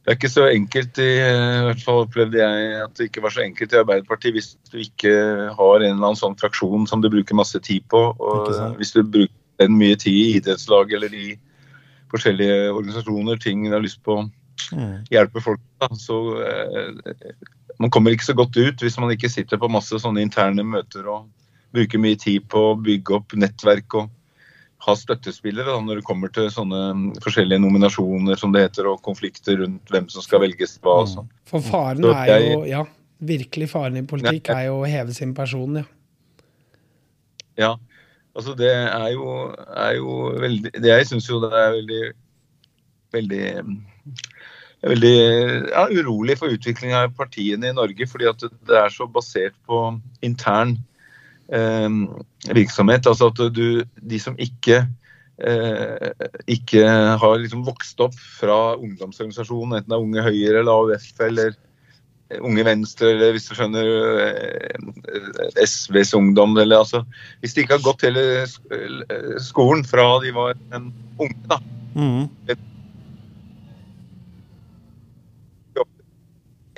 [0.00, 3.34] Det er ikke så enkelt, i, i hvert fall opplevde jeg at det ikke var
[3.34, 5.12] så enkelt i Arbeiderpartiet hvis du ikke
[5.58, 8.00] har en eller annen sånn fraksjon som du bruker masse tid på.
[8.16, 8.48] Og
[8.80, 11.34] hvis du bruker den mye tid i idrettslag eller i
[12.10, 14.28] forskjellige organisasjoner, ting du har lyst på å
[15.12, 15.60] hjelpe folk.
[15.82, 15.90] Da.
[15.96, 17.34] Så eh,
[17.80, 21.06] Man kommer ikke så godt ut hvis man ikke sitter på masse sånne interne møter
[21.08, 21.28] og
[21.74, 24.10] bruker mye tid på å bygge opp nettverk og
[24.80, 29.58] ha støttespillere da, når det kommer til sånne forskjellige nominasjoner som det heter, og konflikter
[29.60, 31.02] rundt hvem som skal velges hva.
[31.02, 31.30] og sånn.
[31.48, 32.84] For faren er jo Ja,
[33.20, 35.86] virkelig faren i politikk er jo å heve sin person, ja.
[37.60, 37.74] Ja,
[38.32, 42.04] altså det er jo, er jo veldig det Jeg syns jo det er veldig
[43.10, 43.46] veldig
[44.80, 45.16] veldig
[45.74, 49.82] ja, urolig for utviklinga av partiene i Norge, fordi at det er så basert på
[50.24, 50.78] intern
[51.50, 53.06] virksomhet.
[53.10, 54.84] Altså at du, de som ikke
[55.42, 56.84] eh, ikke
[57.22, 61.58] har liksom vokst opp fra ungdomsorganisasjonen, enten det er Unge Høyre eller AUF eller
[62.38, 63.88] Unge Venstre, eller hvis du skjønner
[64.22, 67.02] eh, SVs ungdom, eller altså
[67.40, 68.46] Hvis de ikke har gått hele
[69.42, 71.58] skolen fra de var en unge, da.
[71.98, 72.28] Mm.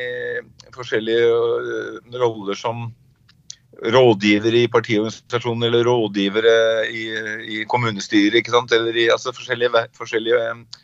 [0.00, 0.40] eh,
[0.72, 2.86] forskjellige eh, roller som
[3.82, 7.04] rådgivere i partiorganisasjonen eller rådgivere i,
[7.56, 8.38] i kommunestyret.
[8.38, 8.72] ikke sant?
[8.72, 10.80] Eller i altså forskjellige, forskjellige eh,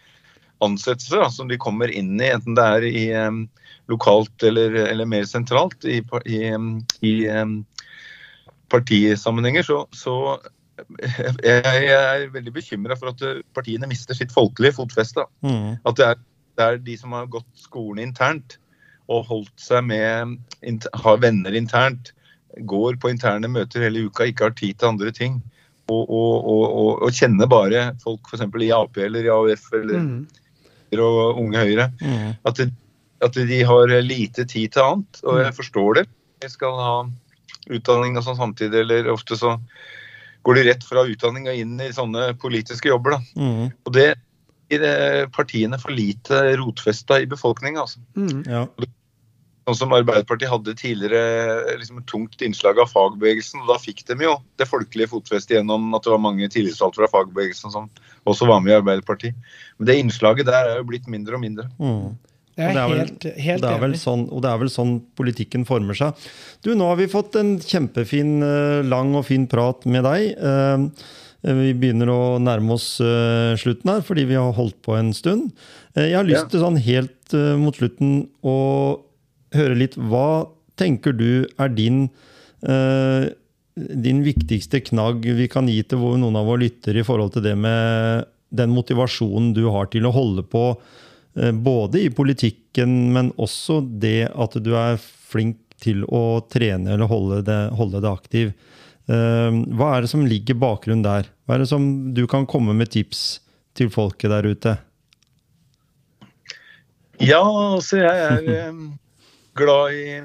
[0.64, 3.44] ansettelser da, som de kommer inn i, enten det er i um,
[3.88, 6.68] lokalt eller, eller mer sentralt i, i, eh,
[7.06, 7.60] i um,
[8.72, 10.16] partisammenhenger, så, så
[10.98, 13.22] jeg, jeg er veldig bekymra for at
[13.54, 15.24] partiene mister sitt folkelige fotfeste.
[15.46, 15.78] Mm.
[15.86, 16.22] At det er,
[16.58, 18.58] det er de som har gått skolen internt
[19.08, 20.36] og holdt seg med
[21.00, 22.12] Har venner internt,
[22.66, 25.38] går på interne møter hele uka, ikke har tid til andre ting.
[25.88, 28.44] Og, og, og, og, og kjenner bare folk f.eks.
[28.44, 30.26] i Ap eller i AUF eller Mm.
[30.98, 31.90] og Unge Høyre.
[32.00, 32.34] Mm.
[32.44, 32.70] At, det,
[33.24, 35.20] at de har lite tid til annet.
[35.24, 36.04] Og jeg forstår det.
[36.40, 36.92] De skal ha
[37.68, 39.56] utdanning og sånn samtidig, eller ofte så
[40.46, 43.16] går de rett fra utdanning og inn i sånne politiske jobber.
[43.18, 43.20] da.
[43.36, 43.72] Mm.
[43.84, 44.06] Og det
[44.68, 47.84] gir eh, partiene for lite rotfesta i befolkninga.
[47.84, 48.00] Altså.
[48.16, 48.44] Mm.
[48.46, 48.66] Ja.
[49.68, 53.60] Sånn som Arbeiderpartiet hadde tidligere liksom et tungt innslag av fagbevegelsen.
[53.60, 57.10] og Da fikk de jo det folkelige fotfestet gjennom at det var mange tillitsvalgte fra
[57.12, 57.90] fagbevegelsen som
[58.24, 59.36] også var med i Arbeiderpartiet.
[59.76, 61.68] Men det innslaget der er jo blitt mindre og mindre.
[61.76, 62.16] Mm.
[62.56, 64.72] Det er det er vel- helt, helt det er vel sånn, og det er vel
[64.72, 66.14] sånn politikken former seg.
[66.64, 70.32] Du, Nå har vi fått en kjempefin, eh, lang og fin prat med deg.
[70.40, 70.88] Eh,
[71.40, 75.52] Vi begynner å nærme oss eh, slutten her, fordi vi har holdt på en stund.
[75.94, 76.48] Eh, Jeg har lyst Ja.
[76.50, 78.98] til sånn helt eh, mot slutten å
[79.56, 80.48] høre litt Hva
[80.78, 82.06] tenker du er din
[82.62, 83.28] eh,
[83.78, 87.54] din viktigste knagg vi kan gi til noen av våre lyttere i forhold til det
[87.58, 93.80] med den motivasjonen du har til å holde på eh, både i politikken, men også
[94.02, 98.52] det at du er flink til å trene eller holde det, holde det aktiv.
[99.06, 101.30] Eh, Hva er det som ligger bakgrunnen der?
[101.46, 103.40] Hva er det som du kan komme med tips
[103.78, 104.78] til folket der ute?
[107.22, 107.42] Ja,
[107.76, 108.82] altså jeg er eh,
[109.58, 110.18] glad i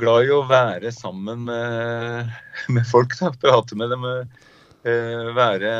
[0.00, 2.34] glad i å være sammen med,
[2.72, 3.16] med folk.
[3.18, 3.32] Da.
[3.40, 4.04] Prate med dem.
[4.86, 5.72] eh, være,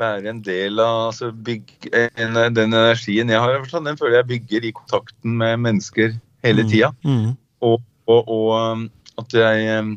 [0.00, 4.68] være en del av altså bygge, en, Den energien jeg har, den føler jeg bygger
[4.68, 6.16] i kontakten med mennesker
[6.46, 6.92] hele tida.
[7.04, 7.34] Mm.
[7.66, 8.88] Og, og, og um,
[9.18, 9.96] at jeg um,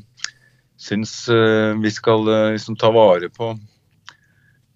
[0.80, 3.54] syns uh, vi skal uh, liksom ta vare på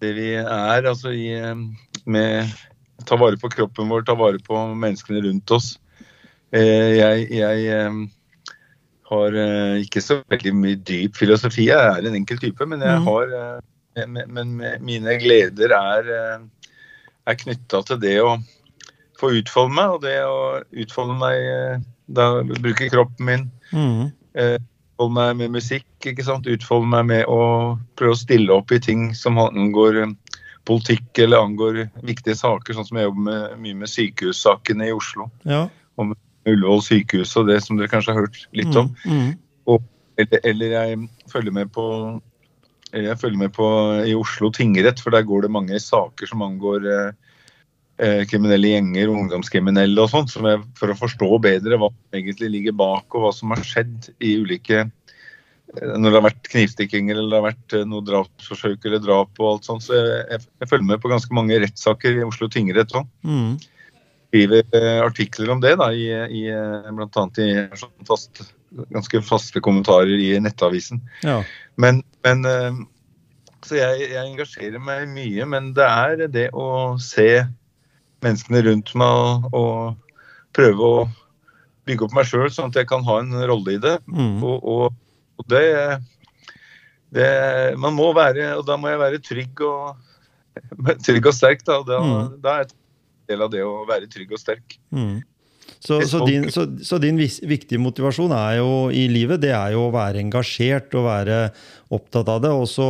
[0.02, 1.72] det vi er, altså i, um,
[2.04, 2.52] med
[3.04, 5.72] Ta vare på kroppen vår, ta vare på menneskene rundt oss.
[6.54, 8.08] Eh, jeg jeg
[9.10, 11.66] har uh, ikke så veldig mye dyp filosofi.
[11.68, 13.04] Jeg er en enkel type, men jeg Mhm.
[13.08, 13.60] har uh,
[14.08, 16.08] men, mine gleder er,
[17.26, 18.32] er knytta til det å
[19.20, 21.78] få utfolde meg, og det å utfolde meg eh,
[22.10, 24.10] da bruke kroppen min, Mm.
[24.34, 26.46] eh, utfolde meg med musikk, ikke sant?
[26.50, 30.12] utfolde meg med å prøve å stille opp i ting som angår eh,
[30.66, 35.30] politikk eller angår viktige saker, sånn som jeg jobber med, mye med sykehussakene i Oslo.
[35.44, 35.68] Ja.
[36.44, 38.92] Ullevål sykehus og det som dere kanskje har hørt litt om.
[39.04, 39.34] Mm.
[39.66, 39.82] Mm.
[40.14, 40.98] Eller, eller jeg
[41.32, 41.84] følger med på
[42.94, 43.66] jeg følger med på
[44.06, 47.32] i Oslo tingrett, for der går det mange saker som angår eh,
[47.98, 52.52] eh, kriminelle gjenger, ungdomskriminelle og sånt, som jeg, for å forstå bedre hva som egentlig
[52.52, 57.18] ligger bak, og hva som har skjedd i ulike eh, når det har vært knivstikkinger
[57.18, 59.88] eller det har vært eh, noe drapsforsøk eller drap og alt sånt.
[59.88, 63.10] Så jeg, jeg, jeg følger med på ganske mange rettssaker i Oslo tingrett òg.
[63.26, 63.56] Mm.
[64.34, 68.40] Skriver eh, artikler om det, da, i, i, eh, blant annet i sånn fast,
[68.90, 70.98] ganske faste kommentarer i Nettavisen.
[71.22, 71.36] Ja.
[71.78, 72.80] Men, men eh,
[73.62, 77.44] Så jeg, jeg engasjerer meg mye, men det er det å se
[78.26, 80.98] menneskene rundt meg og, og prøve å
[81.86, 84.00] bygge opp meg sjøl, sånn at jeg kan ha en rolle i det.
[84.10, 84.42] Mm.
[84.42, 84.98] Og, og,
[85.38, 85.64] og det,
[87.14, 87.28] det
[87.78, 89.94] Man må være Og da må jeg være trygg og,
[91.06, 91.62] trygg og sterk.
[91.66, 92.40] Da, da, Mm.
[92.42, 92.74] da er jeg
[93.30, 94.78] del av det å være trygg og sterk.
[94.94, 95.22] Mm.
[95.84, 99.86] Så, så, din, så, så din viktige motivasjon er jo i livet, det er jo
[99.86, 101.38] å være engasjert og være
[101.92, 102.52] opptatt av det.
[102.56, 102.86] Og så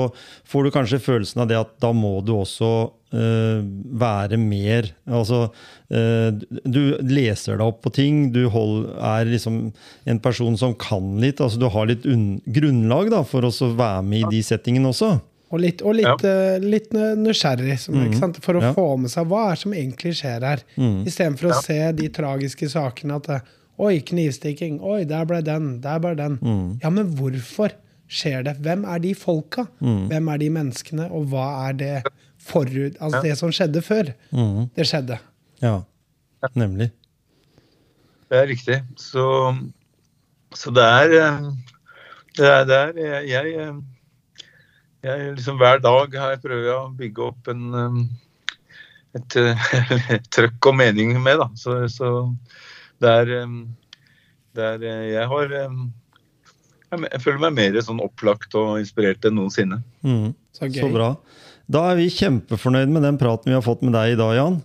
[0.47, 2.71] får du kanskje følelsen av det at da må du også
[3.15, 3.67] eh,
[4.05, 5.49] være mer Altså,
[5.91, 9.61] eh, du leser deg opp på ting, du hold, er liksom
[10.11, 11.43] en person som kan litt.
[11.43, 15.17] altså Du har litt unn, grunnlag da, for å være med i de settingene også.
[15.55, 18.41] Og litt, og litt, eh, litt nysgjerrig, som, ikke sant?
[18.43, 18.73] for å Ja.
[18.75, 20.65] få med seg hva er som egentlig skjer her.
[21.07, 23.41] Istedenfor å se de tragiske sakene at eh,
[23.79, 24.77] Oi, knivstikking.
[24.87, 25.81] Oi, der ble den.
[25.83, 26.37] Der ble den.
[26.83, 27.73] Ja, men hvorfor
[28.07, 28.53] skjer det?
[28.63, 29.65] Hvem er de folka?
[29.83, 31.09] Hvem er de menneskene?
[31.11, 32.03] Og hva er det
[32.39, 34.13] forut Altså det som skjedde før.
[34.77, 35.19] Det skjedde.
[35.65, 35.81] Ja,
[36.55, 36.91] nemlig.
[38.31, 38.79] Det er riktig.
[38.97, 39.25] Så,
[40.55, 41.51] så det er eh,
[42.37, 43.75] Det er, det er jeg, jeg,
[45.05, 47.65] jeg liksom Hver dag har jeg prøvd å bygge opp en
[49.15, 51.49] et, et, eh, trøkk og mening med, da.
[51.59, 52.11] Så, så
[53.03, 53.53] der, er eh,
[54.55, 55.79] det er eh, Jeg har eh,
[56.95, 59.81] jeg jeg føler meg mer sånn opplagt og inspirert enn noensinne.
[60.07, 60.31] Mm.
[60.55, 60.85] Så gøy.
[60.85, 61.09] Så bra.
[61.67, 64.61] Da er vi kjempefornøyd med den praten vi har fått med deg i dag, Jan.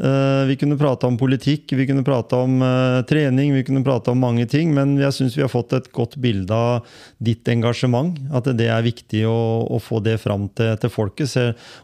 [0.00, 4.14] Eh, vi kunne prate om politikk, vi kunne prate om eh, trening, vi kunne prate
[4.14, 6.86] om mange ting, men jeg syns vi har fått et godt bilde av
[7.20, 8.16] ditt engasjement.
[8.32, 9.36] At det er viktig å,
[9.68, 11.34] å få det fram til, til folket.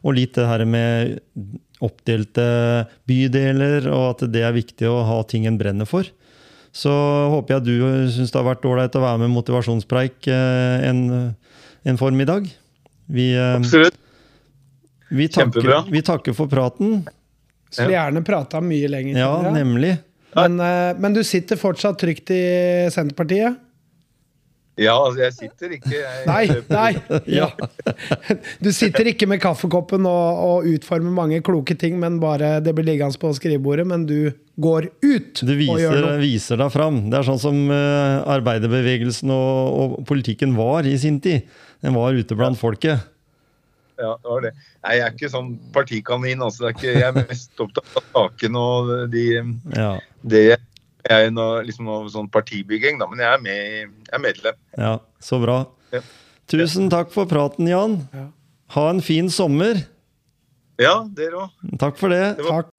[0.01, 1.19] Og litt det her med
[1.85, 2.47] oppdelte
[3.05, 6.09] bydeler, og at det er viktig å ha ting en brenner for.
[6.73, 6.93] Så
[7.35, 11.05] håper jeg du syns det har vært ålreit å være med motivasjonspreik eh, en,
[11.85, 12.49] en formiddag.
[13.13, 14.01] Vi, Absolutt.
[15.13, 17.05] vi, takker, vi takker for praten.
[17.71, 19.19] Skulle gjerne prata mye lenger.
[19.19, 19.95] Ja, kjenner nemlig.
[20.37, 22.43] Men, eh, men du sitter fortsatt trygt i
[22.93, 23.63] Senterpartiet?
[24.77, 27.21] Ja, altså, jeg sitter ikke jeg, Nei, nei!
[27.33, 27.49] Ja.
[28.65, 32.85] Du sitter ikke med kaffekoppen og, og utformer mange kloke ting, men bare det blir
[32.91, 36.17] liggende på skrivebordet, men du går ut Du og gjør noe.
[36.21, 37.01] Du viser deg fram.
[37.09, 41.49] Det er sånn som eh, arbeiderbevegelsen og, og politikken var i sin tid.
[41.85, 43.09] Den var ute blant folket.
[43.97, 44.53] Ja, det var det.
[44.85, 46.43] Nei, jeg er ikke sånn partikanin.
[46.45, 46.67] Altså.
[46.67, 49.27] Det er ikke, jeg er mest opptatt av sakene og de,
[49.77, 49.93] Ja,
[50.23, 50.45] det
[51.07, 53.07] jeg er noe, liksom noe sånn partibygging, da.
[53.11, 54.57] Men jeg er, med, jeg er medlem.
[54.77, 55.61] ja, så bra.
[55.95, 56.01] Ja.
[56.51, 58.01] Tusen takk for praten, Jan.
[58.15, 58.27] Ja.
[58.75, 59.79] Ha en fin sommer.
[60.83, 61.77] Ja, dere òg.
[61.81, 62.25] Takk for det.
[62.41, 62.76] Det var Takk.